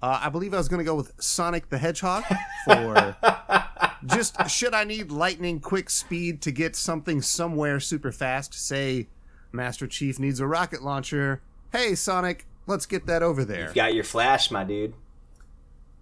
uh, 0.02 0.20
I 0.22 0.28
believe 0.28 0.52
I 0.52 0.58
was 0.58 0.68
going 0.68 0.78
to 0.78 0.84
go 0.84 0.94
with 0.94 1.12
Sonic 1.18 1.70
the 1.70 1.78
Hedgehog 1.78 2.24
for 2.66 3.16
just 4.06 4.36
should 4.50 4.74
I 4.74 4.84
need 4.84 5.10
lightning 5.10 5.60
quick 5.60 5.88
speed 5.88 6.42
to 6.42 6.52
get 6.52 6.76
something 6.76 7.22
somewhere 7.22 7.80
super 7.80 8.12
fast. 8.12 8.52
Say, 8.52 9.08
Master 9.50 9.86
Chief 9.86 10.18
needs 10.18 10.40
a 10.40 10.46
rocket 10.46 10.82
launcher. 10.82 11.40
Hey, 11.72 11.94
Sonic, 11.94 12.46
let's 12.66 12.84
get 12.84 13.06
that 13.06 13.22
over 13.22 13.44
there. 13.44 13.64
You've 13.64 13.74
got 13.74 13.94
your 13.94 14.04
flash, 14.04 14.50
my 14.50 14.64
dude. 14.64 14.92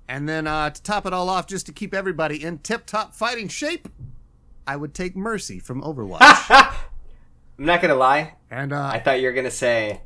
And 0.08 0.28
then 0.28 0.48
uh, 0.48 0.70
to 0.70 0.82
top 0.82 1.06
it 1.06 1.12
all 1.12 1.30
off, 1.30 1.46
just 1.46 1.66
to 1.66 1.72
keep 1.72 1.94
everybody 1.94 2.42
in 2.42 2.58
tip 2.58 2.86
top 2.86 3.14
fighting 3.14 3.46
shape, 3.46 3.88
I 4.66 4.74
would 4.74 4.94
take 4.94 5.14
Mercy 5.14 5.60
from 5.60 5.80
Overwatch. 5.80 6.18
I'm 7.58 7.64
not 7.66 7.80
gonna 7.80 7.94
lie. 7.94 8.34
and 8.50 8.72
uh, 8.72 8.90
I 8.92 8.98
thought 8.98 9.20
you 9.20 9.28
were 9.28 9.32
gonna 9.32 9.50
say 9.50 10.00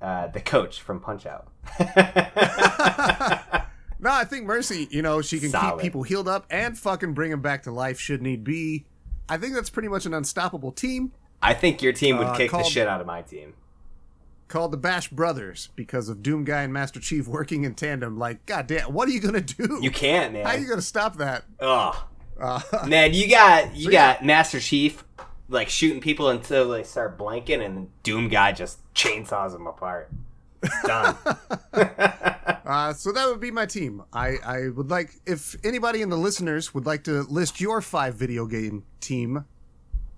uh, 0.00 0.26
the 0.28 0.40
coach 0.40 0.80
from 0.80 1.00
Punch 1.00 1.26
Out. 1.26 1.48
no, 3.98 4.10
I 4.10 4.24
think 4.24 4.44
Mercy, 4.44 4.88
you 4.90 5.02
know, 5.02 5.22
she 5.22 5.40
can 5.40 5.50
Solid. 5.50 5.74
keep 5.76 5.82
people 5.82 6.02
healed 6.02 6.28
up 6.28 6.46
and 6.50 6.78
fucking 6.78 7.14
bring 7.14 7.30
them 7.30 7.40
back 7.40 7.62
to 7.64 7.70
life 7.72 7.98
should 7.98 8.22
need 8.22 8.44
be. 8.44 8.84
I 9.28 9.38
think 9.38 9.54
that's 9.54 9.70
pretty 9.70 9.88
much 9.88 10.06
an 10.06 10.14
unstoppable 10.14 10.72
team. 10.72 11.12
I 11.42 11.54
think 11.54 11.82
your 11.82 11.92
team 11.92 12.18
would 12.18 12.28
Uh, 12.28 12.36
kick 12.36 12.50
called- 12.50 12.66
the 12.66 12.70
shit 12.70 12.86
out 12.88 13.00
of 13.00 13.06
my 13.06 13.22
team. 13.22 13.54
called 14.48 14.70
the 14.72 14.76
Bash 14.76 15.08
Brothers 15.08 15.70
because 15.74 16.08
of 16.08 16.22
Doom 16.22 16.44
Guy 16.44 16.62
and 16.62 16.72
Master 16.72 17.00
Chief 17.00 17.26
working 17.28 17.64
in 17.64 17.74
tandem. 17.74 18.16
Like, 18.18 18.46
goddamn, 18.46 18.92
what 18.92 19.08
are 19.08 19.12
you 19.12 19.20
gonna 19.20 19.40
do? 19.40 19.80
You 19.82 19.90
can't, 19.90 20.32
man. 20.32 20.44
How 20.46 20.52
are 20.52 20.58
you 20.58 20.68
gonna 20.68 20.80
stop 20.82 21.16
that? 21.16 21.44
Ugh. 21.60 21.96
Uh, 22.38 22.60
Man, 22.86 23.14
you 23.14 23.28
got 23.30 23.74
you 23.74 23.84
So, 23.86 23.90
yeah. 23.90 24.14
got 24.14 24.24
Master 24.24 24.60
Chief 24.60 25.02
like 25.48 25.68
shooting 25.68 26.00
people 26.00 26.28
until 26.28 26.70
they 26.70 26.82
start 26.82 27.18
blanking, 27.18 27.64
and 27.64 27.88
Doom 28.02 28.28
Guy 28.28 28.52
just 28.52 28.78
chainsaws 28.94 29.52
them 29.52 29.66
apart. 29.66 30.10
Done. 30.84 31.16
uh, 31.72 32.92
so 32.92 33.12
that 33.12 33.26
would 33.28 33.40
be 33.40 33.50
my 33.50 33.66
team. 33.66 34.02
I, 34.12 34.36
I 34.44 34.68
would 34.68 34.90
like 34.90 35.10
if 35.26 35.56
anybody 35.64 36.02
in 36.02 36.10
the 36.10 36.16
listeners 36.16 36.74
would 36.74 36.86
like 36.86 37.04
to 37.04 37.22
list 37.22 37.60
your 37.60 37.80
five 37.80 38.14
video 38.14 38.46
game 38.46 38.84
team. 39.00 39.44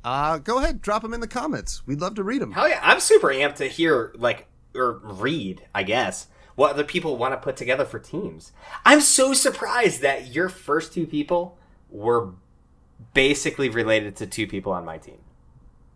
Uh, 0.05 0.39
go 0.39 0.59
ahead, 0.59 0.81
drop 0.81 1.03
them 1.03 1.13
in 1.13 1.21
the 1.21 1.29
comments. 1.29 1.87
We'd 1.87 2.01
love 2.01 2.15
to 2.15 2.23
read 2.23 2.41
them. 2.41 2.53
Hell 2.53 2.69
yeah, 2.69 2.81
I'm 2.83 3.01
super 3.01 3.29
amped 3.29 3.57
to 3.57 3.67
hear 3.67 4.15
like 4.17 4.47
or 4.75 4.99
read, 5.03 5.65
I 5.75 5.83
guess, 5.83 6.29
what 6.55 6.71
other 6.71 6.85
people 6.85 7.17
want 7.17 7.35
to 7.35 7.39
put 7.39 7.57
together 7.57 7.85
for 7.85 7.99
teams. 7.99 8.53
I'm 8.85 9.01
so 9.01 9.33
surprised 9.33 10.03
that 10.03 10.35
your 10.35 10.49
first 10.49 10.93
two 10.93 11.07
people 11.07 11.59
were 11.91 12.31
basically 13.15 13.69
related 13.69 14.17
to 14.17 14.27
two 14.27 14.47
people 14.47 14.73
on 14.73 14.85
my 14.85 14.99
team. 14.99 15.19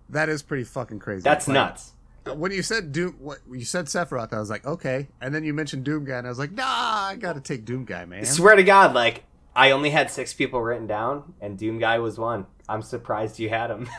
That 0.09 0.28
is 0.28 0.42
pretty 0.42 0.64
fucking 0.64 0.98
crazy. 0.98 1.22
That's 1.22 1.48
Like, 1.48 1.55
nuts. 1.55 1.92
When 2.36 2.53
you 2.53 2.62
said 2.62 2.92
Doom, 2.92 3.16
what 3.18 3.38
you 3.50 3.64
said 3.64 3.86
Sephiroth, 3.86 4.32
I 4.32 4.38
was 4.38 4.48
like, 4.50 4.64
okay. 4.64 5.09
And 5.20 5.34
then 5.34 5.42
you 5.42 5.53
mentioned 5.53 5.84
Doom 5.84 6.05
Guy, 6.05 6.18
and 6.18 6.26
I 6.26 6.30
was 6.30 6.38
like, 6.38 6.53
nah, 6.53 6.64
I 6.66 7.16
gotta 7.16 7.40
take 7.40 7.64
Doom 7.64 7.84
Guy, 7.84 8.05
man. 8.05 8.20
I 8.20 8.24
Swear 8.24 8.55
to 8.55 8.62
God, 8.62 8.94
like 8.94 9.24
I 9.57 9.72
only 9.72 9.90
had 9.90 10.11
six 10.11 10.32
people 10.32 10.62
written 10.62 10.86
down, 10.86 11.34
and 11.40 11.59
Doom 11.59 11.78
Guy 11.78 11.98
was 11.98 12.18
one. 12.18 12.46
I'm 12.68 12.82
surprised 12.82 13.38
you 13.40 13.48
had 13.48 13.70
him. 13.70 13.88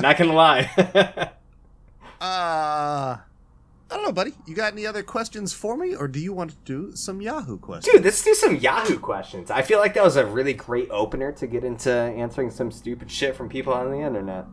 Not 0.00 0.16
gonna 0.16 0.32
lie. 0.32 1.30
Uh, 2.20 3.16
I 3.90 3.96
don't 3.96 4.04
know, 4.04 4.12
buddy. 4.12 4.32
You 4.46 4.54
got 4.54 4.72
any 4.72 4.86
other 4.86 5.02
questions 5.02 5.52
for 5.52 5.76
me, 5.76 5.96
or 5.96 6.06
do 6.06 6.20
you 6.20 6.32
want 6.32 6.50
to 6.50 6.56
do 6.64 6.94
some 6.94 7.20
Yahoo 7.20 7.58
questions? 7.58 7.92
Dude, 7.92 8.04
let's 8.04 8.22
do 8.22 8.34
some 8.34 8.56
Yahoo 8.56 8.98
questions. 8.98 9.50
I 9.50 9.62
feel 9.62 9.80
like 9.80 9.94
that 9.94 10.04
was 10.04 10.16
a 10.16 10.24
really 10.24 10.52
great 10.52 10.88
opener 10.90 11.32
to 11.32 11.46
get 11.46 11.64
into 11.64 11.90
answering 11.90 12.50
some 12.50 12.70
stupid 12.70 13.10
shit 13.10 13.34
from 13.34 13.48
people 13.48 13.72
on 13.72 13.90
the 13.90 13.98
internet. 13.98 14.46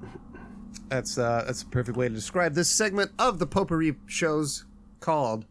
That's 0.90 1.18
uh, 1.18 1.44
that's 1.46 1.62
a 1.62 1.68
perfect 1.68 1.98
way 1.98 2.08
to 2.08 2.16
describe 2.16 2.56
this 2.56 2.70
segment 2.70 3.12
of 3.20 3.40
the 3.40 3.46
Potpourri 3.46 3.96
shows 4.08 4.66
called 5.00 5.46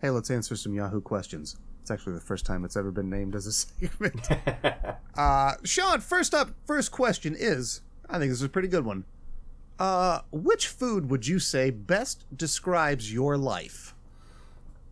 "Hey, 0.00 0.10
let's 0.10 0.30
answer 0.30 0.56
some 0.56 0.74
Yahoo 0.74 1.00
questions." 1.00 1.56
It's 1.80 1.90
actually 1.90 2.14
the 2.14 2.20
first 2.20 2.46
time 2.46 2.64
it's 2.64 2.76
ever 2.76 2.90
been 2.90 3.10
named 3.10 3.34
as 3.34 3.46
a 3.46 3.52
segment. 3.52 4.28
uh, 5.16 5.52
Sean, 5.64 6.00
first 6.00 6.34
up, 6.34 6.50
first 6.64 6.90
question 6.90 7.36
is, 7.36 7.82
I 8.08 8.18
think 8.18 8.30
this 8.30 8.38
is 8.38 8.44
a 8.44 8.48
pretty 8.48 8.68
good 8.68 8.84
one. 8.84 9.04
Uh, 9.82 10.20
which 10.30 10.68
food 10.68 11.10
would 11.10 11.26
you 11.26 11.40
say 11.40 11.68
best 11.68 12.24
describes 12.38 13.12
your 13.12 13.36
life? 13.36 13.96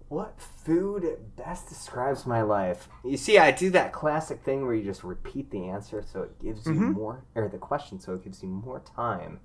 What 0.09 0.35
food 0.41 1.17
best 1.37 1.69
describes 1.69 2.27
my 2.27 2.43
life? 2.43 2.89
You 3.05 3.17
see, 3.17 3.39
I 3.39 3.53
do 3.53 3.71
that 3.71 3.93
classic 3.93 4.43
thing 4.43 4.67
where 4.67 4.75
you 4.75 4.83
just 4.83 5.05
repeat 5.05 5.53
the 5.53 5.69
answer 5.69 6.03
so 6.05 6.23
it 6.23 6.37
gives 6.41 6.67
you 6.67 6.73
more, 6.73 7.23
or 7.37 7.47
the 7.47 7.57
question 7.57 8.01
so 8.01 8.15
it 8.15 8.25
gives 8.25 8.43
you 8.43 8.49
more 8.49 8.81
time 8.81 9.39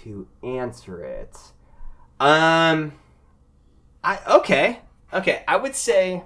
to 0.00 0.26
answer 0.42 1.04
it. 1.04 1.36
Um, 2.18 2.92
I 4.02 4.18
okay, 4.26 4.78
okay. 5.12 5.44
I 5.46 5.58
would 5.58 5.76
say 5.76 6.22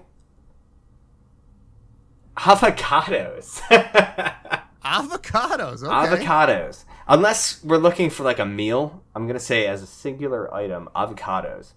avocados. 2.37 3.63
Avocados. 4.87 5.83
Okay. 5.83 6.25
Avocados. 6.25 6.85
Unless 7.09 7.63
we're 7.63 7.77
looking 7.77 8.11
for 8.11 8.25
like 8.25 8.39
a 8.39 8.47
meal, 8.47 9.03
I'm 9.15 9.27
gonna 9.27 9.39
say 9.39 9.67
as 9.67 9.83
a 9.83 9.87
singular 9.87 10.53
item, 10.53 10.89
avocados. 10.95 11.73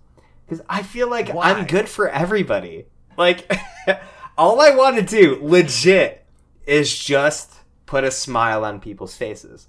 Because 0.45 0.65
I 0.67 0.81
feel 0.81 1.09
like 1.09 1.29
Why? 1.29 1.51
I'm 1.51 1.65
good 1.65 1.87
for 1.87 2.09
everybody. 2.09 2.85
Like, 3.17 3.51
all 4.37 4.59
I 4.59 4.75
want 4.75 4.95
to 4.95 5.03
do, 5.03 5.37
legit, 5.41 6.25
is 6.65 6.97
just 6.97 7.59
put 7.85 8.03
a 8.03 8.11
smile 8.11 8.65
on 8.65 8.79
people's 8.79 9.15
faces. 9.15 9.67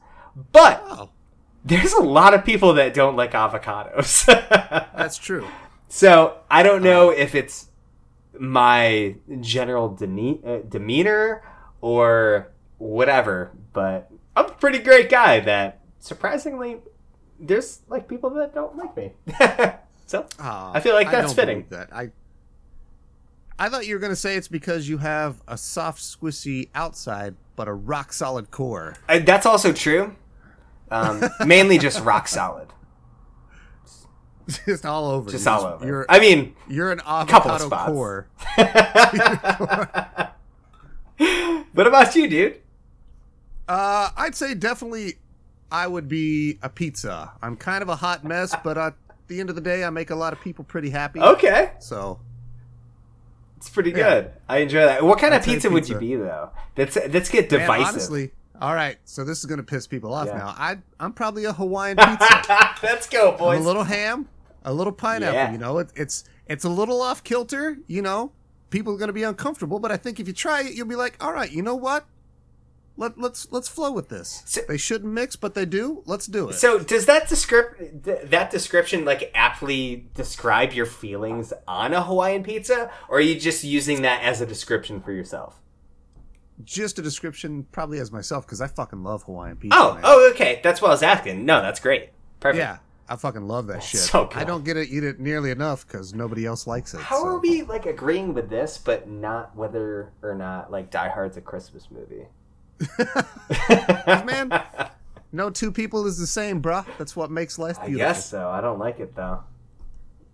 But 0.52 1.10
there's 1.64 1.92
a 1.92 2.02
lot 2.02 2.32
of 2.32 2.44
people 2.44 2.74
that 2.74 2.94
don't 2.94 3.16
like 3.16 3.32
avocados. 3.32 4.24
that's 4.96 5.18
true. 5.18 5.46
so 5.88 6.38
I 6.50 6.62
don't 6.62 6.82
know 6.82 7.10
if 7.10 7.34
it's 7.34 7.68
my 8.38 9.16
general 9.40 9.90
dene- 9.90 10.42
uh, 10.46 10.58
demeanor 10.66 11.42
or 11.82 12.52
whatever, 12.78 13.50
but 13.74 14.10
I'm 14.40 14.46
a 14.46 14.54
pretty 14.54 14.78
great 14.78 15.10
guy 15.10 15.40
that 15.40 15.80
surprisingly 15.98 16.78
there's 17.38 17.80
like 17.88 18.08
people 18.08 18.30
that 18.30 18.54
don't 18.54 18.74
like 18.76 18.96
me. 18.96 19.12
so 20.06 20.26
I 20.38 20.80
feel 20.80 20.94
like 20.94 21.10
that's 21.10 21.28
don't 21.28 21.36
fitting. 21.36 21.66
That 21.68 21.92
I, 21.92 22.10
I 23.58 23.68
thought 23.68 23.86
you 23.86 23.94
were 23.94 24.00
gonna 24.00 24.16
say 24.16 24.36
it's 24.36 24.48
because 24.48 24.88
you 24.88 24.96
have 24.98 25.42
a 25.46 25.58
soft, 25.58 26.00
squishy 26.00 26.70
outside, 26.74 27.34
but 27.54 27.68
a 27.68 27.74
rock 27.74 28.14
solid 28.14 28.50
core. 28.50 28.96
uh, 29.08 29.18
that's 29.18 29.44
also 29.44 29.72
true. 29.72 30.16
Um, 30.90 31.22
mainly 31.46 31.78
just 31.78 32.02
rock 32.02 32.26
solid, 32.26 32.68
just 34.64 34.86
all 34.86 35.10
over. 35.10 35.30
just 35.30 35.44
You're 35.44 35.54
all 35.54 35.66
over. 35.66 35.86
You're 35.86 36.06
I 36.08 36.18
mean, 36.18 36.56
you're 36.66 36.92
an 36.92 37.00
couple 37.00 37.50
avocado 37.50 37.66
spots. 37.66 37.92
core. 37.92 38.26
what 41.74 41.86
about 41.86 42.16
you, 42.16 42.26
dude? 42.26 42.60
Uh, 43.70 44.10
I'd 44.16 44.34
say 44.34 44.54
definitely, 44.54 45.14
I 45.70 45.86
would 45.86 46.08
be 46.08 46.58
a 46.62 46.68
pizza. 46.68 47.30
I'm 47.40 47.56
kind 47.56 47.82
of 47.82 47.88
a 47.88 47.94
hot 47.96 48.24
mess, 48.24 48.52
but 48.64 48.76
at 48.76 48.94
the 49.28 49.38
end 49.38 49.48
of 49.48 49.54
the 49.54 49.60
day, 49.62 49.84
I 49.84 49.90
make 49.90 50.10
a 50.10 50.16
lot 50.16 50.32
of 50.32 50.40
people 50.40 50.64
pretty 50.64 50.90
happy. 50.90 51.20
Okay, 51.20 51.70
So 51.78 52.18
it's 53.56 53.68
pretty 53.68 53.90
Yeah. 53.90 53.96
good. 54.22 54.32
I 54.48 54.58
enjoy 54.58 54.80
that. 54.86 55.04
What 55.04 55.20
kind 55.20 55.34
of 55.34 55.40
I'd 55.42 55.44
say 55.44 55.52
pizza, 55.52 55.70
would 55.70 55.88
you 55.88 55.98
be 55.98 56.16
though? 56.16 56.50
Let's 56.76 56.96
let's 57.10 57.28
get 57.28 57.50
man, 57.52 57.60
divisive. 57.60 57.86
honestly, 57.86 58.32
all 58.60 58.74
right. 58.74 58.96
So 59.04 59.22
this 59.22 59.38
is 59.38 59.44
gonna 59.46 59.62
piss 59.62 59.86
people 59.86 60.14
off 60.14 60.26
Yeah. 60.26 60.38
now. 60.38 60.54
I 60.58 60.78
I'm 60.98 61.12
probably 61.12 61.44
a 61.44 61.52
Hawaiian 61.52 61.96
pizza. 62.00 62.70
let's 62.82 63.06
go, 63.08 63.32
I'm 63.32 63.38
boys. 63.38 63.60
a 63.60 63.62
little 63.62 63.84
ham, 63.84 64.28
a 64.64 64.72
little 64.74 64.92
pineapple. 64.92 65.34
Yeah. 65.34 65.52
You 65.52 65.58
know, 65.58 65.78
it, 65.78 65.90
it's 65.94 66.24
it's 66.48 66.64
a 66.64 66.68
little 66.68 67.00
off 67.02 67.22
kilter. 67.22 67.78
You 67.86 68.02
know, 68.02 68.32
people 68.70 68.94
are 68.94 68.98
going 68.98 69.08
to 69.10 69.12
be 69.12 69.22
uncomfortable, 69.22 69.78
but 69.78 69.92
I 69.92 69.96
think 69.96 70.18
if 70.18 70.26
you 70.26 70.32
try 70.34 70.62
it, 70.62 70.72
you'll 70.74 70.88
be 70.88 70.96
like, 70.96 71.22
all 71.22 71.32
right, 71.32 71.52
you 71.52 71.62
know 71.62 71.76
what? 71.76 72.06
Let 72.96 73.18
let's 73.18 73.50
let's 73.50 73.68
flow 73.68 73.92
with 73.92 74.08
this. 74.08 74.42
So- 74.46 74.60
they 74.68 74.76
shouldn't 74.76 75.12
mix, 75.12 75.36
but 75.36 75.54
they 75.54 75.64
do. 75.64 76.02
Let's 76.06 76.26
do 76.26 76.50
it. 76.50 76.54
So 76.54 76.78
does 76.78 77.06
that 77.06 77.28
descrip- 77.28 78.04
th- 78.04 78.30
that 78.30 78.50
description 78.50 79.04
like 79.04 79.30
aptly 79.34 80.08
describe 80.14 80.72
your 80.72 80.86
feelings 80.86 81.52
on 81.66 81.94
a 81.94 82.02
Hawaiian 82.02 82.42
pizza, 82.42 82.90
or 83.08 83.18
are 83.18 83.22
you 83.22 83.38
just 83.38 83.64
using 83.64 84.02
that 84.02 84.22
as 84.22 84.40
a 84.40 84.46
description 84.46 85.00
for 85.00 85.12
yourself? 85.12 85.60
Just 86.62 86.98
a 86.98 87.02
description, 87.02 87.66
probably 87.72 88.00
as 88.00 88.12
myself, 88.12 88.44
because 88.44 88.60
I 88.60 88.66
fucking 88.66 89.02
love 89.02 89.22
Hawaiian 89.22 89.56
pizza. 89.56 89.78
Oh, 89.78 89.94
man. 89.94 90.02
oh, 90.04 90.30
okay. 90.32 90.60
That's 90.62 90.82
what 90.82 90.88
I 90.88 90.90
was 90.90 91.02
asking. 91.02 91.46
No, 91.46 91.62
that's 91.62 91.80
great. 91.80 92.10
Perfect. 92.38 92.58
yeah. 92.58 92.78
I 93.08 93.16
fucking 93.16 93.48
love 93.48 93.66
that 93.68 93.82
shit. 93.82 94.00
so 94.00 94.26
good. 94.26 94.36
I 94.36 94.44
don't 94.44 94.62
get 94.64 94.74
to 94.74 94.86
eat 94.86 95.02
it 95.02 95.18
nearly 95.18 95.50
enough 95.50 95.84
because 95.86 96.14
nobody 96.14 96.46
else 96.46 96.66
likes 96.68 96.94
it. 96.94 97.00
How 97.00 97.20
so. 97.22 97.26
are 97.26 97.38
we 97.40 97.62
like 97.62 97.86
agreeing 97.86 98.34
with 98.34 98.48
this, 98.50 98.78
but 98.78 99.08
not 99.08 99.56
whether 99.56 100.12
or 100.22 100.34
not 100.34 100.70
like 100.70 100.90
Die 100.90 101.08
Hard's 101.08 101.36
a 101.36 101.40
Christmas 101.40 101.88
movie? 101.90 102.26
Man? 104.24 104.62
No 105.32 105.50
two 105.50 105.70
people 105.70 106.06
is 106.06 106.18
the 106.18 106.26
same, 106.26 106.60
bruh. 106.60 106.84
That's 106.98 107.14
what 107.14 107.30
makes 107.30 107.58
life 107.58 107.78
I 107.80 107.90
guess 107.90 108.28
so. 108.28 108.48
I 108.48 108.60
don't 108.60 108.78
like 108.78 108.98
it 109.00 109.14
though. 109.14 109.44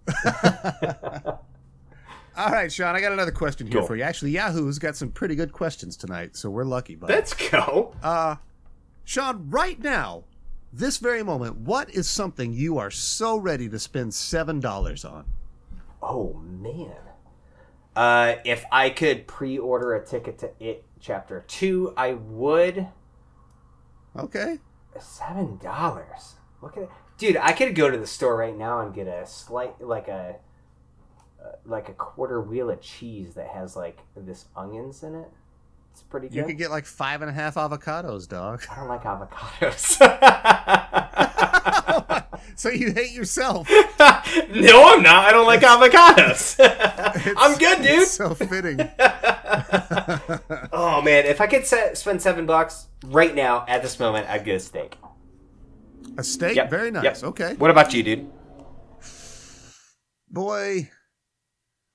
All 2.36 2.50
right, 2.50 2.70
Sean, 2.70 2.94
I 2.94 3.00
got 3.00 3.12
another 3.12 3.30
question 3.32 3.66
here 3.66 3.80
Go. 3.80 3.86
for 3.86 3.96
you. 3.96 4.02
Actually, 4.02 4.32
Yahoo's 4.32 4.78
got 4.78 4.94
some 4.94 5.10
pretty 5.10 5.34
good 5.34 5.52
questions 5.52 5.96
tonight, 5.96 6.36
so 6.36 6.50
we're 6.50 6.64
lucky. 6.64 6.94
But 6.94 7.08
Let's 7.08 7.32
go. 7.32 7.94
uh, 8.02 8.36
Sean, 9.04 9.48
right 9.48 9.80
now, 9.82 10.24
this 10.72 10.98
very 10.98 11.22
moment, 11.22 11.56
what 11.56 11.88
is 11.90 12.06
something 12.08 12.52
you 12.52 12.76
are 12.76 12.90
so 12.90 13.38
ready 13.38 13.68
to 13.70 13.78
spend 13.78 14.12
seven 14.12 14.60
dollars 14.60 15.04
on? 15.04 15.24
Oh 16.02 16.34
man. 16.44 16.92
Uh, 17.94 18.36
if 18.44 18.64
I 18.70 18.90
could 18.90 19.26
pre-order 19.26 19.94
a 19.94 20.04
ticket 20.04 20.38
to 20.40 20.50
It 20.60 20.84
Chapter 21.00 21.44
Two, 21.46 21.92
I 21.96 22.14
would. 22.14 22.88
Okay, 24.18 24.58
Seven 24.98 25.58
dollars. 25.58 26.34
Look 26.62 26.76
at 26.76 26.84
it, 26.84 26.90
dude. 27.18 27.36
I 27.36 27.52
could 27.52 27.74
go 27.74 27.90
to 27.90 27.98
the 27.98 28.06
store 28.06 28.36
right 28.36 28.56
now 28.56 28.80
and 28.80 28.94
get 28.94 29.06
a 29.06 29.26
slight, 29.26 29.80
like 29.80 30.08
a, 30.08 30.36
uh, 31.42 31.48
like 31.66 31.88
a 31.90 31.92
quarter 31.92 32.40
wheel 32.40 32.70
of 32.70 32.80
cheese 32.80 33.34
that 33.34 33.48
has 33.48 33.76
like 33.76 33.98
this 34.16 34.46
onions 34.56 35.02
in 35.02 35.14
it. 35.14 35.28
It's 35.92 36.02
pretty 36.02 36.28
good. 36.28 36.36
you 36.36 36.44
could 36.44 36.58
get 36.58 36.70
like 36.70 36.84
five 36.86 37.20
and 37.22 37.30
a 37.30 37.32
half 37.32 37.54
avocados, 37.54 38.28
dog. 38.28 38.64
I 38.70 38.76
don't 38.76 38.88
like 38.88 39.02
avocados. 39.02 39.96
so 42.56 42.68
you 42.68 42.92
hate 42.92 43.12
yourself. 43.12 43.68
no, 44.00 44.92
I'm 44.94 45.02
not. 45.02 45.24
I 45.26 45.30
don't 45.32 45.46
like 45.46 45.60
avocados. 45.62 46.56
I'm 47.38 47.56
good, 47.58 47.82
dude. 47.82 48.08
So 48.08 48.34
fitting. 48.34 48.78
Man, 51.06 51.24
if 51.24 51.40
I 51.40 51.46
could 51.46 51.64
se- 51.66 51.94
spend 51.94 52.20
seven 52.20 52.44
bucks 52.44 52.88
right 53.06 53.34
now 53.34 53.64
at 53.66 53.80
this 53.82 53.98
moment, 53.98 54.28
I'd 54.28 54.44
get 54.44 54.56
a 54.56 54.60
steak. 54.60 54.98
A 56.18 56.22
steak, 56.24 56.56
Yep, 56.56 56.70
very 56.70 56.90
nice. 56.90 57.04
yep. 57.04 57.22
Okay. 57.22 57.54
What 57.54 57.70
about 57.70 57.94
you, 57.94 58.02
dude? 58.02 58.30
boy, 60.30 60.90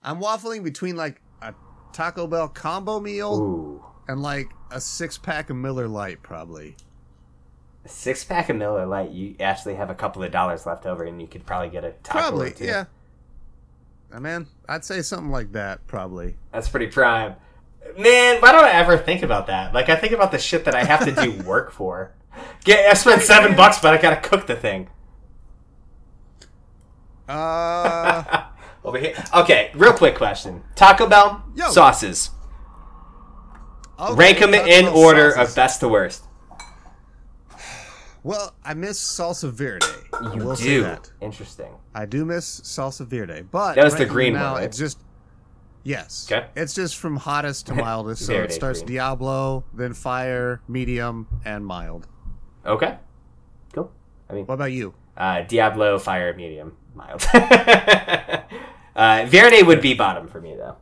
I'm 0.02 0.20
waffling 0.20 0.64
between 0.64 0.96
like 0.96 1.22
a 1.42 1.54
Taco 1.94 2.28
Bell 2.28 2.48
combo 2.48 3.00
meal 3.00 3.34
Ooh. 3.36 3.86
and 4.08 4.22
like 4.22 4.48
a 4.72 4.80
six 4.82 5.18
pack 5.18 5.50
of 5.50 5.58
Miller 5.58 5.88
Lite, 5.88 6.24
probably. 6.24 6.76
A 7.86 7.90
six 7.90 8.24
pack 8.24 8.50
of 8.50 8.56
Miller 8.56 8.86
Lite, 8.86 9.12
you 9.12 9.36
actually 9.40 9.76
have 9.76 9.90
a 9.90 9.96
couple 9.96 10.24
of 10.24 10.32
dollars 10.32 10.66
left 10.66 10.86
over, 10.86 11.04
and 11.04 11.22
you 11.22 11.28
could 11.28 11.46
probably 11.46 11.70
get 11.70 11.84
a 11.84 11.92
taco. 12.04 12.20
Probably, 12.20 12.54
yeah. 12.60 12.86
Uh, 14.12 14.20
man, 14.20 14.48
I'd 14.68 14.86
say 14.86 15.02
something 15.02 15.32
like 15.32 15.52
that, 15.54 15.86
probably. 15.88 16.36
That's 16.52 16.70
pretty 16.70 16.88
prime. 16.88 17.36
Man, 17.98 18.40
why 18.42 18.52
don't 18.52 18.64
I 18.64 18.72
ever 18.72 18.98
think 18.98 19.22
about 19.24 19.48
that? 19.48 19.74
Like, 19.74 19.90
I 19.90 19.96
think 19.96 20.14
about 20.14 20.32
the 20.32 20.38
shit 20.38 20.66
that 20.66 20.76
I 20.76 20.84
have 20.84 21.04
to 21.06 21.12
do 21.12 21.32
work 21.46 21.72
for. 21.72 22.14
Get, 22.64 22.90
I 22.90 22.94
spent 22.94 23.22
seven 23.22 23.56
bucks, 23.56 23.80
but 23.80 23.94
I 23.94 23.98
gotta 24.02 24.22
cook 24.22 24.48
the 24.48 24.56
thing. 24.56 24.90
Uh, 27.28 28.46
Over 28.84 28.98
here. 28.98 29.14
Okay, 29.36 29.72
real 29.76 29.94
quick 29.94 30.16
question: 30.16 30.64
Taco 30.76 31.08
Bell 31.08 31.44
Yo. 31.56 31.70
sauces. 31.70 32.32
okay, 34.00 34.14
Rank 34.16 34.40
them 34.40 34.52
Taco 34.54 34.66
in 34.66 34.86
Bell 34.86 34.98
order 34.98 35.32
sauces. 35.32 35.50
of 35.52 35.56
best 35.56 35.80
to 35.82 35.88
worst. 35.88 36.24
Well, 38.24 38.54
I 38.64 38.74
miss 38.76 39.00
salsa 39.00 39.52
verde. 39.52 39.86
You 40.34 40.44
will 40.46 40.56
do. 40.56 40.84
that. 40.84 41.12
Interesting. 41.22 41.74
I 41.94 42.06
do 42.06 42.24
miss 42.26 42.62
salsa 42.62 43.06
verde, 43.06 43.42
but 43.42 43.76
That 43.76 43.84
was 43.84 43.96
the 43.96 44.06
green 44.06 44.34
now, 44.34 44.52
one, 44.54 44.62
right? 44.62 44.64
It's 44.66 44.78
just 44.78 45.00
yes. 45.84 46.28
Okay. 46.32 46.48
It's 46.56 46.74
just 46.74 46.98
from 46.98 47.18
hottest 47.18 47.68
to 47.68 47.76
mildest. 47.86 48.26
so 48.26 48.34
it 48.34 48.52
starts 48.54 48.80
green. 48.82 48.94
Diablo, 48.96 49.64
then 49.74 49.94
fire, 49.94 50.62
medium, 50.68 51.28
and 51.46 51.66
mild. 51.66 52.08
Okay. 52.66 52.98
Cool. 53.74 53.92
I 54.30 54.34
mean, 54.34 54.46
What 54.46 54.56
about 54.56 54.72
you? 54.72 54.94
uh, 55.18 55.42
Diablo, 55.42 55.98
fire, 56.00 56.34
medium, 56.34 56.76
mild. 56.96 57.24
uh, 57.34 59.26
Verde 59.28 59.64
would 59.64 59.82
be 59.82 59.94
bottom 59.94 60.28
for 60.28 60.42
me, 60.42 60.56
though. 60.56 60.76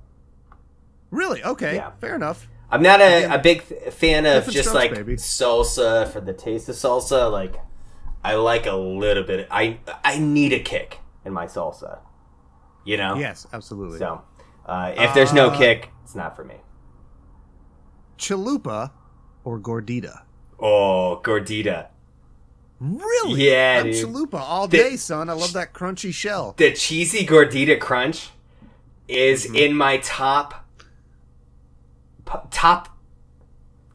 Really? 1.11 1.43
Okay. 1.43 1.75
Yeah. 1.75 1.91
Fair 1.99 2.15
enough. 2.15 2.47
I'm 2.71 2.83
not 2.83 3.01
a, 3.01 3.17
Again, 3.25 3.31
a 3.31 3.39
big 3.39 3.61
fan 3.63 4.25
of 4.27 4.45
just 4.45 4.69
strokes, 4.69 4.75
like 4.75 4.93
baby. 4.93 5.15
salsa 5.15 6.07
for 6.09 6.21
the 6.21 6.33
taste 6.33 6.69
of 6.69 6.75
salsa. 6.75 7.31
Like, 7.31 7.55
I 8.23 8.35
like 8.35 8.67
a 8.67 8.75
little 8.75 9.23
bit. 9.23 9.47
I 9.49 9.79
I 10.03 10.19
need 10.19 10.53
a 10.53 10.59
kick 10.59 10.99
in 11.25 11.33
my 11.33 11.45
salsa. 11.47 11.97
You 12.85 12.97
know. 12.97 13.15
Yes, 13.15 13.47
absolutely. 13.53 13.97
So, 13.97 14.21
uh, 14.69 14.93
if 14.97 15.13
there's 15.13 15.33
no 15.33 15.47
Uh, 15.49 15.57
kick, 15.57 15.89
it's 16.03 16.15
not 16.15 16.35
for 16.35 16.43
me. 16.43 16.55
Chalupa 18.17 18.91
or 19.43 19.59
gordita? 19.59 20.23
Oh, 20.59 21.21
gordita. 21.23 21.87
Really? 22.79 23.49
Yeah, 23.49 23.79
I'm 23.83 23.91
dude. 23.91 24.05
chalupa 24.05 24.39
all 24.39 24.67
The- 24.67 24.77
day, 24.77 24.95
son. 24.97 25.29
I 25.29 25.33
love 25.33 25.53
that 25.53 25.73
crunchy 25.73 26.13
shell. 26.13 26.53
The 26.57 26.71
cheesy 26.73 27.25
gordita 27.25 27.79
crunch 27.79 28.29
is 29.07 29.45
Mm-hmm. 29.45 29.55
in 29.55 29.73
my 29.75 29.97
top 29.97 30.65
top 32.51 32.95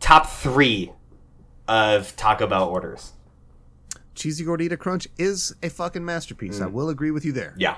top 0.01 0.27
three 0.29 0.93
of 1.69 2.15
Taco 2.17 2.47
Bell 2.47 2.69
orders. 2.69 3.13
Cheesy 4.15 4.45
gordita 4.45 4.79
crunch 4.79 5.09
is 5.19 5.55
a 5.63 5.71
fucking 5.71 6.05
masterpiece. 6.05 6.61
I 6.61 6.67
will 6.67 6.89
agree 6.89 7.11
with 7.11 7.25
you 7.25 7.33
there. 7.33 7.51
Mm. 7.57 7.61
Yeah. 7.61 7.77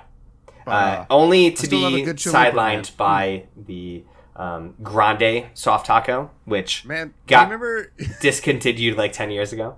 Uh, 0.67 0.71
Uh, 0.71 1.07
only 1.11 1.51
to 1.53 1.67
still 1.67 1.81
love 1.81 1.93
a 1.95 1.97
be 1.97 2.03
sidelined 2.13 2.97
by 2.97 3.45
the 3.57 4.05
um, 4.35 4.75
Grande 4.83 5.47
soft 5.55 5.87
taco, 5.87 6.31
which 6.45 6.85
Man, 6.85 7.15
Got- 7.27 7.47
do 7.49 7.53
you 7.55 7.59
remember? 7.59 7.93
discontinued 8.21 8.97
like 8.97 9.13
ten 9.13 9.31
years 9.31 9.53
ago. 9.53 9.77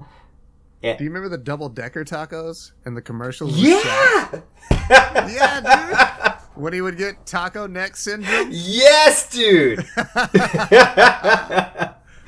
Do 0.81 0.89
you 1.01 1.11
remember 1.11 1.29
the 1.29 1.39
double 1.39 1.69
decker 1.69 2.05
tacos 2.05 2.71
and 2.85 2.97
the 2.97 3.03
commercials? 3.03 3.59
Yeah, 3.59 4.41
yeah, 4.91 5.61
dude. 5.61 6.35
when 6.63 6.73
he 6.73 6.81
would 6.81 6.97
get 6.97 7.27
taco 7.27 7.67
neck 7.67 7.97
syndrome. 7.97 8.49
yes, 8.53 9.29
dude. 9.31 9.85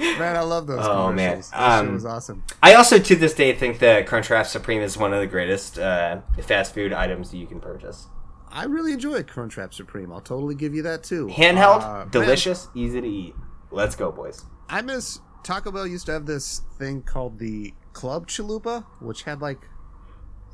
Man, 0.01 0.35
I 0.35 0.41
love 0.41 0.67
those 0.67 0.81
Oh, 0.85 1.13
man. 1.13 1.43
commercials. 1.43 1.51
That 1.51 1.79
Um, 1.81 1.93
was 1.95 2.07
awesome. 2.07 2.43
I 2.63 2.75
also, 2.75 2.99
to 2.99 3.17
this 3.17 3.35
day, 3.35 3.53
think 3.55 3.81
the 3.81 4.03
Crunchwrap 4.09 4.47
Supreme 4.47 4.81
is 4.81 4.97
one 4.97 5.13
of 5.13 5.21
the 5.21 5.27
greatest 5.27 5.79
uh, 5.79 6.21
fast 6.43 6.73
food 6.75 6.93
items 6.93 7.35
you 7.35 7.47
can 7.47 7.61
purchase. 7.61 8.07
I 8.53 8.65
really 8.65 8.93
enjoy 8.93 9.23
Crunchwrap 9.23 9.73
Supreme. 9.73 10.13
I'll 10.13 10.21
totally 10.21 10.55
give 10.55 10.75
you 10.75 10.83
that 10.83 11.03
too. 11.03 11.29
Handheld, 11.29 11.83
Uh, 11.83 11.99
man, 12.01 12.09
delicious, 12.11 12.69
easy 12.75 13.01
to 13.01 13.07
eat. 13.07 13.35
Let's 13.71 13.95
go, 13.95 14.11
boys. 14.11 14.45
I 14.69 14.83
miss 14.83 15.21
Taco 15.45 15.71
Bell 15.71 15.87
used 15.87 16.07
to 16.07 16.13
have 16.13 16.27
this 16.27 16.63
thing 16.79 17.03
called 17.03 17.39
the 17.39 17.75
Club 17.93 18.27
Chalupa, 18.27 18.85
which 19.01 19.23
had 19.23 19.41
like 19.41 19.59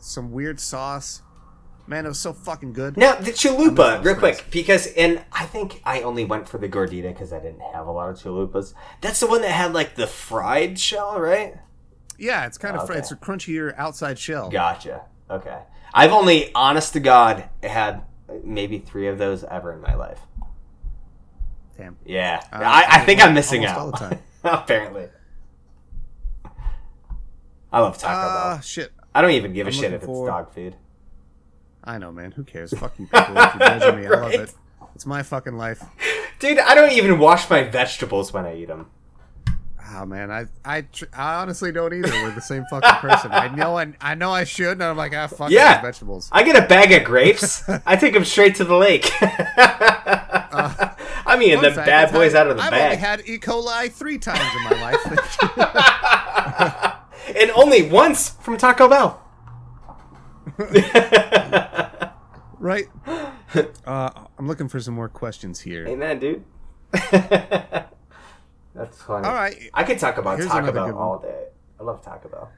some 0.00 0.30
weird 0.32 0.60
sauce. 0.60 1.22
Man, 1.88 2.04
it 2.04 2.08
was 2.08 2.18
so 2.18 2.32
fucking 2.32 2.72
good. 2.72 2.96
Now 2.96 3.14
the 3.14 3.30
chalupa, 3.30 4.04
real 4.04 4.16
quick, 4.16 4.46
because 4.50 4.88
and 4.94 5.24
I 5.30 5.44
think 5.46 5.80
I 5.84 6.02
only 6.02 6.24
went 6.24 6.48
for 6.48 6.58
the 6.58 6.68
gordita 6.68 7.12
because 7.12 7.32
I 7.32 7.38
didn't 7.38 7.60
have 7.72 7.86
a 7.86 7.92
lot 7.92 8.08
of 8.10 8.16
chalupas. 8.16 8.74
That's 9.00 9.20
the 9.20 9.28
one 9.28 9.40
that 9.42 9.52
had 9.52 9.72
like 9.72 9.94
the 9.94 10.08
fried 10.08 10.78
shell, 10.80 11.20
right? 11.20 11.54
Yeah, 12.18 12.44
it's 12.46 12.58
kind 12.58 12.76
of 12.76 12.90
Okay. 12.90 12.98
it's 12.98 13.12
a 13.12 13.16
crunchier 13.16 13.72
outside 13.78 14.18
shell. 14.18 14.50
Gotcha. 14.50 15.02
Okay, 15.30 15.58
I've 15.98 16.12
only, 16.12 16.54
honest 16.54 16.92
to 16.92 17.00
God, 17.00 17.48
had 17.62 18.02
maybe 18.44 18.78
three 18.78 19.08
of 19.08 19.16
those 19.16 19.42
ever 19.44 19.72
in 19.72 19.80
my 19.80 19.94
life. 19.94 20.20
Damn. 21.78 21.96
Yeah, 22.04 22.42
Uh, 22.52 22.58
I, 22.62 22.84
I 22.88 22.98
think 23.06 23.22
I'm 23.24 23.32
missing 23.34 23.64
out. 23.64 23.78
all 23.78 23.90
the 23.90 23.96
time. 23.96 24.18
Apparently, 24.44 25.08
I 27.72 27.80
love 27.80 27.98
Taco 27.98 28.14
Ah, 28.14 28.52
Bell. 28.54 28.60
shit. 28.62 28.92
I 29.14 29.22
don't 29.22 29.32
even 29.32 29.52
give 29.52 29.66
a 29.66 29.70
I'm 29.70 29.72
shit 29.74 29.82
looking 29.92 29.96
if 29.96 30.02
it's 30.02 30.20
dog 30.26 30.50
food. 30.52 30.76
I 31.84 31.98
know, 31.98 32.12
man. 32.12 32.32
Who 32.32 32.44
cares? 32.44 32.72
Fuck 32.78 32.98
you 32.98 33.06
people 33.06 33.36
if 33.38 33.58
judging 33.58 34.00
me. 34.00 34.06
I 34.06 34.10
love 34.10 34.32
it. 34.34 34.54
It's 34.94 35.06
my 35.06 35.22
fucking 35.22 35.56
life. 35.56 35.82
Dude, 36.38 36.58
I 36.58 36.74
don't 36.74 36.92
even 36.92 37.18
wash 37.18 37.48
my 37.48 37.62
vegetables 37.62 38.32
when 38.32 38.44
I 38.44 38.56
eat 38.56 38.68
them. 38.68 38.90
Oh 39.94 40.04
man, 40.06 40.30
I 40.30 40.46
I, 40.64 40.82
tr- 40.82 41.04
I 41.14 41.36
honestly 41.36 41.70
don't 41.72 41.92
either. 41.94 42.08
We're 42.10 42.34
the 42.34 42.40
same 42.40 42.64
fucking 42.70 42.96
person. 43.08 43.30
I 43.32 43.48
know 43.48 43.78
I, 43.78 43.92
I 44.00 44.14
know 44.14 44.30
I 44.32 44.44
should, 44.44 44.72
and 44.72 44.82
I'm 44.82 44.96
like, 44.96 45.14
ah, 45.14 45.26
fuck 45.28 45.50
Yeah. 45.50 45.80
vegetables. 45.80 46.28
I 46.32 46.42
get 46.42 46.62
a 46.62 46.66
bag 46.66 46.92
of 46.92 47.04
grapes. 47.04 47.62
I 47.86 47.96
take 47.96 48.12
them 48.14 48.24
straight 48.24 48.56
to 48.56 48.64
the 48.64 48.76
lake. 48.76 49.10
I 51.28 51.36
mean, 51.38 51.60
the 51.60 51.72
fact, 51.72 51.86
bad 51.86 52.12
boys 52.12 52.34
out 52.34 52.46
of 52.48 52.56
the 52.56 52.62
I've 52.62 52.72
only 52.72 52.96
bag, 52.96 52.98
had 52.98 53.22
E. 53.26 53.38
coli 53.38 53.90
three 53.92 54.18
times 54.18 54.40
in 54.56 54.64
my 54.64 54.70
life. 54.80 54.98
and 57.36 57.50
only 57.52 57.82
once 57.88 58.30
from 58.30 58.56
Taco 58.56 58.88
Bell. 58.88 59.22
right? 62.58 62.86
Uh, 63.84 64.10
I'm 64.38 64.48
looking 64.48 64.68
for 64.68 64.80
some 64.80 64.94
more 64.94 65.08
questions 65.08 65.60
here. 65.60 65.86
Amen, 65.86 66.18
dude. 66.18 66.44
That's 68.76 69.00
funny. 69.02 69.26
All 69.26 69.34
right. 69.34 69.70
I 69.72 69.84
could 69.84 69.98
talk 69.98 70.18
about 70.18 70.38
Here's 70.38 70.50
Taco 70.50 70.70
Bell 70.72 70.96
all 70.96 71.18
day. 71.18 71.46
I 71.80 71.82
love 71.82 72.02
Taco 72.02 72.28
Bell. 72.28 72.50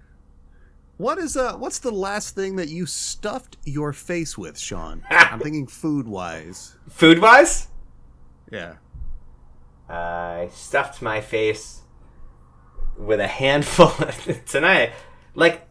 What 0.97 1.19
is 1.19 1.37
uh 1.37 1.55
what's 1.57 1.79
the 1.79 1.93
last 1.93 2.35
thing 2.35 2.57
that 2.57 2.69
you 2.69 2.85
stuffed 2.87 3.57
your 3.65 3.93
face 3.93 4.37
with, 4.37 4.59
Sean? 4.59 5.05
I'm 5.11 5.39
thinking 5.39 5.67
food 5.69 6.09
wise. 6.09 6.77
Food 6.89 7.21
wise, 7.21 7.69
Yeah. 8.51 8.75
I 9.89 10.51
stuffed 10.53 11.01
my 11.01 11.21
face 11.21 11.83
with 12.99 13.21
a 13.21 13.27
handful 13.29 13.91
tonight. 14.47 14.93
Like, 15.35 15.67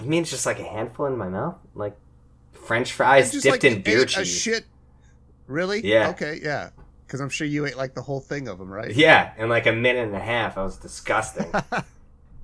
you 0.00 0.04
mean 0.04 0.22
it's 0.22 0.30
just 0.30 0.46
like 0.46 0.60
a 0.60 0.64
handful 0.64 1.06
in 1.06 1.16
my 1.16 1.28
mouth? 1.28 1.56
Like 1.74 1.96
French 2.52 2.92
fries 2.92 3.32
dipped 3.32 3.46
like 3.46 3.64
in 3.64 3.82
beer 3.82 4.04
cheese. 4.04 4.28
shit. 4.28 4.64
Really? 5.46 5.80
Yeah. 5.84 6.10
Okay, 6.10 6.40
yeah. 6.42 6.70
Because 7.08 7.20
I'm 7.20 7.30
sure 7.30 7.46
you 7.46 7.64
ate 7.64 7.76
like 7.78 7.94
the 7.94 8.02
whole 8.02 8.20
thing 8.20 8.46
of 8.48 8.58
them, 8.58 8.70
right? 8.70 8.94
Yeah, 8.94 9.32
in 9.38 9.48
like 9.48 9.66
a 9.66 9.72
minute 9.72 10.04
and 10.06 10.14
a 10.14 10.20
half. 10.20 10.56
I 10.58 10.62
was 10.62 10.76
disgusting. 10.76 11.50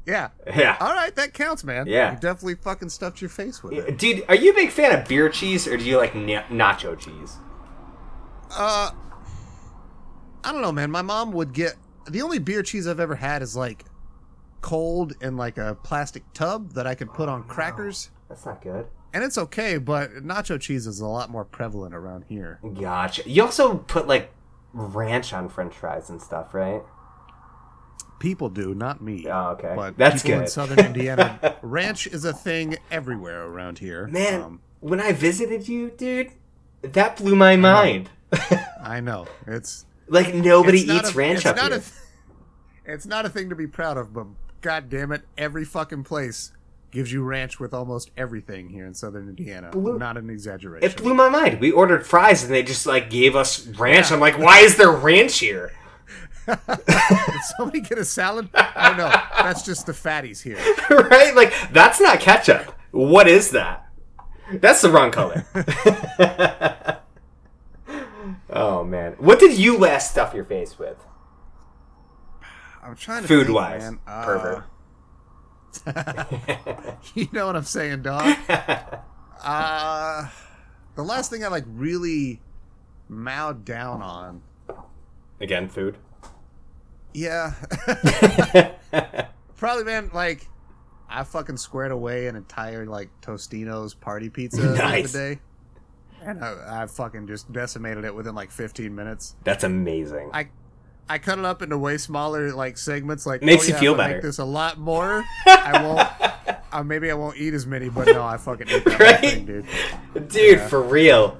Yeah. 0.06 0.28
yeah. 0.46 0.76
All 0.80 0.92
right, 0.92 1.16
that 1.16 1.32
counts, 1.32 1.64
man. 1.64 1.86
Yeah. 1.86 2.10
You 2.12 2.18
definitely 2.20 2.56
fucking 2.56 2.90
stuffed 2.90 3.22
your 3.22 3.30
face 3.30 3.62
with 3.62 3.72
it. 3.72 3.96
Dude, 3.96 4.22
are 4.28 4.34
you 4.34 4.50
a 4.50 4.54
big 4.54 4.68
fan 4.68 4.94
of 5.00 5.08
beer 5.08 5.30
cheese 5.30 5.66
or 5.66 5.78
do 5.78 5.84
you 5.84 5.96
like 5.96 6.14
na- 6.14 6.42
nacho 6.50 6.98
cheese? 6.98 7.36
Uh, 8.50 8.90
I 10.44 10.52
don't 10.52 10.60
know, 10.60 10.72
man. 10.72 10.90
My 10.90 11.00
mom 11.00 11.32
would 11.32 11.54
get 11.54 11.76
the 12.06 12.20
only 12.20 12.38
beer 12.38 12.62
cheese 12.62 12.86
I've 12.86 13.00
ever 13.00 13.14
had 13.14 13.40
is 13.40 13.56
like 13.56 13.86
cold 14.60 15.14
in 15.22 15.38
like 15.38 15.56
a 15.56 15.74
plastic 15.82 16.22
tub 16.34 16.74
that 16.74 16.86
I 16.86 16.94
could 16.94 17.12
put 17.14 17.30
on 17.30 17.44
crackers, 17.44 18.10
That's 18.28 18.44
not 18.44 18.60
good. 18.60 18.86
and 19.14 19.24
it's 19.24 19.38
okay. 19.38 19.78
But 19.78 20.10
nacho 20.16 20.60
cheese 20.60 20.86
is 20.86 21.00
a 21.00 21.06
lot 21.06 21.30
more 21.30 21.46
prevalent 21.46 21.94
around 21.94 22.26
here. 22.28 22.60
Gotcha. 22.78 23.26
You 23.26 23.42
also 23.44 23.76
put 23.78 24.06
like 24.06 24.30
ranch 24.74 25.32
on 25.32 25.48
french 25.48 25.74
fries 25.74 26.10
and 26.10 26.20
stuff, 26.20 26.52
right? 26.52 26.82
People 28.18 28.48
do, 28.48 28.74
not 28.74 29.02
me. 29.02 29.26
Oh, 29.28 29.50
okay. 29.50 29.72
But 29.76 29.96
That's 29.98 30.22
people 30.22 30.38
good. 30.38 30.44
in 30.44 30.48
southern 30.50 30.78
Indiana, 30.86 31.56
ranch 31.62 32.06
is 32.06 32.24
a 32.24 32.32
thing 32.32 32.76
everywhere 32.90 33.42
around 33.44 33.78
here. 33.78 34.06
Man, 34.06 34.40
Um, 34.42 34.60
when 34.80 35.00
I 35.00 35.12
visited 35.12 35.68
you, 35.68 35.90
dude, 35.90 36.32
that 36.82 37.16
blew 37.16 37.36
my 37.36 37.56
mind. 37.56 38.10
I 38.82 39.00
know 39.00 39.26
it's 39.46 39.86
like 40.08 40.34
nobody 40.34 40.80
it's 40.80 40.90
eats 40.90 41.10
a- 41.10 41.14
ranch 41.16 41.46
up 41.46 41.58
here. 41.58 41.78
A, 41.78 41.82
it's 42.92 43.06
not 43.06 43.24
a 43.26 43.28
thing 43.28 43.48
to 43.50 43.54
be 43.54 43.66
proud 43.66 43.96
of, 43.96 44.12
but 44.12 44.26
god 44.60 44.88
damn 44.88 45.12
it, 45.12 45.22
every 45.38 45.64
fucking 45.64 46.04
place 46.04 46.52
gives 46.94 47.12
you 47.12 47.22
ranch 47.24 47.58
with 47.58 47.74
almost 47.74 48.12
everything 48.16 48.68
here 48.70 48.86
in 48.86 48.94
Southern 48.94 49.28
Indiana. 49.28 49.70
Blue- 49.72 49.98
Not 49.98 50.16
an 50.16 50.30
exaggeration. 50.30 50.88
It 50.88 50.96
blew 50.96 51.12
my 51.12 51.28
mind. 51.28 51.60
We 51.60 51.72
ordered 51.72 52.06
fries 52.06 52.44
and 52.44 52.52
they 52.54 52.62
just 52.62 52.86
like 52.86 53.10
gave 53.10 53.34
us 53.36 53.66
ranch. 53.66 54.12
I'm 54.12 54.20
like, 54.20 54.38
why 54.38 54.60
is 54.60 54.76
there 54.76 54.92
ranch 54.92 55.40
here? 55.40 55.72
Did 56.46 57.42
somebody 57.56 57.80
get 57.80 57.98
a 57.98 58.04
salad? 58.04 58.48
Oh 58.54 58.94
no, 58.96 59.10
that's 59.42 59.62
just 59.64 59.86
the 59.86 59.92
fatties 59.92 60.40
here. 60.42 60.58
right? 60.90 61.34
Like 61.34 61.52
that's 61.72 62.00
not 62.00 62.20
ketchup. 62.20 62.72
What 62.92 63.26
is 63.28 63.50
that? 63.50 63.88
That's 64.52 64.82
the 64.82 64.90
wrong 64.90 65.10
color. 65.10 65.44
oh 68.50 68.84
man, 68.84 69.14
what 69.18 69.40
did 69.40 69.58
you 69.58 69.78
last 69.78 70.10
stuff 70.10 70.34
your 70.34 70.44
face 70.44 70.78
with? 70.78 71.02
I'm 72.82 72.94
trying 72.94 73.22
to 73.22 73.28
Food 73.28 73.46
think, 73.46 73.56
wise, 73.56 73.82
man. 73.82 73.98
Uh, 74.06 74.24
pervert. 74.24 74.64
You 77.14 77.28
know 77.32 77.46
what 77.46 77.54
I'm 77.56 77.64
saying, 77.64 78.02
dog? 78.02 78.36
uh, 79.42 80.28
the 80.96 81.02
last 81.02 81.30
thing 81.30 81.44
I 81.44 81.48
like 81.48 81.64
really 81.68 82.40
mowed 83.08 83.64
down 83.64 84.02
on. 84.02 84.42
Again, 85.40 85.68
food. 85.68 85.96
Yeah. 87.12 87.52
Probably, 89.56 89.84
man, 89.84 90.10
like, 90.12 90.48
I 91.08 91.22
fucking 91.24 91.58
squared 91.58 91.92
away 91.92 92.26
an 92.26 92.34
entire, 92.36 92.86
like, 92.86 93.10
Tostino's 93.20 93.94
party 93.94 94.30
pizza 94.30 94.60
the 94.62 94.76
Nice. 94.78 95.14
other 95.14 95.34
day. 95.34 95.40
And 96.22 96.42
I, 96.44 96.82
I 96.82 96.86
fucking 96.86 97.26
just 97.28 97.52
decimated 97.52 98.04
it 98.04 98.14
within, 98.14 98.34
like, 98.34 98.50
15 98.50 98.92
minutes. 98.94 99.36
That's 99.44 99.62
amazing. 99.62 100.30
I 100.32 100.48
I 101.08 101.18
cut 101.18 101.38
it 101.38 101.44
up 101.44 101.60
into 101.62 101.76
way 101.78 101.98
smaller, 101.98 102.52
like, 102.52 102.78
segments. 102.78 103.26
Like, 103.26 103.42
Makes 103.42 103.64
oh, 103.64 103.68
you 103.68 103.74
yeah, 103.74 103.80
feel 103.80 103.94
better. 103.94 104.14
Make 104.14 104.22
this 104.22 104.38
a 104.38 104.44
lot 104.44 104.78
more. 104.78 105.24
I 105.46 105.82
won't. 105.82 106.56
Uh, 106.72 106.82
maybe 106.82 107.10
I 107.10 107.14
won't 107.14 107.36
eat 107.36 107.52
as 107.54 107.66
many, 107.66 107.88
but 107.88 108.06
no, 108.06 108.22
I 108.24 108.36
fucking 108.36 108.68
ate 108.68 108.84
that 108.86 108.98
Right? 109.00 109.20
thing, 109.20 109.44
dude. 109.46 110.28
Dude, 110.28 110.60
for 110.62 110.82
real. 110.82 111.38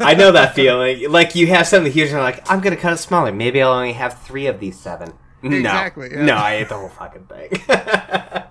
I 0.00 0.14
know 0.14 0.32
that 0.32 0.54
feeling. 0.56 1.10
Like 1.10 1.34
you 1.34 1.46
have 1.48 1.66
something 1.66 1.90
huge 1.92 2.04
and 2.08 2.12
you're 2.12 2.20
like, 2.22 2.50
I'm 2.50 2.60
gonna 2.60 2.76
cut 2.76 2.92
it 2.92 2.98
smaller. 2.98 3.32
Maybe 3.32 3.62
I'll 3.62 3.72
only 3.72 3.92
have 3.94 4.20
three 4.22 4.46
of 4.46 4.60
these 4.60 4.78
seven. 4.78 5.12
Exactly, 5.42 6.08
No. 6.10 6.16
yeah. 6.18 6.24
No, 6.26 6.34
I 6.36 6.54
ate 6.54 6.68
the 6.68 6.76
whole 6.76 6.88
fucking 6.90 7.26
thing. 7.26 7.50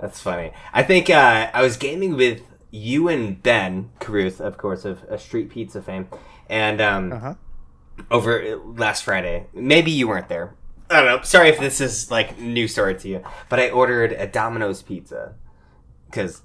That's 0.00 0.20
funny. 0.20 0.52
I 0.72 0.82
think 0.82 1.10
uh, 1.10 1.50
I 1.52 1.62
was 1.62 1.76
gaming 1.76 2.16
with 2.16 2.42
you 2.70 3.08
and 3.08 3.40
Ben 3.42 3.90
Caruth, 4.00 4.40
of 4.40 4.58
course, 4.58 4.84
of 4.84 5.02
a 5.04 5.18
street 5.18 5.50
pizza 5.50 5.80
fame. 5.82 6.08
And 6.48 6.80
um, 6.80 7.12
Uh 7.12 7.18
huh. 7.18 7.34
Over 8.10 8.42
uh, 8.42 8.56
last 8.56 9.04
Friday. 9.04 9.46
Maybe 9.52 9.90
you 9.90 10.08
weren't 10.08 10.28
there. 10.28 10.54
I 10.90 10.96
don't 10.96 11.06
know. 11.06 11.22
Sorry 11.22 11.48
if 11.48 11.58
this 11.58 11.80
is 11.80 12.10
like 12.10 12.38
new 12.38 12.68
story 12.68 12.94
to 12.96 13.08
you, 13.08 13.24
but 13.48 13.58
I 13.58 13.70
ordered 13.70 14.12
a 14.12 14.26
Domino's 14.26 14.82
pizza 14.82 15.34
because 16.06 16.42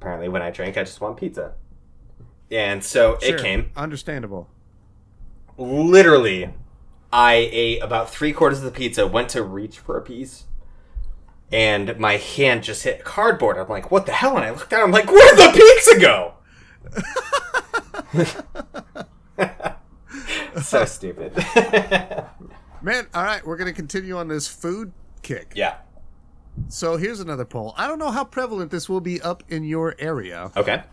apparently 0.00 0.28
when 0.28 0.42
I 0.42 0.50
drink, 0.50 0.76
I 0.76 0.82
just 0.82 1.00
want 1.00 1.16
pizza. 1.16 1.54
And 2.50 2.82
so 2.82 3.18
it 3.22 3.40
came. 3.40 3.70
Understandable. 3.76 4.48
Literally, 5.56 6.52
I 7.12 7.34
ate 7.34 7.80
about 7.82 8.10
three 8.10 8.32
quarters 8.32 8.58
of 8.58 8.64
the 8.64 8.70
pizza, 8.72 9.06
went 9.06 9.28
to 9.30 9.42
reach 9.42 9.78
for 9.78 9.96
a 9.96 10.02
piece, 10.02 10.44
and 11.52 11.96
my 11.98 12.16
hand 12.16 12.64
just 12.64 12.82
hit 12.82 13.04
cardboard. 13.04 13.56
I'm 13.56 13.68
like, 13.68 13.90
what 13.92 14.06
the 14.06 14.12
hell? 14.12 14.36
And 14.36 14.44
I 14.44 14.50
looked 14.50 14.70
down, 14.70 14.82
I'm 14.82 14.90
like, 14.90 15.10
where'd 15.10 15.38
the 15.38 15.52
pizza 15.54 16.00
go? 16.00 16.34
so 20.62 20.84
stupid. 20.84 21.32
Man, 22.82 23.06
all 23.14 23.24
right, 23.24 23.44
we're 23.46 23.56
going 23.56 23.72
to 23.72 23.74
continue 23.76 24.16
on 24.16 24.28
this 24.28 24.46
food 24.46 24.92
kick. 25.22 25.52
yeah. 25.54 25.76
So 26.68 26.96
here's 26.96 27.18
another 27.18 27.44
poll. 27.44 27.74
I 27.76 27.88
don't 27.88 27.98
know 27.98 28.12
how 28.12 28.22
prevalent 28.24 28.70
this 28.70 28.88
will 28.88 29.00
be 29.00 29.20
up 29.20 29.42
in 29.48 29.64
your 29.64 29.96
area 29.98 30.52
Okay. 30.56 30.84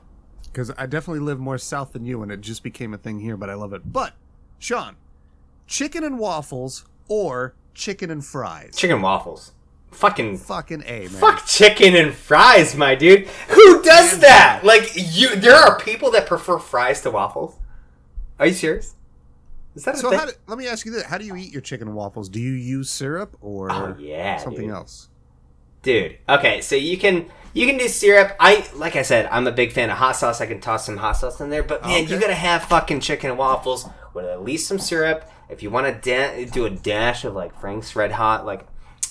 because 0.46 0.72
I 0.76 0.88
definitely 0.88 1.20
live 1.20 1.40
more 1.40 1.60
south 1.60 1.94
than 1.94 2.04
you 2.04 2.24
and 2.24 2.32
it 2.32 2.42
just 2.42 2.64
became 2.64 2.96
a 2.96 2.98
thing 2.98 3.20
here, 3.20 3.38
but 3.38 3.48
I 3.50 3.54
love 3.54 3.72
it. 3.74 3.92
But, 3.94 4.14
Sean, 4.58 4.96
chicken 5.68 6.04
and 6.04 6.18
waffles 6.18 6.86
or 7.08 7.54
chicken 7.76 8.10
and 8.10 8.26
fries? 8.26 8.76
Chicken 8.76 9.02
waffles. 9.04 9.52
Fucking 9.92 10.38
Fucking 10.38 10.82
A, 10.88 11.00
man. 11.02 11.10
fuck 11.10 11.46
chicken 11.46 11.96
and 11.96 12.14
fries, 12.14 12.76
my 12.76 12.96
dude. 12.96 13.28
Who 13.50 13.84
does 13.84 14.20
that? 14.22 14.62
Like 14.64 14.90
you 14.96 15.36
there 15.36 15.54
are 15.56 15.78
people 15.78 16.10
that 16.12 16.26
prefer 16.26 16.58
fries 16.58 17.02
to 17.02 17.12
waffles. 17.12 17.56
Are 18.40 18.48
you 18.48 18.54
serious? 18.54 18.96
Is 19.76 19.84
that 19.86 19.96
a 19.96 19.98
So 19.98 20.10
thing? 20.10 20.20
how 20.20 20.26
do, 20.26 20.32
let 20.48 20.58
me 20.58 20.68
ask 20.68 20.86
you 20.86 20.92
this: 20.92 21.04
How 21.04 21.18
do 21.18 21.26
you 21.26 21.36
eat 21.36 21.52
your 21.52 21.62
chicken 21.62 21.88
and 21.88 21.96
waffles? 21.96 22.30
Do 22.30 22.40
you 22.40 22.52
use 22.54 22.90
syrup 22.90 23.38
or 23.42 23.72
Oh, 23.72 23.96
yeah, 24.00 24.38
something 24.38 24.68
dude. 24.68 24.76
else? 24.76 25.10
Dude. 25.82 26.18
Okay, 26.30 26.62
so 26.62 26.76
you 26.76 26.98
can 26.98 27.28
you 27.54 27.66
can 27.68 27.78
do 27.78 27.88
syrup. 27.88 28.36
I 28.40 28.68
like 28.76 28.96
I 28.96 29.02
said, 29.02 29.28
I'm 29.32 29.48
a 29.48 29.52
big 29.52 29.72
fan 29.72 29.90
of 29.90 29.98
hot 29.98 30.16
sauce. 30.18 30.42
I 30.42 30.46
can 30.46 30.60
toss 30.60 30.86
some 30.86 30.98
hot 30.98 31.14
sauce 31.14 31.40
in 31.42 31.50
there, 31.50 31.64
but 31.64 31.82
man, 31.84 32.04
Okay. 32.04 32.14
you 32.14 32.20
gotta 32.20 32.34
have 32.36 32.64
fucking 32.66 33.00
chicken 33.00 33.30
and 33.32 33.40
waffles 33.40 33.88
with 34.14 34.26
at 34.26 34.44
least 34.44 34.68
some 34.68 34.78
syrup. 34.80 35.30
If 35.50 35.64
you 35.64 35.70
want 35.70 35.88
to 35.88 35.94
da- 36.10 36.46
do 36.46 36.66
a 36.66 36.70
dash 36.70 37.24
of 37.26 37.34
like 37.34 37.60
Frank's 37.60 37.96
Red 37.96 38.12
Hot, 38.14 38.46
like 38.46 38.68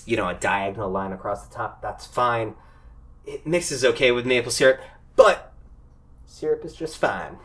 you 0.06 0.16
know, 0.16 0.28
a 0.28 0.34
diagonal 0.34 0.90
line 0.90 1.12
across 1.12 1.46
the 1.46 1.54
top, 1.54 1.82
that's 1.82 2.06
fine. 2.06 2.54
It 3.26 3.46
mixes 3.46 3.84
okay 3.84 4.10
with 4.12 4.24
maple 4.26 4.50
syrup, 4.50 4.80
but 5.16 5.52
syrup 6.26 6.64
is 6.64 6.74
just 6.74 6.96
fine. 6.98 7.38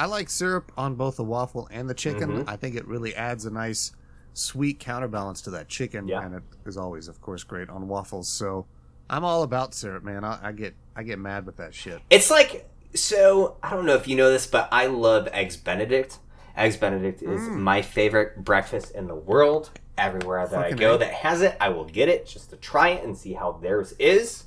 I 0.00 0.06
like 0.06 0.30
syrup 0.30 0.72
on 0.78 0.94
both 0.94 1.16
the 1.16 1.24
waffle 1.24 1.68
and 1.70 1.88
the 1.90 1.94
chicken. 1.94 2.44
Mhm. 2.44 2.48
I 2.48 2.56
think 2.56 2.74
it 2.74 2.86
really 2.88 3.14
adds 3.14 3.44
a 3.44 3.50
nice 3.50 3.92
sweet 4.32 4.78
counterbalance 4.80 5.42
to 5.42 5.50
that 5.50 5.68
chicken, 5.68 6.08
Yeah. 6.08 6.22
and 6.24 6.36
it 6.36 6.42
is 6.64 6.78
always, 6.78 7.06
of 7.06 7.20
course, 7.20 7.44
great 7.44 7.68
on 7.68 7.86
waffles. 7.86 8.26
So 8.28 8.64
I'm 9.10 9.24
all 9.24 9.42
about 9.42 9.74
syrup, 9.74 10.02
man. 10.02 10.24
I, 10.24 10.38
I 10.42 10.52
get 10.52 10.74
I 10.96 11.02
get 11.02 11.18
mad 11.18 11.44
with 11.44 11.56
that 11.58 11.74
shit. 11.74 12.00
It's 12.08 12.30
like 12.30 12.68
so. 12.94 13.56
I 13.62 13.70
don't 13.70 13.84
know 13.84 13.94
if 13.94 14.08
you 14.08 14.16
know 14.16 14.30
this, 14.30 14.46
but 14.46 14.68
I 14.72 14.86
love 14.86 15.28
eggs 15.32 15.56
Benedict. 15.56 16.18
Eggs 16.56 16.76
Benedict 16.78 17.20
is 17.22 17.42
Mm. 17.42 17.58
my 17.58 17.82
favorite 17.82 18.42
breakfast 18.44 18.92
in 18.92 19.06
the 19.06 19.14
world. 19.14 19.70
Everywhere 19.98 20.46
that 20.46 20.58
I 20.58 20.70
go 20.72 20.94
A. 20.94 20.98
that 20.98 21.12
has 21.12 21.42
it, 21.42 21.56
I 21.60 21.68
will 21.68 21.84
get 21.84 22.08
it 22.08 22.26
just 22.26 22.48
to 22.50 22.56
try 22.56 22.88
it 22.88 23.04
and 23.04 23.18
see 23.18 23.34
how 23.34 23.52
theirs 23.52 23.92
is. 23.98 24.44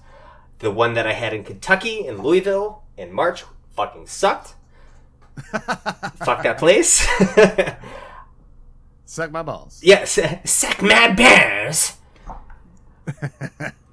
The 0.60 0.72
one 0.72 0.96
that 0.96 1.06
I 1.06 1.14
had 1.14 1.32
in 1.34 1.44
Kentucky 1.44 2.08
in 2.08 2.24
Louisville 2.24 2.82
in 2.98 3.12
March 3.14 3.44
fucking 3.76 4.08
sucked. 4.08 4.56
Fuck 6.16 6.44
that 6.44 6.58
place. 6.58 7.08
Suck 9.06 9.32
my 9.32 9.44
balls. 9.44 9.80
Yes, 9.84 10.18
suck 10.44 10.82
my 10.82 11.12
bears. 11.12 11.98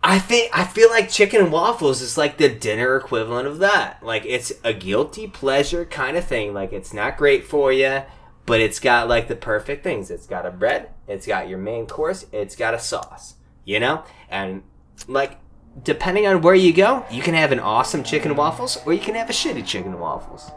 I 0.02 0.18
think 0.18 0.50
I 0.56 0.64
feel 0.64 0.88
like 0.88 1.10
chicken 1.10 1.42
and 1.42 1.52
waffles 1.52 2.00
is 2.00 2.16
like 2.16 2.38
the 2.38 2.48
dinner 2.48 2.96
equivalent 2.96 3.46
of 3.46 3.58
that. 3.58 4.02
Like 4.02 4.24
it's 4.24 4.52
a 4.64 4.72
guilty 4.72 5.26
pleasure 5.26 5.84
kind 5.84 6.16
of 6.16 6.24
thing. 6.24 6.54
Like 6.54 6.72
it's 6.72 6.94
not 6.94 7.18
great 7.18 7.44
for 7.44 7.70
you, 7.70 8.02
but 8.46 8.60
it's 8.60 8.80
got 8.80 9.08
like 9.08 9.28
the 9.28 9.36
perfect 9.36 9.84
things. 9.84 10.10
It's 10.10 10.26
got 10.26 10.46
a 10.46 10.50
bread, 10.50 10.88
it's 11.06 11.26
got 11.26 11.48
your 11.48 11.58
main 11.58 11.86
course, 11.86 12.24
it's 12.32 12.56
got 12.56 12.72
a 12.72 12.78
sauce. 12.78 13.34
You 13.66 13.78
know, 13.78 14.04
and 14.30 14.62
like 15.06 15.38
depending 15.82 16.26
on 16.26 16.40
where 16.40 16.54
you 16.54 16.72
go, 16.72 17.04
you 17.10 17.20
can 17.20 17.34
have 17.34 17.52
an 17.52 17.60
awesome 17.60 18.02
chicken 18.02 18.30
and 18.30 18.38
waffles, 18.38 18.78
or 18.86 18.94
you 18.94 19.00
can 19.00 19.16
have 19.16 19.28
a 19.28 19.34
shitty 19.34 19.66
chicken 19.66 19.92
and 19.92 20.00
waffles. 20.00 20.50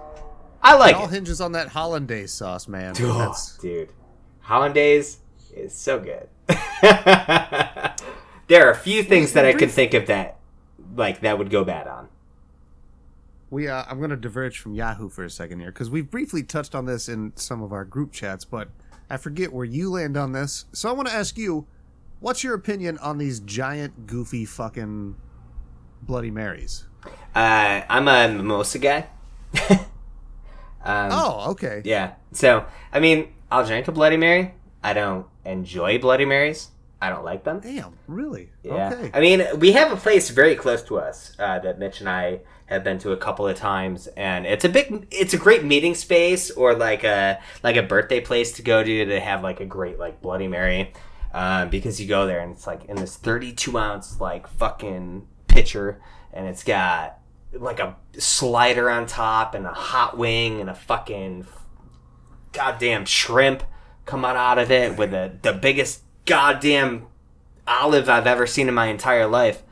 I 0.63 0.75
like 0.75 0.95
it 0.95 0.99
all 0.99 1.05
it. 1.05 1.11
hinges 1.11 1.41
on 1.41 1.51
that 1.53 1.69
hollandaise 1.69 2.31
sauce, 2.31 2.67
man. 2.67 2.93
Oh, 2.99 3.35
dude, 3.61 3.89
hollandaise 4.41 5.17
is 5.55 5.73
so 5.73 5.99
good. 5.99 6.29
there 8.47 8.67
are 8.67 8.71
a 8.71 8.75
few 8.75 9.03
things 9.03 9.33
that 9.33 9.45
I 9.45 9.53
could 9.53 9.71
think 9.71 9.93
of 9.93 10.07
that, 10.07 10.37
like 10.95 11.21
that 11.21 11.37
would 11.37 11.49
go 11.49 11.63
bad 11.63 11.87
on. 11.87 12.07
we 13.49 13.67
uh, 13.67 13.83
I'm 13.87 13.97
going 13.99 14.09
to 14.09 14.15
diverge 14.15 14.59
from 14.59 14.73
Yahoo 14.73 15.09
for 15.09 15.23
a 15.23 15.29
second 15.29 15.59
here 15.59 15.71
because 15.71 15.89
we've 15.89 16.09
briefly 16.09 16.43
touched 16.43 16.73
on 16.75 16.85
this 16.85 17.07
in 17.09 17.33
some 17.35 17.61
of 17.61 17.71
our 17.71 17.85
group 17.85 18.11
chats, 18.11 18.45
but 18.45 18.69
I 19.09 19.17
forget 19.17 19.53
where 19.53 19.65
you 19.65 19.91
land 19.91 20.17
on 20.17 20.31
this. 20.31 20.65
So 20.71 20.89
I 20.89 20.91
want 20.93 21.07
to 21.07 21.13
ask 21.13 21.37
you, 21.37 21.67
what's 22.19 22.43
your 22.43 22.53
opinion 22.55 22.97
on 22.99 23.17
these 23.17 23.39
giant, 23.41 24.07
goofy, 24.07 24.45
fucking 24.45 25.15
Bloody 26.01 26.31
Marys? 26.31 26.85
Uh, 27.35 27.81
I'm 27.89 28.07
a 28.07 28.27
mimosa 28.29 28.79
guy. 28.79 29.07
um, 30.83 31.09
Oh, 31.11 31.51
okay. 31.51 31.81
yeah. 31.85 32.13
So 32.31 32.65
I 32.91 32.99
mean, 32.99 33.33
I'll 33.51 33.65
drink 33.65 33.87
a 33.87 33.91
Bloody 33.91 34.17
Mary. 34.17 34.53
I 34.83 34.93
don't 34.93 35.25
enjoy 35.45 35.99
Bloody 35.99 36.25
Marys. 36.25 36.69
I 37.01 37.09
don't 37.09 37.25
like 37.25 37.43
them. 37.43 37.59
Damn, 37.59 37.93
really? 38.07 38.49
Yeah. 38.63 38.93
Okay. 38.93 39.11
I 39.13 39.19
mean, 39.19 39.45
we 39.59 39.73
have 39.73 39.91
a 39.91 39.97
place 39.97 40.29
very 40.29 40.55
close 40.55 40.81
to 40.83 40.99
us 40.99 41.35
uh, 41.37 41.59
that 41.59 41.77
Mitch 41.77 41.99
and 41.99 42.07
I 42.07 42.39
have 42.67 42.85
been 42.85 42.97
to 42.99 43.11
a 43.11 43.17
couple 43.17 43.45
of 43.45 43.57
times, 43.57 44.07
and 44.15 44.45
it's 44.45 44.63
a 44.63 44.69
big, 44.69 45.05
it's 45.11 45.33
a 45.33 45.37
great 45.37 45.65
meeting 45.65 45.95
space 45.95 46.49
or 46.49 46.75
like 46.75 47.03
a 47.03 47.39
like 47.61 47.75
a 47.75 47.83
birthday 47.83 48.21
place 48.21 48.53
to 48.53 48.61
go 48.61 48.81
to 48.81 49.05
to 49.05 49.19
have 49.19 49.43
like 49.43 49.59
a 49.59 49.65
great 49.65 49.99
like 49.99 50.21
Bloody 50.21 50.47
Mary, 50.47 50.93
um, 51.33 51.67
because 51.69 51.99
you 51.99 52.07
go 52.07 52.25
there 52.25 52.39
and 52.39 52.53
it's 52.53 52.65
like 52.65 52.85
in 52.85 52.95
this 52.95 53.17
thirty-two 53.17 53.77
ounce 53.77 54.21
like 54.21 54.47
fucking 54.47 55.27
pitcher, 55.47 56.01
and 56.31 56.47
it's 56.47 56.63
got 56.63 57.19
like 57.53 57.79
a 57.79 57.95
slider 58.17 58.89
on 58.89 59.05
top 59.05 59.53
and 59.55 59.65
a 59.65 59.73
hot 59.73 60.17
wing 60.17 60.59
and 60.59 60.69
a 60.69 60.75
fucking 60.75 61.45
goddamn 62.51 63.05
shrimp 63.05 63.63
coming 64.05 64.31
out 64.31 64.57
of 64.57 64.71
it 64.71 64.97
with 64.97 65.11
the 65.11 65.31
the 65.41 65.53
biggest 65.53 66.01
goddamn 66.25 67.07
olive 67.67 68.09
I've 68.09 68.27
ever 68.27 68.47
seen 68.47 68.67
in 68.67 68.73
my 68.73 68.87
entire 68.87 69.27
life. 69.27 69.63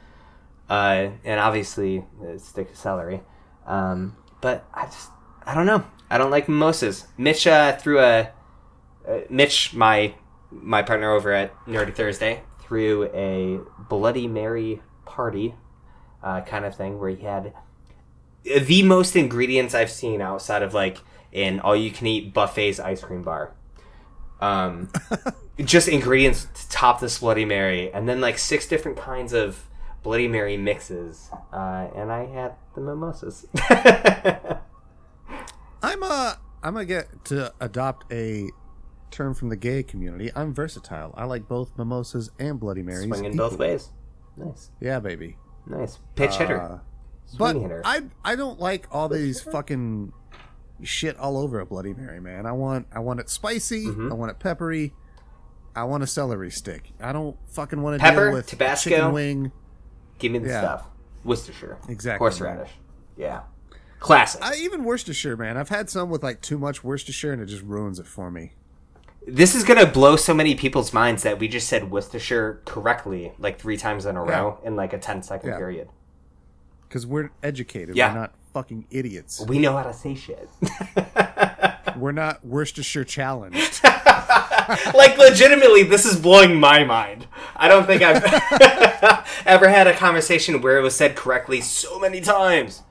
Uh, 0.69 1.11
and 1.25 1.39
obviously, 1.39 2.05
a 2.25 2.39
stick 2.39 2.69
of 2.69 2.77
celery. 2.77 3.21
Um, 3.65 4.15
but 4.39 4.65
I 4.73 4.86
just, 4.86 5.09
I 5.45 5.53
don't 5.53 5.65
know. 5.65 5.84
I 6.09 6.17
don't 6.17 6.32
like 6.32 6.47
mimosas. 6.47 7.07
Mitch 7.17 7.45
uh, 7.45 7.75
threw 7.75 7.99
a, 7.99 8.29
uh, 9.07 9.19
Mitch, 9.29 9.73
my 9.73 10.15
my 10.49 10.82
partner 10.82 11.11
over 11.11 11.32
at 11.32 11.53
Nerdy 11.65 11.93
Thursday, 11.93 12.43
threw 12.61 13.05
a 13.13 13.59
Bloody 13.89 14.27
Mary 14.27 14.82
party 15.05 15.55
uh, 16.23 16.41
kind 16.41 16.65
of 16.65 16.75
thing 16.75 16.99
where 16.99 17.09
he 17.09 17.23
had 17.23 17.53
the 18.43 18.83
most 18.83 19.15
ingredients 19.15 19.73
I've 19.75 19.91
seen 19.91 20.21
outside 20.21 20.61
of 20.63 20.73
like 20.73 20.97
an 21.33 21.59
all 21.59 21.75
you 21.75 21.91
can 21.91 22.07
eat 22.07 22.33
buffets 22.33 22.79
ice 22.79 23.01
cream 23.03 23.21
bar. 23.21 23.51
Um, 24.39 24.89
just 25.59 25.87
ingredients 25.87 26.47
to 26.55 26.69
top 26.69 26.99
this 26.99 27.19
Bloody 27.19 27.45
Mary, 27.45 27.91
and 27.93 28.09
then 28.09 28.19
like 28.21 28.37
six 28.39 28.67
different 28.67 28.97
kinds 28.97 29.33
of 29.33 29.67
Bloody 30.03 30.27
Mary 30.27 30.57
mixes, 30.57 31.29
uh, 31.53 31.87
and 31.95 32.11
I 32.11 32.25
had 32.25 32.53
the 32.73 32.81
mimosas. 32.81 33.45
I'm 35.83 36.03
uh 36.03 36.33
I'm 36.63 36.73
gonna 36.73 36.85
get 36.85 37.25
to 37.25 37.53
adopt 37.59 38.11
a 38.11 38.49
term 39.09 39.33
from 39.33 39.49
the 39.49 39.55
gay 39.55 39.83
community. 39.83 40.31
I'm 40.35 40.53
versatile. 40.53 41.13
I 41.17 41.25
like 41.25 41.47
both 41.47 41.77
mimosas 41.77 42.31
and 42.39 42.59
Bloody 42.59 42.81
Marys. 42.83 43.07
Swinging 43.07 43.35
both 43.35 43.57
ways. 43.57 43.89
Nice, 44.37 44.71
Yeah, 44.79 44.99
baby. 44.99 45.37
nice 45.67 45.99
pitch 46.15 46.35
hitter, 46.37 46.59
Uh, 46.61 46.79
but 47.38 47.55
hitter. 47.55 47.82
I 47.86 48.03
I 48.23 48.36
don't 48.36 48.59
like 48.59 48.88
all 48.91 49.09
these 49.09 49.41
fucking 49.41 50.13
shit 50.84 51.17
all 51.17 51.38
over 51.38 51.59
a 51.59 51.65
Bloody 51.65 51.93
Mary, 51.93 52.19
man. 52.19 52.45
I 52.45 52.51
want 52.51 52.88
I 52.93 52.99
want 52.99 53.19
it 53.19 53.29
spicy. 53.29 53.86
Mhm. 53.86 54.11
I 54.11 54.13
want 54.13 54.32
it 54.32 54.39
peppery. 54.39 54.93
I 55.75 55.84
want 55.86 56.03
a 56.03 56.07
celery 56.07 56.51
stick. 56.51 56.91
I 56.99 57.13
don't 57.13 57.38
fucking 57.49 57.82
want 57.82 57.99
to 57.99 58.03
Pepper, 58.05 58.25
deal 58.27 58.34
with 58.34 58.47
Tabasco. 58.47 58.89
chicken 58.89 59.13
wing. 59.13 59.51
Give 60.19 60.32
me 60.32 60.39
the 60.39 60.49
yeah. 60.49 60.59
stuff. 60.59 60.88
Worcestershire, 61.23 61.77
Exactly, 61.88 62.23
horseradish. 62.23 62.71
Yeah, 63.15 63.41
classic. 63.99 64.43
I 64.43 64.55
even 64.55 64.84
Worcestershire, 64.84 65.38
man. 65.38 65.55
I've 65.55 65.69
had 65.69 65.89
some 65.89 66.09
with 66.09 66.23
like 66.23 66.41
too 66.41 66.57
much 66.57 66.84
Worcestershire, 66.84 67.32
and 67.32 67.41
it 67.41 67.45
just 67.45 67.61
ruins 67.63 67.99
it 67.99 68.07
for 68.07 68.32
me. 68.32 68.53
This 69.27 69.53
is 69.53 69.63
gonna 69.63 69.86
blow 69.86 70.15
so 70.15 70.34
many 70.34 70.55
people's 70.55 70.93
minds 70.93 71.21
that 71.23 71.38
we 71.38 71.47
just 71.47 71.67
said 71.69 71.91
Worcestershire 71.91 72.61
correctly 72.65 73.34
like 73.38 73.59
three 73.59 73.77
times 73.77 74.07
in 74.07 74.17
a 74.17 74.25
Yeah. 74.25 74.39
row 74.39 74.59
in 74.63 74.75
like 74.75 74.93
a 74.93 74.97
10 74.97 75.21
second 75.21 75.51
Yeah. 75.51 75.57
period. 75.57 75.89
Because 76.91 77.07
we're 77.07 77.29
educated. 77.41 77.95
Yeah. 77.95 78.13
We're 78.13 78.19
not 78.19 78.33
fucking 78.53 78.85
idiots. 78.91 79.39
We 79.47 79.59
know 79.59 79.77
how 79.77 79.83
to 79.83 79.93
say 79.93 80.13
shit. 80.13 80.49
We're 81.95 82.11
not 82.11 82.43
Worcestershire 82.45 83.05
challenged. 83.05 83.81
like 84.93 85.17
legitimately, 85.17 85.83
this 85.83 86.05
is 86.05 86.19
blowing 86.19 86.59
my 86.59 86.83
mind. 86.83 87.27
I 87.55 87.69
don't 87.69 87.85
think 87.85 88.01
I've 88.01 88.21
ever 89.45 89.69
had 89.69 89.87
a 89.87 89.93
conversation 89.93 90.59
where 90.61 90.77
it 90.77 90.81
was 90.81 90.93
said 90.93 91.15
correctly 91.15 91.61
so 91.61 91.97
many 91.97 92.19
times. 92.19 92.81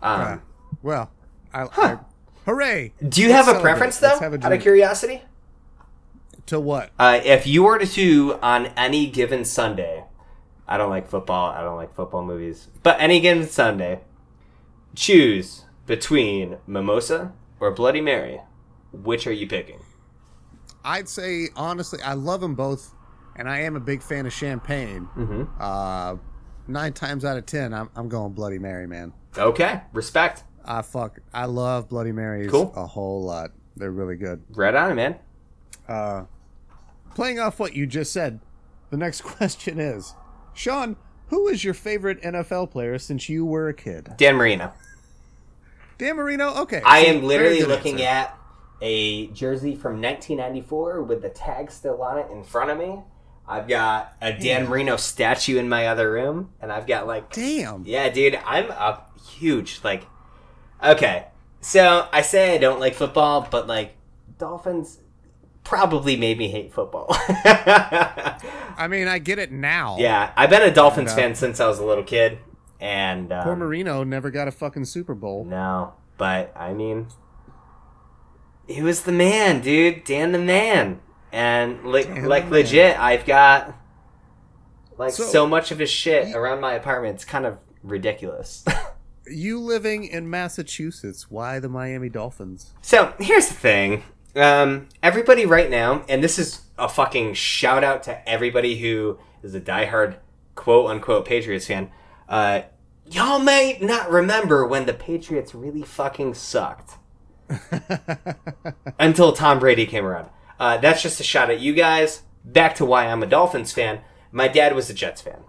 Um, 0.00 0.20
Uh, 0.20 0.36
well, 0.80 1.10
I, 1.52 1.66
I 1.76 1.98
hooray! 2.44 2.92
do 3.08 3.20
you 3.20 3.30
Let's 3.30 3.48
have 3.48 3.56
a 3.56 3.60
preference 3.60 3.98
though? 3.98 4.16
A 4.16 4.46
out 4.46 4.52
of 4.52 4.60
curiosity, 4.62 5.22
To 6.46 6.60
what? 6.60 6.90
uh, 7.00 7.20
if 7.24 7.48
you 7.48 7.64
were 7.64 7.80
to 7.80 8.38
on 8.40 8.66
any 8.76 9.08
given 9.08 9.44
Sunday, 9.44 10.04
I 10.66 10.76
don't 10.78 10.90
like 10.90 11.08
football. 11.08 11.50
I 11.50 11.62
don't 11.62 11.76
like 11.76 11.94
football 11.94 12.24
movies, 12.24 12.68
but 12.82 13.00
any 13.00 13.20
given 13.20 13.46
Sunday, 13.46 14.00
choose 14.94 15.64
between 15.86 16.56
mimosa 16.66 17.32
or 17.60 17.70
Bloody 17.70 18.00
Mary. 18.00 18.40
Which 18.92 19.26
are 19.26 19.32
you 19.32 19.46
picking? 19.46 19.80
I'd 20.84 21.08
say 21.08 21.48
honestly, 21.56 22.00
I 22.02 22.14
love 22.14 22.40
them 22.40 22.54
both, 22.54 22.94
and 23.36 23.48
I 23.48 23.60
am 23.60 23.74
a 23.76 23.80
big 23.80 24.02
fan 24.02 24.26
of 24.26 24.32
champagne. 24.32 25.08
Mm-hmm. 25.16 25.44
Uh, 25.58 26.16
nine 26.68 26.92
times 26.92 27.24
out 27.24 27.36
of 27.36 27.46
ten, 27.46 27.74
I'm, 27.74 27.90
I'm 27.96 28.08
going 28.08 28.32
Bloody 28.32 28.58
Mary, 28.58 28.86
man. 28.86 29.12
Okay, 29.36 29.80
respect. 29.92 30.44
I 30.64 30.80
fuck, 30.82 31.18
I 31.34 31.44
love 31.46 31.88
Bloody 31.88 32.12
Marys 32.12 32.50
Cool. 32.50 32.72
a 32.76 32.86
whole 32.86 33.22
lot. 33.24 33.50
They're 33.76 33.90
really 33.90 34.16
good. 34.16 34.42
Right 34.50 34.74
on, 34.74 34.94
man. 34.94 35.16
Uh, 35.88 36.24
playing 37.14 37.38
off 37.40 37.58
what 37.58 37.74
you 37.74 37.86
just 37.86 38.12
said, 38.12 38.40
the 38.90 38.96
next 38.96 39.20
question 39.24 39.78
is, 39.80 40.14
Sean, 40.54 40.96
who 41.28 41.48
is 41.48 41.64
your 41.64 41.74
favorite 41.74 42.20
NFL 42.22 42.70
player 42.70 42.98
since 42.98 43.28
you 43.28 43.44
were 43.44 43.68
a 43.68 43.74
kid? 43.74 44.14
Dan 44.16 44.36
Marino. 44.36 44.72
Dan 45.98 46.16
Marino. 46.16 46.54
Okay, 46.62 46.82
I 46.84 47.04
so 47.04 47.08
am 47.10 47.22
literally 47.24 47.62
looking 47.62 48.00
answer. 48.00 48.06
at 48.32 48.38
a 48.80 49.28
jersey 49.28 49.74
from 49.74 50.00
1994 50.00 51.02
with 51.02 51.22
the 51.22 51.28
tag 51.28 51.70
still 51.70 52.02
on 52.02 52.18
it 52.18 52.26
in 52.30 52.42
front 52.44 52.70
of 52.70 52.78
me. 52.78 53.00
I've 53.46 53.68
got 53.68 54.14
a 54.22 54.32
Dan 54.32 54.68
Marino 54.68 54.96
statue 54.96 55.58
in 55.58 55.68
my 55.68 55.86
other 55.88 56.10
room, 56.10 56.50
and 56.60 56.72
I've 56.72 56.86
got 56.86 57.06
like, 57.06 57.30
Damn. 57.32 57.84
yeah, 57.84 58.08
dude, 58.08 58.36
I'm 58.46 58.70
a 58.70 59.02
huge 59.36 59.80
like. 59.84 60.06
Okay, 60.82 61.26
so 61.60 62.08
I 62.12 62.22
say 62.22 62.54
I 62.54 62.58
don't 62.58 62.80
like 62.80 62.94
football, 62.94 63.46
but 63.50 63.66
like 63.66 63.96
Dolphins 64.38 64.98
probably 65.64 66.16
made 66.16 66.38
me 66.38 66.48
hate 66.48 66.72
football. 66.72 67.06
I 68.76 68.86
mean, 68.88 69.08
I 69.08 69.18
get 69.18 69.38
it 69.38 69.50
now. 69.52 69.96
yeah, 69.98 70.32
I've 70.36 70.50
been 70.50 70.62
a 70.62 70.72
Dolphins 70.72 71.10
No. 71.10 71.16
fan 71.16 71.34
since 71.34 71.60
I 71.60 71.66
was 71.66 71.78
a 71.78 71.84
little 71.84 72.04
kid, 72.04 72.38
and 72.80 73.32
um, 73.32 73.44
Poor 73.44 73.56
Marino 73.56 74.04
never 74.04 74.30
got 74.30 74.48
a 74.48 74.52
fucking 74.52 74.84
Super 74.84 75.14
Bowl. 75.14 75.44
No, 75.44 75.94
but 76.18 76.52
I 76.56 76.72
mean, 76.72 77.08
he 78.66 78.82
was 78.82 79.02
the 79.02 79.12
man, 79.12 79.60
dude. 79.60 80.04
Dan 80.04 80.32
the 80.32 80.38
man, 80.38 81.00
and 81.32 81.84
like, 81.84 82.06
Dan 82.06 82.24
like 82.26 82.50
legit, 82.50 82.98
I've 82.98 83.24
got 83.26 83.74
like 84.98 85.12
so, 85.12 85.24
So- 85.24 85.46
much 85.46 85.70
of 85.70 85.78
his 85.78 85.90
shit 85.90 86.34
around 86.34 86.60
my 86.60 86.74
apartment. 86.74 87.16
It's 87.16 87.24
kind 87.24 87.46
of 87.46 87.58
ridiculous. 87.82 88.64
You 89.26 89.58
living 89.58 90.04
in 90.04 90.28
Massachusetts, 90.28 91.30
why 91.30 91.58
the 91.58 91.70
Miami 91.70 92.10
Dolphins? 92.10 92.74
so 92.82 93.14
here's 93.18 93.48
the 93.48 93.54
thing. 93.54 94.02
Um, 94.36 94.88
everybody 95.02 95.46
right 95.46 95.70
now, 95.70 96.04
and 96.08 96.22
this 96.22 96.38
is 96.38 96.62
a 96.78 96.88
fucking 96.88 97.34
shout 97.34 97.84
out 97.84 98.02
to 98.04 98.28
everybody 98.28 98.78
who 98.78 99.18
is 99.42 99.54
a 99.54 99.60
diehard 99.60 100.16
quote 100.54 100.90
unquote 100.90 101.24
Patriots 101.24 101.66
fan. 101.66 101.90
Uh, 102.28 102.62
y'all 103.10 103.38
may 103.38 103.78
not 103.80 104.10
remember 104.10 104.66
when 104.66 104.86
the 104.86 104.94
Patriots 104.94 105.54
really 105.54 105.82
fucking 105.82 106.34
sucked. 106.34 106.94
until 108.98 109.32
Tom 109.32 109.58
Brady 109.58 109.86
came 109.86 110.04
around. 110.06 110.28
Uh, 110.58 110.78
that's 110.78 111.02
just 111.02 111.20
a 111.20 111.24
shot 111.24 111.50
at 111.50 111.60
you 111.60 111.74
guys. 111.74 112.22
Back 112.44 112.74
to 112.76 112.84
why 112.84 113.06
I'm 113.06 113.22
a 113.22 113.26
Dolphins 113.26 113.72
fan. 113.72 114.00
My 114.32 114.48
dad 114.48 114.74
was 114.74 114.88
a 114.90 114.94
Jets 114.94 115.20
fan. 115.20 115.42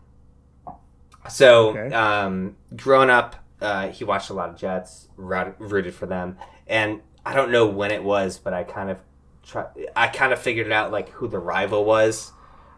So, 1.29 1.69
Okay. 1.69 1.93
um, 1.95 2.55
growing 2.75 3.09
up, 3.09 3.37
uh, 3.61 3.87
he 3.89 4.03
watched 4.03 4.29
a 4.29 4.33
lot 4.33 4.49
of 4.49 4.57
Jets, 4.57 5.07
rooted 5.17 5.93
for 5.95 6.05
them, 6.05 6.37
and 6.67 7.01
I 7.25 7.33
don't 7.33 7.51
know 7.51 7.65
when 7.65 7.91
it 7.91 8.03
was, 8.03 8.37
but 8.37 8.53
I 8.53 8.63
kind 8.63 8.89
of, 8.89 8.99
try- 9.43 9.67
I 9.95 10.07
kind 10.07 10.31
of 10.31 10.39
figured 10.39 10.71
out 10.71 10.91
like 10.91 11.09
who 11.09 11.27
the 11.27 11.39
rival 11.39 11.83
was. 11.85 12.31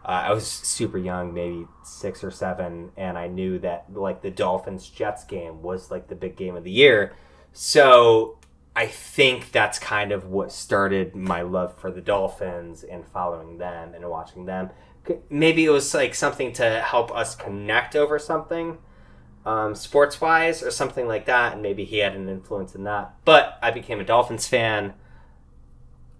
Uh, 0.04 0.24
I 0.28 0.32
was 0.32 0.46
super 0.46 0.96
young, 0.96 1.34
maybe 1.34 1.66
six 1.82 2.24
or 2.24 2.30
seven, 2.30 2.92
and 2.96 3.18
I 3.18 3.26
knew 3.26 3.58
that 3.58 3.92
like 3.92 4.22
the 4.22 4.30
Dolphins 4.30 4.88
Jets 4.88 5.24
game 5.24 5.60
was 5.60 5.90
like 5.90 6.08
the 6.08 6.14
big 6.14 6.36
game 6.36 6.56
of 6.56 6.64
the 6.64 6.70
year. 6.70 7.14
So 7.52 8.38
I 8.74 8.86
think 8.86 9.50
that's 9.50 9.78
kind 9.78 10.12
of 10.12 10.26
what 10.28 10.52
started 10.52 11.14
my 11.14 11.42
love 11.42 11.76
for 11.76 11.90
the 11.90 12.00
Dolphins 12.00 12.84
and 12.84 13.04
following 13.08 13.58
them 13.58 13.92
and 13.92 14.08
watching 14.08 14.46
them. 14.46 14.70
Maybe 15.28 15.64
it 15.64 15.70
was 15.70 15.92
like 15.94 16.14
something 16.14 16.52
to 16.54 16.80
help 16.80 17.10
us 17.14 17.34
connect 17.34 17.96
over 17.96 18.18
something, 18.18 18.78
um, 19.48 19.74
sports 19.74 20.20
wise, 20.20 20.62
or 20.62 20.70
something 20.70 21.08
like 21.08 21.24
that, 21.24 21.54
and 21.54 21.62
maybe 21.62 21.84
he 21.84 21.98
had 21.98 22.14
an 22.14 22.28
influence 22.28 22.74
in 22.74 22.84
that. 22.84 23.14
But 23.24 23.58
I 23.62 23.70
became 23.70 23.98
a 23.98 24.04
Dolphins 24.04 24.46
fan 24.46 24.92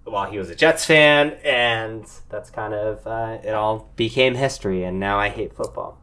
while 0.05 0.31
he 0.31 0.39
was 0.39 0.49
a 0.49 0.55
Jets 0.55 0.87
fan, 0.87 1.37
and 1.45 2.07
that's 2.31 2.49
kind 2.49 2.73
of 2.73 3.07
uh, 3.07 3.39
it 3.45 3.53
all 3.53 3.91
became 3.97 4.35
history. 4.35 4.83
And 4.83 4.99
now 4.99 5.19
I 5.19 5.29
hate 5.29 5.55
football. 5.55 6.01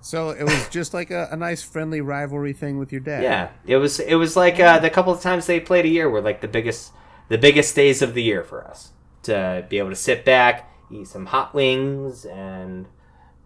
So 0.00 0.30
it 0.30 0.42
was 0.42 0.68
just 0.70 0.92
like 0.92 1.12
a, 1.12 1.28
a 1.30 1.36
nice 1.36 1.62
friendly 1.62 2.00
rivalry 2.00 2.52
thing 2.52 2.78
with 2.78 2.90
your 2.90 3.00
dad. 3.00 3.22
Yeah, 3.22 3.50
it 3.64 3.76
was 3.76 4.00
it 4.00 4.16
was 4.16 4.34
like 4.36 4.58
uh, 4.58 4.80
the 4.80 4.90
couple 4.90 5.12
of 5.12 5.20
times 5.20 5.46
they 5.46 5.60
played 5.60 5.84
a 5.84 5.88
year 5.88 6.10
were 6.10 6.20
like 6.20 6.40
the 6.40 6.48
biggest 6.48 6.92
the 7.28 7.38
biggest 7.38 7.76
days 7.76 8.02
of 8.02 8.14
the 8.14 8.22
year 8.22 8.42
for 8.42 8.66
us 8.66 8.90
to 9.24 9.64
be 9.68 9.78
able 9.78 9.90
to 9.90 9.96
sit 9.96 10.24
back, 10.24 10.68
eat 10.90 11.06
some 11.06 11.26
hot 11.26 11.54
wings, 11.54 12.24
and 12.24 12.86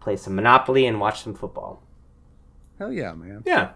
play 0.01 0.17
some 0.17 0.35
Monopoly 0.35 0.87
and 0.87 1.01
watch 1.01 1.23
some 1.23 1.35
football. 1.35 1.83
Hell 2.83 2.93
yeah, 2.93 3.13
man. 3.13 3.45
Yeah, 3.47 3.75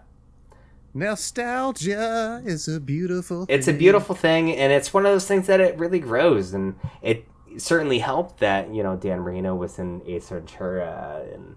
Nostalgia 0.92 2.42
is 2.44 2.66
a 2.66 2.80
beautiful. 2.80 3.46
it's 3.48 3.68
a 3.68 3.72
beautiful 3.72 4.16
thing, 4.16 4.50
and 4.50 4.72
it's 4.72 4.92
one 4.92 5.06
of 5.06 5.12
those 5.12 5.28
things 5.28 5.46
that 5.46 5.60
it 5.60 5.78
really 5.78 6.00
grows, 6.00 6.52
and 6.52 6.74
it 7.02 7.24
certainly 7.56 8.00
helped 8.00 8.40
that 8.40 8.74
you 8.74 8.82
know 8.82 8.96
Dan 8.96 9.20
Marino 9.20 9.54
was 9.54 9.78
in 9.78 10.02
Ace 10.06 10.30
Ventura, 10.30 11.24
and 11.32 11.54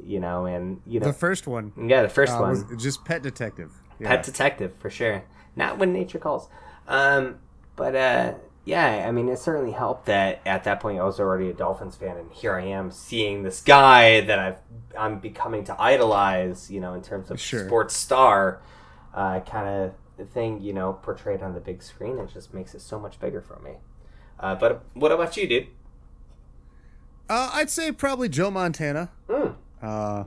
you 0.00 0.20
know, 0.20 0.46
and 0.46 0.80
you 0.86 1.00
know, 1.00 1.06
The 1.06 1.12
first 1.12 1.48
one 1.48 1.72
yeah, 1.76 2.02
the 2.02 2.08
first 2.08 2.34
uh, 2.34 2.38
one. 2.38 2.78
just 2.78 3.04
Pet 3.04 3.24
Detective. 3.24 3.72
Yeah. 3.98 4.10
Pet 4.10 4.22
Detective 4.22 4.72
for 4.78 4.88
sure. 4.88 5.24
Not 5.56 5.78
when 5.78 5.92
nature 5.92 6.20
calls. 6.20 6.48
Um, 6.86 7.40
but 7.74 7.96
uh, 7.96 8.34
Yeah, 8.66 9.04
I 9.06 9.12
mean, 9.12 9.28
it 9.28 9.38
certainly 9.38 9.72
helped 9.72 10.06
that 10.06 10.40
at 10.46 10.64
that 10.64 10.80
point 10.80 10.98
I 10.98 11.04
was 11.04 11.20
already 11.20 11.50
a 11.50 11.52
Dolphins 11.52 11.96
fan, 11.96 12.16
and 12.16 12.32
here 12.32 12.54
I 12.54 12.62
am 12.64 12.90
seeing 12.90 13.42
this 13.42 13.60
guy 13.60 14.22
that 14.22 14.38
I've 14.38 14.56
I'm 14.98 15.18
becoming 15.18 15.64
to 15.64 15.78
idolize, 15.80 16.70
you 16.70 16.80
know, 16.80 16.94
in 16.94 17.02
terms 17.02 17.30
of 17.30 17.38
Sure. 17.40 17.66
sports 17.66 17.94
star 17.94 18.60
uh, 19.12 19.40
kind 19.40 19.68
of 20.18 20.28
thing, 20.30 20.62
you 20.62 20.72
know, 20.72 20.94
portrayed 20.94 21.42
on 21.42 21.52
the 21.52 21.60
big 21.60 21.82
screen. 21.82 22.18
It 22.18 22.30
just 22.32 22.54
makes 22.54 22.74
it 22.74 22.80
so 22.80 22.98
much 22.98 23.18
bigger 23.20 23.40
for 23.42 23.58
me. 23.58 23.72
Uh, 24.40 24.54
but 24.54 24.82
what 24.94 25.12
about 25.12 25.36
you, 25.36 25.46
dude? 25.46 25.66
Uh, 27.28 27.50
I'd 27.52 27.70
say 27.70 27.90
probably 27.92 28.28
Joe 28.28 28.50
Montana. 28.50 29.10
Mm. 29.28 29.54
Uh, 29.82 30.24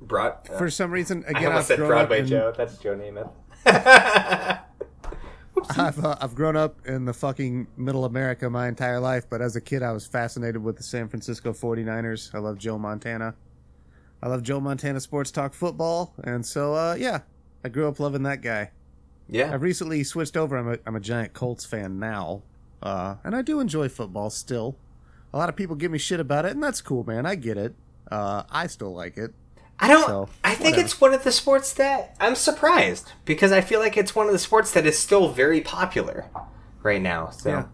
Broad. 0.00 0.48
uh, 0.50 0.58
for 0.58 0.68
some 0.70 0.90
reason, 0.90 1.24
I 1.26 1.30
again, 1.30 1.46
almost 1.46 1.70
I've 1.70 1.78
said 1.78 1.86
Broadway 1.86 2.20
in, 2.20 2.26
Joe. 2.26 2.52
That's 2.56 2.76
Joe 2.78 2.96
Namath. 2.96 3.30
I've, 5.70 6.04
uh, 6.04 6.16
I've 6.20 6.34
grown 6.34 6.56
up 6.56 6.86
in 6.86 7.04
the 7.04 7.12
fucking 7.12 7.66
middle 7.76 8.04
America 8.04 8.48
my 8.50 8.68
entire 8.68 9.00
life, 9.00 9.24
but 9.28 9.40
as 9.40 9.56
a 9.56 9.60
kid, 9.60 9.82
I 9.82 9.92
was 9.92 10.06
fascinated 10.06 10.62
with 10.62 10.76
the 10.76 10.82
San 10.82 11.08
Francisco 11.08 11.52
49ers. 11.52 12.34
I 12.34 12.38
love 12.38 12.58
Joe 12.58 12.78
Montana. 12.78 13.34
I 14.22 14.28
love 14.28 14.42
Joe 14.42 14.60
Montana 14.60 15.00
sports 15.00 15.30
talk 15.30 15.52
football, 15.54 16.14
and 16.22 16.46
so 16.46 16.74
uh, 16.74 16.94
yeah, 16.98 17.20
I 17.64 17.68
grew 17.68 17.88
up 17.88 17.98
loving 17.98 18.22
that 18.22 18.40
guy. 18.40 18.70
yeah. 19.28 19.52
I've 19.52 19.62
recently 19.62 20.04
switched 20.04 20.36
over. 20.36 20.56
I'm 20.56 20.68
a, 20.72 20.78
I'm 20.86 20.94
a 20.96 21.00
giant 21.00 21.32
Colts 21.32 21.64
fan 21.64 21.98
now, 21.98 22.42
uh, 22.82 23.16
and 23.24 23.34
I 23.34 23.42
do 23.42 23.58
enjoy 23.58 23.88
football 23.88 24.30
still. 24.30 24.76
A 25.32 25.38
lot 25.38 25.48
of 25.48 25.56
people 25.56 25.74
give 25.74 25.90
me 25.90 25.98
shit 25.98 26.20
about 26.20 26.44
it, 26.44 26.52
and 26.52 26.62
that's 26.62 26.80
cool, 26.80 27.04
man. 27.04 27.26
I 27.26 27.34
get 27.34 27.56
it. 27.56 27.74
Uh, 28.10 28.44
I 28.50 28.66
still 28.66 28.94
like 28.94 29.16
it. 29.16 29.32
I 29.82 29.88
don't. 29.88 30.06
So, 30.06 30.28
I 30.44 30.50
think 30.54 30.76
whatever. 30.76 30.80
it's 30.82 31.00
one 31.00 31.12
of 31.14 31.24
the 31.24 31.32
sports 31.32 31.72
that 31.74 32.16
I'm 32.20 32.34
surprised 32.36 33.12
because 33.24 33.50
I 33.52 33.60
feel 33.60 33.80
like 33.80 33.96
it's 33.96 34.14
one 34.14 34.26
of 34.26 34.32
the 34.32 34.38
sports 34.38 34.70
that 34.72 34.86
is 34.86 34.98
still 34.98 35.28
very 35.30 35.60
popular 35.60 36.26
right 36.82 37.02
now. 37.02 37.30
So, 37.30 37.68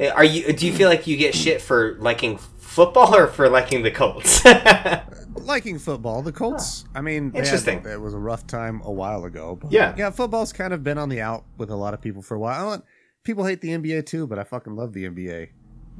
Uh, 0.00 0.08
are 0.08 0.24
you? 0.24 0.52
Do 0.52 0.66
you 0.66 0.72
feel 0.72 0.88
like 0.88 1.06
you 1.06 1.16
get 1.16 1.34
shit 1.34 1.60
for 1.62 1.96
liking 2.00 2.38
football 2.38 3.14
or 3.14 3.26
for 3.28 3.48
liking 3.48 3.82
the 3.82 3.90
Colts? 3.90 4.44
liking 5.36 5.78
football. 5.78 6.22
The 6.22 6.32
Colts. 6.32 6.84
I 6.94 7.00
mean, 7.00 7.30
they 7.30 7.38
had- 7.38 7.44
Interesting. 7.46 7.84
It 7.86 8.00
was 8.00 8.14
a 8.14 8.18
rough 8.18 8.46
time 8.46 8.80
a 8.84 8.90
while 8.90 9.24
ago. 9.24 9.58
But 9.60 9.70
Yeah. 9.72 9.94
yeah. 9.96 10.10
Football's 10.10 10.52
kind 10.52 10.72
of 10.72 10.82
been 10.82 10.98
on 10.98 11.08
the 11.10 11.20
out 11.20 11.44
with 11.58 11.70
a 11.70 11.76
lot 11.76 11.94
of 11.94 12.00
people 12.00 12.22
for 12.22 12.34
a 12.34 12.40
while. 12.40 12.82
People 13.24 13.44
hate 13.44 13.60
the 13.60 13.68
NBA 13.70 14.02
too, 14.06 14.26
but 14.26 14.38
I 14.38 14.44
fucking 14.44 14.74
love 14.74 14.94
the 14.94 15.04
NBA. 15.04 15.50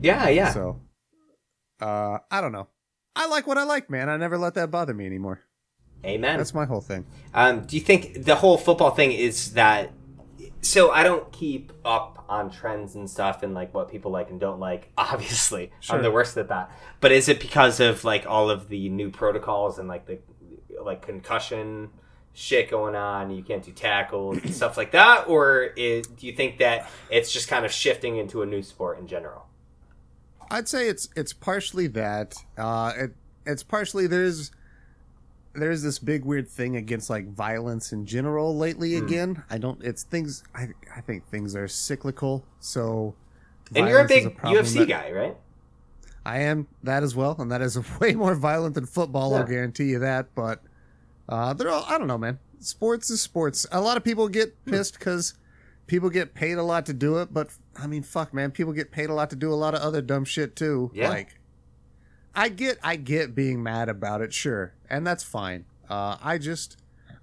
yeah, 0.00 0.28
yeah. 0.28 0.52
So, 0.52 0.80
uh, 1.80 2.18
I 2.30 2.40
don't 2.40 2.52
know. 2.52 2.66
I 3.14 3.28
like 3.28 3.46
what 3.46 3.58
I 3.58 3.64
like, 3.64 3.90
man. 3.90 4.08
I 4.08 4.16
never 4.16 4.38
let 4.38 4.54
that 4.54 4.70
bother 4.70 4.94
me 4.94 5.04
anymore. 5.06 5.42
Amen. 6.04 6.36
That's 6.38 6.54
my 6.54 6.64
whole 6.64 6.80
thing. 6.80 7.06
Um, 7.32 7.62
do 7.64 7.76
you 7.76 7.82
think 7.82 8.24
the 8.24 8.34
whole 8.36 8.58
football 8.58 8.90
thing 8.90 9.12
is 9.12 9.54
that? 9.54 9.92
So 10.60 10.90
I 10.90 11.02
don't 11.02 11.30
keep 11.32 11.72
up 11.84 12.24
on 12.28 12.50
trends 12.50 12.94
and 12.94 13.08
stuff 13.08 13.42
and 13.42 13.54
like 13.54 13.72
what 13.74 13.90
people 13.90 14.10
like 14.10 14.30
and 14.30 14.40
don't 14.40 14.58
like. 14.60 14.90
Obviously, 14.98 15.70
Sure. 15.80 15.96
I'm 15.96 16.02
the 16.02 16.10
worst 16.10 16.36
at 16.36 16.48
that. 16.48 16.70
But 17.00 17.12
is 17.12 17.28
it 17.28 17.40
because 17.40 17.78
of 17.80 18.04
like 18.04 18.26
all 18.26 18.50
of 18.50 18.68
the 18.68 18.88
new 18.88 19.10
protocols 19.10 19.78
and 19.78 19.88
like 19.88 20.06
the 20.06 20.18
like 20.82 21.02
concussion 21.02 21.90
shit 22.32 22.70
going 22.70 22.94
on? 22.96 23.30
You 23.30 23.42
can't 23.42 23.62
do 23.62 23.72
tackles 23.72 24.38
and 24.38 24.54
stuff 24.54 24.76
like 24.76 24.92
that, 24.92 25.28
or 25.28 25.62
is, 25.76 26.06
do 26.06 26.26
you 26.26 26.32
think 26.32 26.58
that 26.58 26.88
it's 27.10 27.32
just 27.32 27.48
kind 27.48 27.64
of 27.64 27.72
shifting 27.72 28.16
into 28.16 28.42
a 28.42 28.46
new 28.46 28.62
sport 28.62 28.98
in 28.98 29.06
general? 29.06 29.46
I'd 30.50 30.68
say 30.68 30.88
it's 30.88 31.08
it's 31.16 31.32
partially 31.32 31.86
that. 31.88 32.34
Uh, 32.58 32.92
it 32.96 33.14
it's 33.46 33.62
partially 33.62 34.06
there's 34.06 34.50
there's 35.54 35.82
this 35.82 35.98
big 35.98 36.24
weird 36.24 36.48
thing 36.48 36.76
against 36.76 37.10
like 37.10 37.28
violence 37.32 37.92
in 37.92 38.06
general 38.06 38.56
lately. 38.56 38.96
Hmm. 38.98 39.04
Again, 39.06 39.42
I 39.50 39.58
don't. 39.58 39.82
It's 39.82 40.02
things. 40.02 40.42
I 40.54 40.68
I 40.94 41.00
think 41.00 41.26
things 41.28 41.54
are 41.56 41.68
cyclical. 41.68 42.44
So, 42.60 43.14
And 43.74 43.88
you're 43.88 44.00
a 44.00 44.08
big 44.08 44.36
problem 44.36 44.64
UFC 44.64 44.78
that- 44.80 44.88
guy, 44.88 45.12
right? 45.12 45.36
I 46.24 46.38
am 46.42 46.68
that 46.84 47.02
as 47.02 47.16
well, 47.16 47.34
and 47.40 47.50
that 47.50 47.60
is 47.62 47.76
way 48.00 48.14
more 48.14 48.34
violent 48.34 48.74
than 48.76 48.86
football. 48.86 49.34
I'll 49.34 49.44
guarantee 49.44 49.86
you 49.90 49.98
that. 49.98 50.34
But 50.34 50.62
uh, 51.28 51.52
they're 51.54 51.68
all. 51.70 51.84
I 51.88 51.98
don't 51.98 52.06
know, 52.06 52.18
man. 52.18 52.38
Sports 52.60 53.10
is 53.10 53.20
sports. 53.20 53.66
A 53.72 53.80
lot 53.80 53.96
of 53.96 54.04
people 54.04 54.28
get 54.28 54.54
Hmm. 54.64 54.70
pissed 54.70 54.98
because 54.98 55.34
people 55.88 56.10
get 56.10 56.32
paid 56.32 56.58
a 56.58 56.62
lot 56.62 56.86
to 56.86 56.92
do 56.92 57.18
it. 57.18 57.34
But 57.34 57.50
I 57.76 57.86
mean, 57.88 58.02
fuck, 58.04 58.32
man. 58.32 58.52
People 58.52 58.72
get 58.72 58.90
paid 58.92 59.10
a 59.10 59.14
lot 59.14 59.30
to 59.30 59.36
do 59.36 59.52
a 59.52 59.56
lot 59.56 59.74
of 59.74 59.80
other 59.80 60.00
dumb 60.00 60.24
shit 60.24 60.54
too. 60.54 60.90
Yeah. 60.94 61.08
Like, 61.08 61.38
I 62.34 62.48
get, 62.48 62.78
I 62.82 62.96
get 62.96 63.34
being 63.34 63.62
mad 63.62 63.88
about 63.88 64.20
it, 64.22 64.32
sure, 64.32 64.74
and 64.88 65.06
that's 65.06 65.22
fine. 65.22 65.64
Uh, 65.88 66.16
I 66.22 66.38
just, 66.38 66.76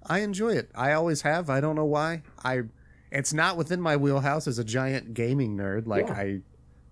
I 0.06 0.20
enjoy 0.20 0.50
it. 0.50 0.70
I 0.74 0.92
always 0.92 1.22
have. 1.22 1.50
I 1.50 1.60
don't 1.60 1.76
know 1.76 1.84
why. 1.84 2.22
I, 2.44 2.62
it's 3.10 3.32
not 3.32 3.56
within 3.56 3.80
my 3.80 3.96
wheelhouse 3.96 4.46
as 4.46 4.58
a 4.58 4.64
giant 4.64 5.14
gaming 5.14 5.56
nerd. 5.56 5.86
Like 5.86 6.06
Yeah. 6.08 6.14
I, 6.14 6.40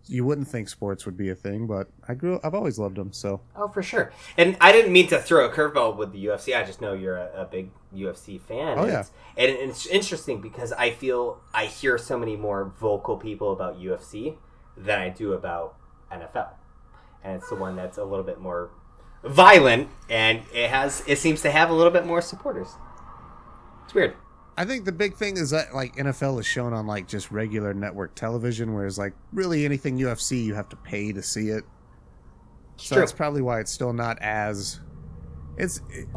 you 0.07 0.25
wouldn't 0.25 0.49
think 0.49 0.69
sports 0.69 1.05
would 1.05 1.17
be 1.17 1.29
a 1.29 1.35
thing, 1.35 1.67
but 1.67 1.89
I 2.09 2.15
grew. 2.15 2.41
I've 2.43 2.55
always 2.55 2.79
loved 2.79 2.97
them. 2.97 3.13
So 3.13 3.43
Oh, 3.55 3.69
for 3.69 3.83
sure. 3.83 4.11
And 4.37 4.57
I 4.61 4.73
didn't 4.73 4.93
mean 4.93 5.07
to 5.09 5.21
throw 5.21 5.45
a 5.47 5.53
curveball 5.53 5.97
with 5.97 6.13
the 6.13 6.25
UFC. 6.27 6.57
I 6.57 6.65
just 6.65 6.81
know 6.81 6.95
you're 6.95 7.17
a, 7.17 7.43
a 7.43 7.45
big 7.45 7.71
UFC 7.95 8.41
fan. 8.41 8.79
Oh, 8.79 8.83
and 8.83 8.91
yeah. 8.91 9.01
It's, 9.01 9.11
and 9.37 9.71
it's 9.71 9.87
interesting 9.87 10.41
because 10.41 10.73
I 10.73 10.91
feel 10.91 11.41
I 11.53 11.67
hear 11.67 11.99
so 11.99 12.19
many 12.19 12.37
more 12.37 12.73
vocal 12.81 13.17
people 13.19 13.53
about 13.53 13.79
UFC 13.79 14.37
than 14.77 14.99
I 14.99 15.11
do 15.11 15.35
about 15.35 15.77
NFL. 16.11 16.49
And 17.23 17.37
it's 17.37 17.49
the 17.49 17.57
one 17.57 17.77
that's 17.77 17.99
a 17.99 18.05
little 18.05 18.25
bit 18.25 18.41
more 18.41 18.71
violent 19.25 19.89
and 20.09 20.43
it 20.55 20.71
has 20.71 21.03
it 21.07 21.19
seems 21.19 21.43
to 21.43 21.51
have 21.51 21.71
a 21.71 21.73
little 21.73 21.93
bit 21.93 22.07
more 22.07 22.21
supporters. 22.21 22.69
It's 23.85 23.95
weird. 23.95 24.15
I 24.57 24.65
think 24.65 24.85
the 24.85 24.93
big 24.93 25.15
thing 25.15 25.37
is 25.37 25.51
that 25.51 25.73
like 25.73 25.95
NFL 25.97 26.41
is 26.41 26.47
shown 26.47 26.73
on 26.73 26.87
like 26.87 27.07
just 27.07 27.31
regular 27.31 27.73
network 27.73 28.17
television, 28.17 28.75
whereas 28.75 28.99
like 28.99 29.15
really 29.33 29.65
anything 29.65 29.99
UFC 29.99 30.45
you 30.45 30.55
have 30.55 30.69
to 30.71 30.77
pay 30.77 31.13
to 31.13 31.23
see 31.23 31.49
it. 31.49 31.65
So 32.77 32.95
True. 32.95 33.03
that's 33.03 33.13
probably 33.13 33.41
why 33.41 33.61
it's 33.61 33.71
still 33.71 33.93
not 33.93 34.19
as. 34.21 34.81
It's 35.57 35.81
it, 35.91 36.09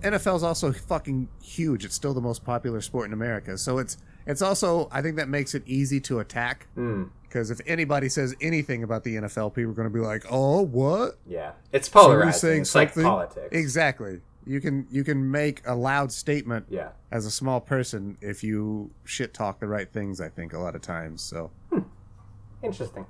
NFL's 0.00 0.42
also 0.42 0.72
fucking 0.72 1.28
huge. 1.42 1.84
It's 1.84 1.94
still 1.94 2.14
the 2.14 2.20
most 2.20 2.44
popular 2.44 2.80
sport 2.80 3.06
in 3.06 3.12
America, 3.12 3.56
so 3.58 3.78
it's 3.78 3.98
it's 4.26 4.42
also 4.42 4.88
I 4.90 5.02
think 5.02 5.16
that 5.16 5.28
makes 5.28 5.54
it 5.54 5.62
easy 5.66 6.00
to 6.00 6.18
attack 6.20 6.68
Mm, 6.76 7.10
because 7.32 7.50
if 7.50 7.60
anybody 7.66 8.08
says 8.10 8.34
anything 8.42 8.82
about 8.82 9.04
the 9.04 9.16
NFL, 9.16 9.54
people 9.54 9.70
are 9.70 9.74
going 9.74 9.88
to 9.88 9.94
be 9.94 10.00
like, 10.00 10.24
"Oh, 10.30 10.60
what?" 10.60 11.18
yeah. 11.26 11.52
It's 11.72 11.88
polarizing. 11.88 12.32
saying 12.40 12.60
it's 12.62 12.74
like 12.74 12.94
politics. 12.94 13.48
Exactly. 13.52 14.20
You 14.44 14.60
can 14.60 14.86
you 14.90 15.02
can 15.04 15.30
make 15.30 15.62
a 15.66 15.74
loud 15.74 16.12
statement 16.12 16.66
Yeah. 16.68 16.88
as 17.10 17.24
a 17.26 17.30
small 17.30 17.60
person 17.60 18.18
if 18.20 18.42
you 18.44 18.90
shit 19.04 19.32
talk 19.32 19.60
the 19.60 19.68
right 19.68 19.90
things. 19.90 20.20
I 20.20 20.28
think 20.28 20.52
a 20.52 20.58
lot 20.58 20.74
of 20.74 20.82
times. 20.82 21.22
So, 21.22 21.50
Interesting. 22.62 23.06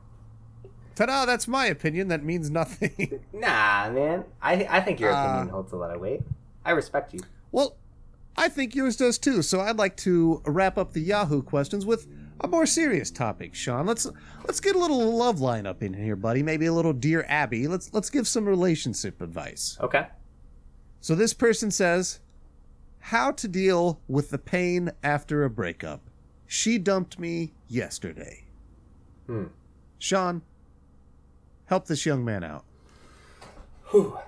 ta-da! 0.94 1.24
That's 1.26 1.48
my 1.48 1.66
opinion. 1.66 2.08
That 2.08 2.22
means 2.22 2.50
nothing. 2.50 3.20
Nah, 3.32 3.90
man. 3.90 4.24
I 4.40 4.66
I 4.70 4.80
think 4.80 5.00
your 5.00 5.12
Uh, 5.12 5.24
opinion 5.24 5.48
holds 5.48 5.72
a 5.72 5.76
lot 5.76 5.92
of 5.94 6.00
weight. 6.00 6.20
I 6.64 6.70
respect 6.72 7.12
you. 7.12 7.20
well, 7.50 7.76
I 8.36 8.48
think 8.48 8.74
yours 8.74 8.96
does 8.96 9.18
too. 9.18 9.42
So 9.42 9.60
I'd 9.60 9.76
like 9.78 9.96
to 9.98 10.40
wrap 10.46 10.78
up 10.78 10.92
the 10.92 11.00
Yahoo 11.00 11.42
questions 11.42 11.84
with 11.84 12.06
a 12.42 12.48
more 12.48 12.66
serious 12.66 13.10
topic, 13.10 13.54
Sean. 13.54 13.86
Let's 13.86 14.06
let's 14.46 14.60
get 14.60 14.76
a 14.76 14.78
little 14.78 15.16
love 15.16 15.40
line 15.40 15.66
up 15.66 15.82
in 15.82 15.94
here, 15.94 16.16
buddy. 16.16 16.42
Maybe 16.42 16.66
a 16.66 16.72
little 16.72 16.92
dear 16.92 17.24
Abby. 17.28 17.68
Let's 17.68 17.92
let's 17.92 18.10
give 18.10 18.26
some 18.26 18.46
relationship 18.46 19.20
advice. 19.20 19.76
Okay. 19.80 20.06
So 21.00 21.14
this 21.14 21.32
person 21.32 21.70
says, 21.70 22.20
"How 23.00 23.30
to 23.32 23.48
deal 23.48 24.00
with 24.08 24.30
the 24.30 24.38
pain 24.38 24.90
after 25.02 25.44
a 25.44 25.50
breakup? 25.50 26.02
She 26.46 26.78
dumped 26.78 27.18
me 27.18 27.54
yesterday." 27.68 28.46
Hmm. 29.26 29.46
Sean, 29.98 30.42
help 31.66 31.86
this 31.86 32.04
young 32.04 32.24
man 32.24 32.42
out. 32.42 32.64
Whew. 33.90 34.18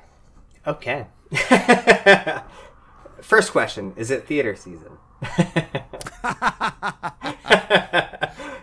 Okay. 0.67 1.07
First 3.21 3.53
question: 3.53 3.93
Is 3.97 4.11
it 4.11 4.27
theater 4.27 4.55
season? 4.55 4.99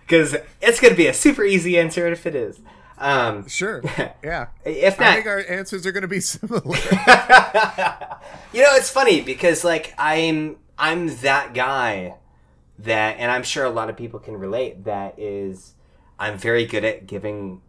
Because 0.01 0.35
it's 0.61 0.79
going 0.81 0.93
to 0.93 0.97
be 0.97 1.07
a 1.07 1.13
super 1.13 1.43
easy 1.43 1.77
answer 1.79 2.05
if 2.07 2.25
it 2.25 2.35
is. 2.35 2.59
Um, 2.97 3.47
Sure. 3.47 3.81
Yeah. 4.23 4.47
if 4.65 4.99
not, 4.99 5.09
I 5.09 5.13
think 5.15 5.27
our 5.27 5.39
answers 5.47 5.85
are 5.85 5.91
going 5.93 6.01
to 6.01 6.07
be 6.07 6.19
similar. 6.19 6.61
you 8.51 8.61
know, 8.61 8.75
it's 8.75 8.89
funny 8.89 9.21
because 9.21 9.63
like 9.63 9.93
I'm 9.97 10.57
I'm 10.77 11.15
that 11.17 11.53
guy 11.53 12.15
that, 12.79 13.17
and 13.19 13.31
I'm 13.31 13.43
sure 13.43 13.63
a 13.63 13.69
lot 13.69 13.89
of 13.89 13.95
people 13.97 14.19
can 14.19 14.35
relate. 14.35 14.83
That 14.85 15.17
is, 15.17 15.75
I'm 16.19 16.37
very 16.37 16.65
good 16.65 16.83
at 16.83 17.07
giving 17.07 17.61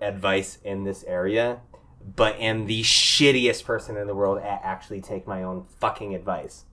advice 0.00 0.58
in 0.62 0.84
this 0.84 1.02
area, 1.04 1.60
but 2.16 2.36
am 2.36 2.66
the 2.66 2.82
shittiest 2.82 3.64
person 3.64 3.96
in 3.96 4.06
the 4.06 4.14
world 4.14 4.38
at 4.38 4.60
actually 4.62 5.00
take 5.00 5.26
my 5.26 5.42
own 5.42 5.64
fucking 5.80 6.14
advice. 6.14 6.64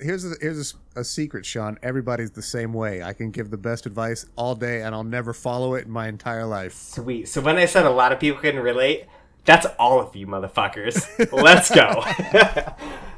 here's 0.00 0.24
a, 0.24 0.34
here's 0.40 0.58
a 0.58 0.64
a, 0.96 1.04
secret, 1.04 1.44
Sean. 1.46 1.78
Everybody's 1.82 2.30
the 2.32 2.42
same 2.42 2.72
way. 2.72 3.02
I 3.02 3.12
can 3.12 3.30
give 3.30 3.50
the 3.50 3.56
best 3.56 3.86
advice 3.86 4.26
all 4.36 4.54
day, 4.54 4.82
and 4.82 4.94
I'll 4.94 5.04
never 5.04 5.32
follow 5.32 5.74
it 5.74 5.86
in 5.86 5.90
my 5.90 6.08
entire 6.08 6.46
life. 6.46 6.74
Sweet. 6.74 7.28
So 7.28 7.40
when 7.40 7.56
I 7.56 7.66
said 7.66 7.84
a 7.86 7.90
lot 7.90 8.12
of 8.12 8.20
people 8.20 8.40
couldn't 8.40 8.62
relate, 8.62 9.06
that's 9.44 9.66
all 9.78 10.00
of 10.00 10.14
you 10.14 10.26
motherfuckers. 10.26 11.32
Let's 11.32 11.70
go. 11.74 12.04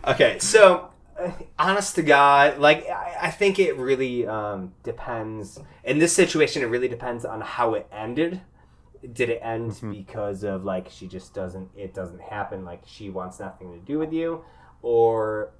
okay, 0.12 0.39
so 0.39 0.91
uh, 1.18 1.31
honest 1.59 1.95
to 1.97 2.03
God, 2.03 2.59
like 2.59 2.89
I, 2.89 3.16
I 3.22 3.31
think 3.31 3.59
it 3.59 3.77
really 3.77 4.27
um, 4.27 4.72
depends. 4.83 5.61
In 5.85 5.99
this 5.99 6.14
situation, 6.14 6.62
it 6.62 6.66
really 6.66 6.89
depends 6.89 7.25
on 7.25 7.41
how 7.41 7.75
it 7.75 7.87
ended. 7.93 8.41
Did 9.12 9.29
it 9.29 9.41
end 9.43 9.72
Mhm. 9.72 9.93
because 9.93 10.45
of 10.45 10.64
like 10.64 10.89
she 10.89 11.07
just 11.07 11.35
doesn't? 11.35 11.68
It 11.77 11.93
doesn't 11.93 12.22
happen. 12.22 12.64
Like 12.64 12.83
she 12.87 13.11
wants 13.11 13.39
nothing 13.39 13.72
to 13.72 13.79
do 13.79 13.99
with 13.99 14.14
you, 14.14 14.43
or 14.81 15.51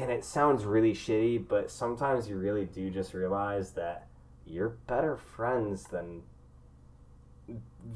and 0.00 0.10
it 0.10 0.24
sounds 0.24 0.64
really 0.64 0.92
shitty, 0.94 1.46
but 1.48 1.70
sometimes 1.70 2.28
you 2.28 2.36
really 2.36 2.64
do 2.64 2.90
just 2.90 3.14
realize 3.14 3.72
that 3.72 4.06
you're 4.46 4.70
better 4.86 5.16
friends 5.16 5.84
than 5.84 6.22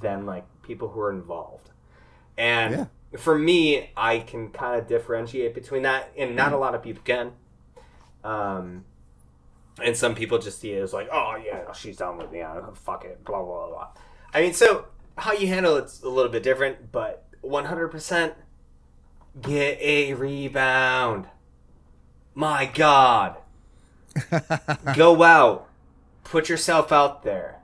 than 0.01 0.25
like 0.27 0.45
people 0.63 0.89
who 0.89 1.01
are 1.01 1.13
involved. 1.13 1.71
And 2.39 2.73
Yeah. 3.13 3.19
for 3.19 3.39
me, 3.39 3.91
I 3.97 4.21
can 4.21 4.51
kind 4.51 4.81
of 4.81 4.87
differentiate 4.87 5.55
between 5.55 5.83
that, 5.83 6.11
and 6.17 6.35
not 6.35 6.53
a 6.53 6.57
lot 6.57 6.75
of 6.75 6.83
people 6.83 7.03
can. 7.05 7.33
Um, 8.25 8.85
and 9.83 9.97
some 9.97 10.15
people 10.15 10.39
just 10.39 10.61
see 10.61 10.73
it 10.73 10.81
as 10.83 10.93
like, 10.93 11.09
oh 11.13 11.37
yeah, 11.37 11.73
she's 11.73 11.97
done 11.97 12.17
with 12.19 12.31
me, 12.31 12.41
uh, 12.41 12.71
fuck 12.75 13.05
it, 13.05 13.25
blah 13.25 13.43
blah 13.43 13.69
blah. 13.69 13.89
I 14.33 14.41
mean, 14.41 14.55
so 14.55 14.87
how 15.19 15.33
you 15.33 15.47
handle 15.49 15.77
it's 15.77 16.03
a 16.03 16.09
little 16.09 16.31
bit 16.33 16.43
different, 16.43 16.93
but 16.93 17.25
one 17.43 17.67
hundred 17.67 17.89
percent 17.89 18.35
get 19.41 19.79
a 19.81 20.15
rebound. 20.15 21.27
My 22.35 22.67
God, 22.67 23.37
go 24.95 25.23
out, 25.23 25.69
put 26.25 26.49
yourself 26.49 26.93
out 26.93 27.23
there, 27.23 27.61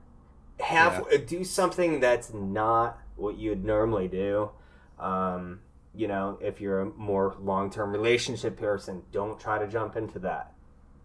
have 0.61 1.07
do 1.27 1.45
something 1.45 2.01
that's 2.01 2.33
not 2.33 2.99
what 3.16 3.39
you'd 3.39 3.64
normally 3.64 4.09
do. 4.09 4.51
Um, 4.99 5.61
you 5.95 6.07
know, 6.07 6.39
if 6.41 6.61
you're 6.61 6.81
a 6.81 6.87
more 6.87 7.35
long 7.41 7.71
term 7.71 7.93
relationship 7.93 8.57
person, 8.57 9.03
don't 9.12 9.41
try 9.41 9.59
to 9.59 9.66
jump 9.66 9.97
into 9.97 10.19
that. 10.21 10.53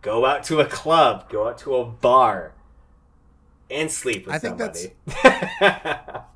Go 0.02 0.26
out 0.26 0.44
to 0.46 0.60
a 0.60 0.66
club, 0.66 1.30
go 1.30 1.48
out 1.48 1.58
to 1.60 1.76
a 1.76 1.86
bar, 1.86 2.54
and 3.72 3.90
sleep 3.90 4.26
with 4.26 4.36
I 4.36 4.40
think 4.40 4.60
somebody. 4.60 4.94
That's 5.62 6.26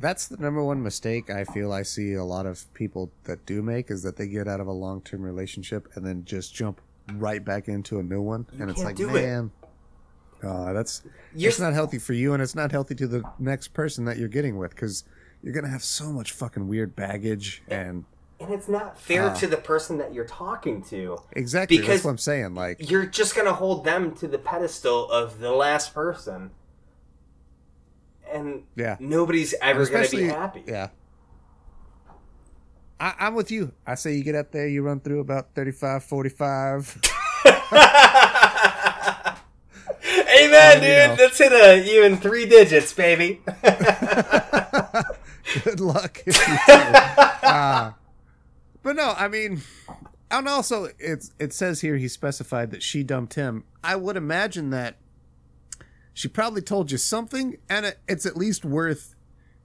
the 0.00 0.36
number 0.38 0.62
one 0.62 0.82
mistake 0.82 1.30
I 1.30 1.44
feel 1.44 1.72
I 1.72 1.82
see 1.82 2.14
a 2.14 2.24
lot 2.24 2.46
of 2.46 2.72
people 2.74 3.10
that 3.24 3.44
do 3.46 3.62
make 3.62 3.90
is 3.90 4.02
that 4.02 4.16
they 4.16 4.26
get 4.26 4.48
out 4.48 4.60
of 4.60 4.66
a 4.66 4.72
long 4.72 5.00
term 5.02 5.22
relationship 5.22 5.88
and 5.94 6.04
then 6.06 6.24
just 6.24 6.54
jump 6.54 6.80
right 7.14 7.44
back 7.44 7.68
into 7.68 7.98
a 7.98 8.02
new 8.02 8.22
one. 8.22 8.46
You 8.52 8.62
and 8.62 8.70
it's 8.70 8.82
like, 8.82 8.96
do 8.96 9.08
it. 9.10 9.12
man, 9.22 9.50
uh, 10.42 10.72
that's 10.72 11.02
You're 11.34 11.50
it's 11.50 11.60
not 11.60 11.72
healthy 11.74 11.98
for 11.98 12.12
you 12.14 12.32
and 12.32 12.42
it's 12.42 12.54
not 12.54 12.70
healthy 12.70 12.94
to 12.96 13.06
the 13.06 13.22
next 13.38 13.68
person 13.74 14.04
that 14.06 14.16
you're 14.16 14.28
getting 14.28 14.56
with 14.56 14.70
because 14.70 15.04
you're 15.42 15.52
going 15.52 15.64
to 15.64 15.70
have 15.70 15.82
so 15.82 16.12
much 16.12 16.32
fucking 16.32 16.66
weird 16.68 16.94
baggage 16.96 17.62
and 17.68 18.04
and 18.40 18.54
it's 18.54 18.68
not 18.68 18.98
fair 18.98 19.24
Ah. 19.28 19.34
to 19.34 19.46
the 19.46 19.58
person 19.58 19.98
that 19.98 20.14
you're 20.14 20.24
talking 20.24 20.80
to. 20.84 21.18
exactly 21.32 21.76
Because- 21.76 21.96
that's 21.96 22.04
what 22.04 22.12
I'm 22.12 22.16
saying. 22.18 22.54
Like, 22.54 22.90
You're 22.90 23.04
just 23.04 23.36
gonna 23.36 23.52
hold 23.52 23.84
them 23.84 24.14
to 24.14 24.26
the 24.26 24.38
pedestal 24.38 25.10
of 25.10 25.40
the 25.40 25.50
last 25.50 25.92
person, 25.92 26.50
and 28.32 28.62
yeah. 28.76 28.96
nobody's 29.00 29.54
ever 29.60 29.86
gonna 29.86 30.08
be 30.08 30.24
happy. 30.24 30.62
Yeah. 30.66 30.88
I, 32.98 33.14
I'm 33.18 33.34
with 33.34 33.50
you. 33.50 33.72
I 33.86 33.94
say 33.94 34.14
you 34.14 34.22
get 34.22 34.34
up 34.34 34.50
there, 34.52 34.68
you 34.68 34.82
run 34.82 35.00
through 35.00 35.20
about 35.20 35.54
35, 35.54 36.04
45. 36.04 36.98
Amen, 40.42 40.76
Um, 40.78 40.82
you 40.82 40.88
dude. 40.88 41.08
know. 41.08 41.16
Let's 41.18 41.38
hit 41.38 41.52
a 41.52 41.82
you 41.90 42.04
in 42.04 42.16
three 42.18 42.46
digits, 42.46 42.92
baby. 42.92 43.40
Good 45.64 45.80
luck. 45.80 46.18
Uh, 47.42 47.92
but 48.82 48.96
no, 48.96 49.14
I 49.16 49.28
mean, 49.28 49.62
and 50.30 50.48
also 50.48 50.88
it's 50.98 51.32
it 51.38 51.52
says 51.52 51.80
here 51.80 51.96
he 51.96 52.06
specified 52.08 52.70
that 52.70 52.82
she 52.82 53.02
dumped 53.02 53.34
him. 53.34 53.64
I 53.82 53.96
would 53.96 54.16
imagine 54.16 54.70
that 54.70 54.96
she 56.14 56.28
probably 56.28 56.62
told 56.62 56.90
you 56.90 56.98
something, 56.98 57.56
and 57.68 57.86
it, 57.86 57.98
it's 58.08 58.26
at 58.26 58.36
least 58.36 58.64
worth 58.64 59.14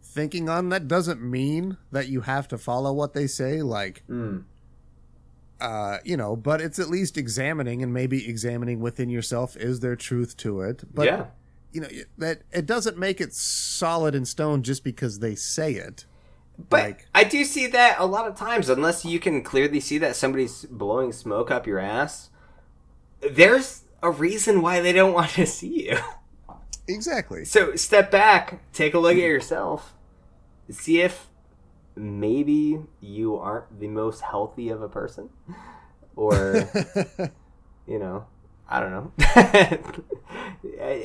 thinking 0.02 0.48
on. 0.50 0.70
That 0.70 0.88
doesn't 0.88 1.22
mean 1.22 1.78
that 1.92 2.08
you 2.08 2.22
have 2.22 2.48
to 2.50 2.58
follow 2.58 2.94
what 2.94 3.14
they 3.14 3.28
say. 3.28 3.62
Like, 3.62 4.04
Hmm. 4.08 4.40
uh, 5.60 5.98
you 6.04 6.18
know, 6.18 6.36
but 6.36 6.62
it's 6.62 6.80
at 6.80 6.90
least 6.90 7.18
examining 7.18 7.82
and 7.82 7.94
maybe 7.94 8.28
examining 8.28 8.80
within 8.80 9.10
yourself. 9.10 9.56
Is 9.58 9.80
there 9.80 9.96
truth 9.96 10.36
to 10.38 10.62
it? 10.62 10.84
But 10.94 11.06
yeah, 11.08 11.26
you 11.72 11.82
know 11.82 11.88
that 12.18 12.42
it 12.52 12.66
doesn't 12.66 12.98
make 12.98 13.20
it 13.20 13.34
solid 13.34 14.16
in 14.16 14.26
stone 14.26 14.64
just 14.64 14.84
because 14.84 15.20
they 15.20 15.36
say 15.36 15.74
it. 15.74 16.06
but 16.70 16.84
like- 16.84 17.08
I 17.14 17.24
do 17.26 17.44
see 17.44 17.68
that 17.68 17.98
a 18.00 18.06
lot 18.06 18.28
of 18.28 18.36
times. 18.38 18.70
Unless 18.70 19.04
you 19.04 19.20
can 19.20 19.44
clearly 19.44 19.80
see 19.82 19.98
that 19.98 20.16
somebody's 20.16 20.64
blowing 20.66 21.12
smoke 21.12 21.52
up 21.52 21.68
your 21.68 21.80
ass, 21.80 22.30
there's 23.20 23.84
a 24.02 24.10
reason 24.12 24.62
why 24.62 24.80
they 24.80 24.94
don't 24.94 25.14
want 25.20 25.32
to 25.32 25.46
see 25.46 25.90
you. 25.90 25.98
Exactly. 26.88 27.46
So 27.46 27.76
step 27.76 28.12
back, 28.12 28.62
take 28.74 28.94
a 28.94 29.00
look 29.00 29.14
at 29.14 29.18
yourself, 29.24 29.94
see 30.70 31.02
if 31.02 31.28
maybe 31.96 32.80
you 33.02 33.36
aren't 33.38 33.80
the 33.80 33.88
most 33.88 34.22
healthy 34.22 34.70
of 34.70 34.82
a 34.82 34.90
person, 34.90 35.30
or 36.16 36.70
you 37.88 38.00
know, 38.00 38.26
I 38.70 38.80
don't 38.80 38.92
know. 38.92 39.12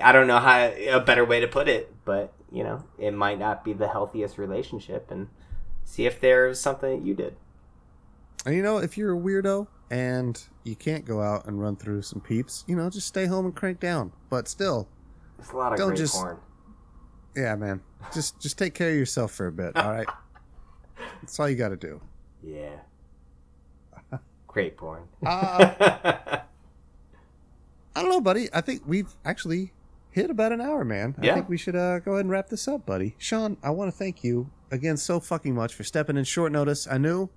I 0.02 0.12
don't 0.12 0.26
know 0.26 0.38
how 0.38 0.58
a 0.58 1.00
better 1.00 1.24
way 1.24 1.40
to 1.40 1.48
put 1.48 1.68
it, 1.68 1.94
but 2.04 2.32
you 2.52 2.62
know, 2.64 2.84
it 2.98 3.12
might 3.12 3.38
not 3.38 3.64
be 3.64 3.72
the 3.72 3.88
healthiest 3.88 4.36
relationship, 4.38 5.10
and 5.10 5.28
see 5.84 6.06
if 6.06 6.20
there's 6.20 6.60
something 6.60 6.98
that 7.00 7.06
you 7.06 7.14
did. 7.14 7.36
and 8.44 8.54
you 8.54 8.62
know, 8.62 8.78
if 8.78 8.98
you're 8.98 9.16
a 9.16 9.20
weirdo 9.20 9.66
and 9.90 10.42
you 10.64 10.76
can't 10.76 11.04
go 11.04 11.20
out 11.20 11.46
and 11.46 11.60
run 11.60 11.76
through 11.76 12.02
some 12.02 12.20
peeps, 12.20 12.64
you 12.66 12.76
know, 12.76 12.88
just 12.90 13.06
stay 13.06 13.26
home 13.26 13.44
and 13.46 13.54
crank 13.56 13.80
down. 13.80 14.12
But 14.28 14.46
still, 14.48 14.88
There's 15.40 15.52
a 15.52 15.56
lot 15.56 15.72
of 15.72 15.78
Don't 15.78 15.88
great 15.88 15.98
just- 15.98 16.14
porn. 16.14 16.38
yeah, 17.34 17.54
man, 17.56 17.80
just 18.12 18.38
just 18.40 18.58
take 18.58 18.74
care 18.74 18.90
of 18.90 18.96
yourself 18.96 19.32
for 19.32 19.46
a 19.46 19.52
bit. 19.52 19.74
All 19.76 19.90
right, 19.90 20.06
that's 21.22 21.38
all 21.40 21.48
you 21.48 21.56
got 21.56 21.70
to 21.70 21.76
do. 21.76 22.00
Yeah. 22.42 22.76
Great 24.46 24.76
porn. 24.76 25.02
Uh, 25.26 26.40
I 27.94 28.02
don't 28.02 28.10
know, 28.10 28.20
buddy. 28.20 28.48
I 28.52 28.60
think 28.60 28.82
we've 28.86 29.14
actually 29.24 29.72
hit 30.10 30.30
about 30.30 30.52
an 30.52 30.60
hour, 30.60 30.84
man. 30.84 31.14
I 31.20 31.26
Yeah. 31.26 31.34
think 31.34 31.48
we 31.48 31.56
should 31.56 31.74
uh, 31.76 31.98
go 32.00 32.12
ahead 32.12 32.24
and 32.24 32.30
wrap 32.30 32.48
this 32.48 32.68
up, 32.68 32.86
buddy. 32.86 33.14
Sean, 33.18 33.56
I 33.62 33.70
want 33.70 33.90
to 33.90 33.96
thank 33.96 34.22
you 34.24 34.50
again 34.70 34.96
so 34.96 35.18
fucking 35.20 35.54
much 35.54 35.74
for 35.74 35.82
stepping 35.84 36.16
in 36.16 36.24
short 36.24 36.52
notice. 36.52 36.86
I 36.86 36.98
knew 36.98 37.30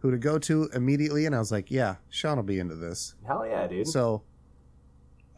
who 0.00 0.10
to 0.10 0.18
go 0.18 0.38
to 0.40 0.68
immediately, 0.74 1.24
and 1.26 1.34
I 1.34 1.38
was 1.38 1.50
like, 1.50 1.70
yeah, 1.70 1.96
Sean 2.10 2.36
will 2.36 2.42
be 2.44 2.58
into 2.58 2.76
this. 2.76 3.14
Hell 3.26 3.46
yeah, 3.46 3.66
dude. 3.66 3.86
So, 3.88 4.22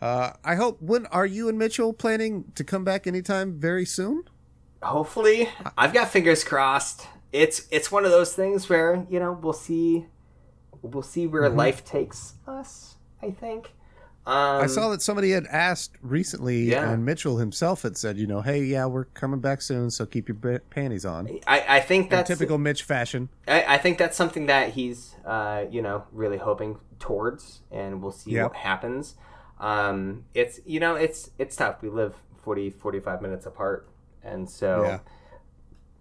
uh, 0.01 0.33
I 0.45 0.55
hope. 0.57 0.81
When 0.83 1.07
are 1.07 1.27
you 1.27 1.49
and 1.49 1.59
Mitchell 1.59 1.93
planning 1.93 2.45
to 2.55 2.65
come 2.65 2.85
back 2.85 3.07
anytime 3.07 3.59
very 3.59 3.85
soon? 3.87 4.25
hopefully 4.83 5.49
i've 5.79 5.93
got 5.95 6.07
fingers 6.11 6.45
crossed 6.45 7.09
it's 7.33 7.67
it's 7.71 7.91
one 7.91 8.05
of 8.05 8.11
those 8.11 8.35
things 8.35 8.69
where 8.69 9.05
you 9.11 9.19
know 9.19 9.33
we'll 9.33 9.53
see 9.55 10.05
we'll 10.83 11.03
see 11.03 11.27
where 11.27 11.43
Mhm. 11.51 11.57
life 11.57 11.83
takes 11.85 12.35
us 12.47 12.97
i 13.23 13.31
think 13.31 13.73
um, 14.27 14.63
I 14.63 14.67
saw 14.67 14.91
that 14.91 15.03
somebody 15.03 15.31
had 15.31 15.47
asked 15.47 15.93
recently, 16.03 16.65
Yeah. 16.65 16.91
and 16.91 17.05
Mitchell 17.05 17.37
himself 17.37 17.83
had 17.83 17.97
said, 17.97 18.19
you 18.19 18.27
know, 18.27 18.41
hey, 18.41 18.65
yeah, 18.65 18.85
we're 18.87 19.05
coming 19.05 19.39
back 19.39 19.63
soon, 19.63 19.89
so 19.89 20.05
keep 20.05 20.27
your 20.29 20.59
panties 20.69 21.05
on. 21.07 21.29
I, 21.47 21.65
I 21.77 21.81
think 21.81 22.07
In 22.07 22.11
that's 22.11 22.27
typical 22.29 22.59
Mitch 22.59 22.83
fashion. 22.83 23.29
I, 23.47 23.75
I 23.75 23.79
think 23.79 23.99
that's 23.99 24.17
something 24.17 24.47
that 24.47 24.71
he's 24.71 25.15
uh, 25.25 25.67
you 25.71 25.81
know 25.81 26.07
really 26.11 26.39
hoping 26.39 26.77
towards 26.99 27.61
and 27.71 28.03
we'll 28.03 28.11
see 28.11 28.33
Yep. 28.33 28.43
what 28.51 28.57
happens 28.57 29.15
um, 29.59 30.25
it's 30.35 30.61
you 30.67 30.81
know 30.81 30.95
it's 30.97 31.31
it's 31.39 31.57
tough 31.57 31.81
we 31.83 31.89
live 31.89 32.15
40 32.43 32.71
45 32.71 33.23
minutes 33.23 33.47
apart 33.47 33.89
and 34.23 34.49
so 34.49 34.83
Yeah. 34.85 34.99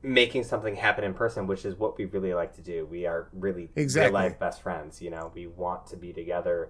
making 0.03 0.43
something 0.43 0.75
happen 0.75 1.03
in 1.03 1.13
person 1.13 1.47
which 1.47 1.65
is 1.65 1.75
what 1.79 1.97
we 1.97 2.05
really 2.05 2.33
like 2.33 2.53
to 2.55 2.61
do 2.61 2.85
we 2.85 3.05
are 3.05 3.27
really 3.33 3.69
Exactly. 3.75 4.07
real 4.07 4.13
life 4.13 4.37
best 4.39 4.61
friends 4.61 5.01
you 5.01 5.09
know 5.09 5.31
we 5.33 5.47
want 5.47 5.87
to 5.87 5.95
be 5.97 6.11
together 6.13 6.69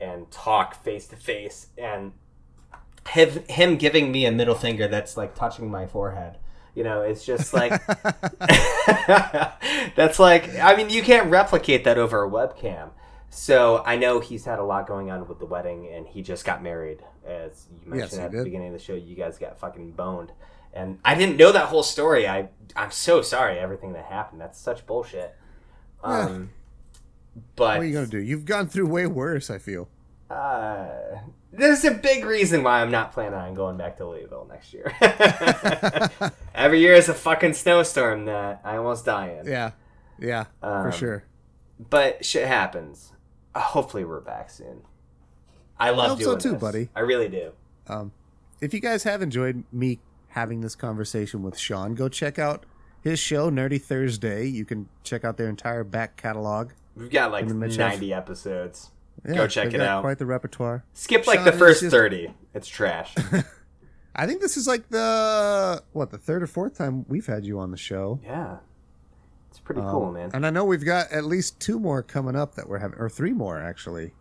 and 0.00 0.30
talk 0.30 0.74
face 0.82 1.06
to 1.08 1.16
face 1.16 1.68
and 1.76 2.12
him, 3.10 3.42
him 3.48 3.76
giving 3.76 4.10
me 4.12 4.26
a 4.26 4.32
middle 4.32 4.54
finger 4.54 4.88
that's 4.88 5.16
like 5.16 5.34
touching 5.34 5.70
my 5.70 5.86
forehead 5.86 6.38
you 6.74 6.82
know 6.84 7.02
it's 7.02 7.24
just 7.24 7.52
like 7.52 7.72
that's 9.96 10.18
like 10.18 10.54
I 10.58 10.76
mean 10.76 10.90
you 10.90 11.02
can't 11.02 11.30
replicate 11.30 11.84
that 11.84 11.98
over 11.98 12.24
a 12.24 12.30
webcam. 12.30 12.90
So 13.30 13.82
I 13.84 13.96
know 13.96 14.20
he's 14.20 14.44
had 14.44 14.58
a 14.58 14.64
lot 14.64 14.86
going 14.86 15.10
on 15.10 15.26
with 15.28 15.38
the 15.38 15.46
wedding 15.46 15.88
and 15.92 16.06
he 16.06 16.22
just 16.22 16.44
got 16.44 16.62
married 16.62 17.00
as 17.26 17.66
you 17.70 17.90
mentioned 17.90 18.12
Yes, 18.12 18.18
at 18.18 18.32
the 18.32 18.44
beginning 18.44 18.68
of 18.68 18.72
the 18.72 18.78
show 18.78 18.94
you 18.94 19.14
guys 19.16 19.36
got 19.38 19.58
fucking 19.58 19.92
boned. 19.92 20.32
And 20.72 20.98
I 21.04 21.14
didn't 21.14 21.36
know 21.36 21.52
that 21.52 21.66
whole 21.66 21.82
story. 21.82 22.26
I 22.28 22.48
I'm 22.74 22.90
so 22.90 23.22
sorry 23.22 23.58
everything 23.58 23.92
that 23.94 24.06
happened. 24.06 24.40
That's 24.40 24.58
such 24.58 24.86
bullshit. 24.86 25.34
Um 26.02 26.50
but 27.56 27.76
what 27.78 27.80
are 27.80 27.84
you 27.84 27.92
gonna 27.94 28.06
do? 28.06 28.18
You've 28.22 28.44
gone 28.46 28.68
through 28.68 28.86
way 28.86 29.06
worse. 29.06 29.50
I 29.50 29.58
feel. 29.58 29.88
uh, 30.30 30.86
there's 31.52 31.84
a 31.84 31.92
big 31.92 32.24
reason 32.24 32.62
why 32.62 32.80
I'm 32.82 32.90
not 32.90 33.12
planning 33.12 33.38
on 33.38 33.54
going 33.54 33.76
back 33.76 33.96
to 33.98 34.06
Louisville 34.08 34.46
next 34.50 34.72
year. 34.74 34.92
Every 36.54 36.80
year 36.80 36.94
is 36.94 37.08
a 37.08 37.14
fucking 37.14 37.54
snowstorm 37.54 38.24
that 38.26 38.60
I 38.64 38.76
almost 38.76 39.04
die 39.06 39.38
in. 39.40 39.46
Yeah, 39.46 39.70
yeah, 40.18 40.44
for 40.60 40.86
Um, 40.88 40.92
sure. 40.92 41.24
But 41.78 42.24
shit 42.24 42.46
happens. 42.46 43.12
Uh, 43.56 43.60
Hopefully, 43.60 44.04
we're 44.04 44.20
back 44.20 44.50
soon. 44.50 44.82
I 45.78 45.88
love 45.90 46.18
hope 46.18 46.22
so 46.22 46.36
too, 46.36 46.52
this. 46.52 46.60
buddy. 46.60 46.88
I 46.94 47.00
really 47.00 47.28
do. 47.28 47.52
Um, 47.88 48.12
if 48.60 48.74
you 48.74 48.80
guys 48.80 49.02
have 49.04 49.22
enjoyed 49.22 49.64
me 49.72 49.98
having 50.28 50.60
this 50.60 50.74
conversation 50.74 51.42
with 51.42 51.56
Sean, 51.58 51.94
go 51.94 52.08
check 52.10 52.38
out 52.38 52.66
his 53.02 53.18
show, 53.18 53.50
Nerdy 53.50 53.80
Thursday. 53.80 54.46
You 54.46 54.66
can 54.66 54.88
check 55.04 55.24
out 55.24 55.38
their 55.38 55.48
entire 55.48 55.84
back 55.84 56.16
catalog. 56.18 56.72
We've 56.94 57.10
got 57.10 57.30
like 57.32 57.46
90 57.46 58.12
episodes. 58.12 58.90
Yeah, 59.26 59.34
Go 59.36 59.46
check 59.46 59.68
it 59.68 59.78
got 59.78 59.86
out. 59.86 60.02
Quite 60.02 60.18
the 60.18 60.26
repertoire. 60.26 60.84
Skip 60.92 61.26
like 61.26 61.38
Sean 61.38 61.44
the 61.46 61.52
first 61.52 61.80
just- 61.80 61.90
30. 61.92 62.34
It's 62.54 62.68
trash. 62.68 63.14
I 64.14 64.26
think 64.26 64.40
this 64.42 64.56
is 64.58 64.66
like 64.66 64.88
the 64.90 65.82
what 65.92 66.10
the 66.10 66.18
third 66.18 66.42
or 66.42 66.46
fourth 66.46 66.76
time 66.76 67.04
we've 67.08 67.26
had 67.26 67.44
you 67.46 67.58
on 67.58 67.70
the 67.70 67.76
show. 67.78 68.20
yeah. 68.22 68.58
It's 69.56 69.60
pretty 69.62 69.80
Um, 69.80 69.90
cool, 69.90 70.12
man. 70.12 70.30
And 70.34 70.46
I 70.46 70.50
know 70.50 70.66
we've 70.66 70.84
got 70.84 71.10
at 71.10 71.24
least 71.24 71.58
two 71.60 71.80
more 71.80 72.02
coming 72.02 72.36
up 72.36 72.56
that 72.56 72.68
we're 72.68 72.76
having, 72.78 72.98
or 72.98 73.08
three 73.08 73.32
more 73.32 73.58
actually. 73.58 74.12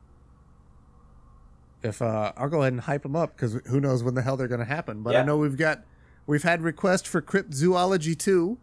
If 1.84 2.02
uh, 2.02 2.32
I'll 2.38 2.48
go 2.48 2.62
ahead 2.62 2.72
and 2.72 2.82
hype 2.84 3.04
them 3.04 3.18
up 3.18 3.36
because 3.36 3.60
who 3.68 3.82
knows 3.82 4.02
when 4.02 4.14
the 4.16 4.22
hell 4.22 4.38
they're 4.38 4.48
going 4.48 4.62
to 4.62 4.66
happen. 4.66 5.04
But 5.04 5.18
I 5.18 5.24
know 5.24 5.36
we've 5.36 5.58
got 5.58 5.84
we've 6.26 6.44
had 6.44 6.62
requests 6.62 7.06
for 7.08 7.22
Cryptozoology 7.22 8.18
two, 8.18 8.58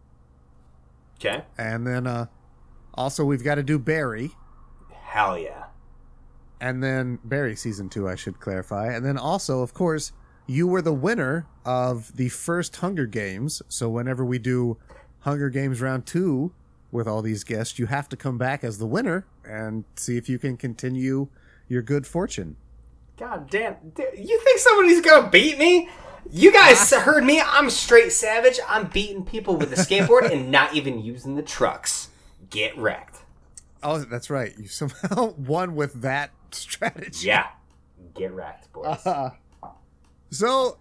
Okay. 1.19 1.43
and 1.59 1.85
then 1.85 2.07
uh, 2.07 2.25
also 2.95 3.23
we've 3.23 3.43
got 3.43 3.55
to 3.55 3.63
do 3.63 3.77
Barry, 3.77 4.31
Hell 4.91 5.37
yeah. 5.37 5.65
and 6.59 6.83
then 6.83 7.19
Barry 7.23 7.55
season 7.55 7.87
two. 7.87 8.09
I 8.09 8.15
should 8.15 8.39
clarify, 8.39 8.91
and 8.91 9.05
then 9.05 9.19
also 9.19 9.61
of 9.61 9.75
course 9.75 10.11
you 10.47 10.67
were 10.67 10.81
the 10.81 10.91
winner 10.91 11.45
of 11.63 12.17
the 12.17 12.29
first 12.29 12.77
Hunger 12.77 13.05
Games. 13.05 13.61
So 13.69 13.89
whenever 13.89 14.25
we 14.25 14.39
do 14.39 14.77
Hunger 15.19 15.49
Games 15.51 15.79
round 15.79 16.07
two 16.07 16.51
with 16.93 17.07
all 17.07 17.21
these 17.21 17.43
guests, 17.43 17.79
you 17.79 17.87
have 17.87 18.07
to 18.09 18.15
come 18.15 18.37
back 18.37 18.63
as 18.63 18.77
the 18.77 18.85
winner 18.85 19.25
and 19.43 19.83
see 19.95 20.15
if 20.15 20.29
you 20.29 20.37
can 20.37 20.55
continue 20.55 21.27
your 21.67 21.81
good 21.81 22.05
fortune. 22.05 22.55
God 23.17 23.49
damn. 23.49 23.75
You 23.97 24.39
think 24.43 24.59
somebody's 24.59 25.01
gonna 25.01 25.29
beat 25.29 25.57
me? 25.57 25.89
You 26.31 26.53
guys 26.53 26.93
ah. 26.93 26.99
heard 26.99 27.23
me. 27.23 27.41
I'm 27.41 27.69
straight 27.69 28.11
savage. 28.11 28.59
I'm 28.67 28.87
beating 28.87 29.25
people 29.25 29.57
with 29.57 29.73
a 29.73 29.75
skateboard 29.75 30.31
and 30.31 30.51
not 30.51 30.73
even 30.73 30.99
using 31.03 31.35
the 31.35 31.41
trucks. 31.41 32.09
Get 32.49 32.77
wrecked. 32.77 33.17
Oh, 33.81 33.99
that's 33.99 34.29
right. 34.29 34.53
You 34.57 34.67
somehow 34.67 35.33
won 35.37 35.75
with 35.75 36.01
that 36.01 36.31
strategy. 36.51 37.27
Yeah. 37.27 37.47
Get 38.15 38.31
wrecked, 38.31 38.71
boys. 38.71 38.99
Ah. 39.05 39.35
So, 40.29 40.77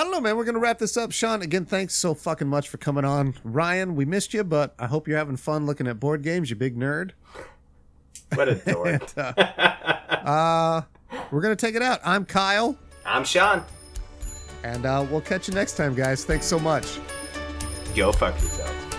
I 0.00 0.02
don't 0.02 0.12
know, 0.12 0.20
man. 0.22 0.38
We're 0.38 0.44
going 0.44 0.54
to 0.54 0.60
wrap 0.60 0.78
this 0.78 0.96
up. 0.96 1.12
Sean, 1.12 1.42
again, 1.42 1.66
thanks 1.66 1.94
so 1.94 2.14
fucking 2.14 2.48
much 2.48 2.70
for 2.70 2.78
coming 2.78 3.04
on. 3.04 3.34
Ryan, 3.44 3.94
we 3.94 4.06
missed 4.06 4.32
you, 4.32 4.42
but 4.42 4.74
I 4.78 4.86
hope 4.86 5.06
you're 5.06 5.18
having 5.18 5.36
fun 5.36 5.66
looking 5.66 5.86
at 5.86 6.00
board 6.00 6.22
games, 6.22 6.48
you 6.48 6.56
big 6.56 6.74
nerd. 6.74 7.10
What 8.34 8.48
a 8.48 8.54
dork. 8.54 9.12
Uh, 10.20 10.82
we're 11.30 11.40
going 11.40 11.56
to 11.56 11.66
take 11.66 11.74
it 11.74 11.80
out. 11.80 11.98
I'm 12.04 12.26
Kyle, 12.26 12.76
I'm 13.06 13.24
Sean. 13.24 13.64
and 14.62 14.84
uh, 14.84 15.06
we'll 15.10 15.22
catch 15.22 15.48
you 15.48 15.54
next 15.54 15.78
time, 15.78 15.94
guys. 15.94 16.26
Thanks 16.26 16.44
so 16.44 16.58
much. 16.58 16.98
Go 17.96 18.12
fuck 18.12 18.34
yourself. 18.34 18.89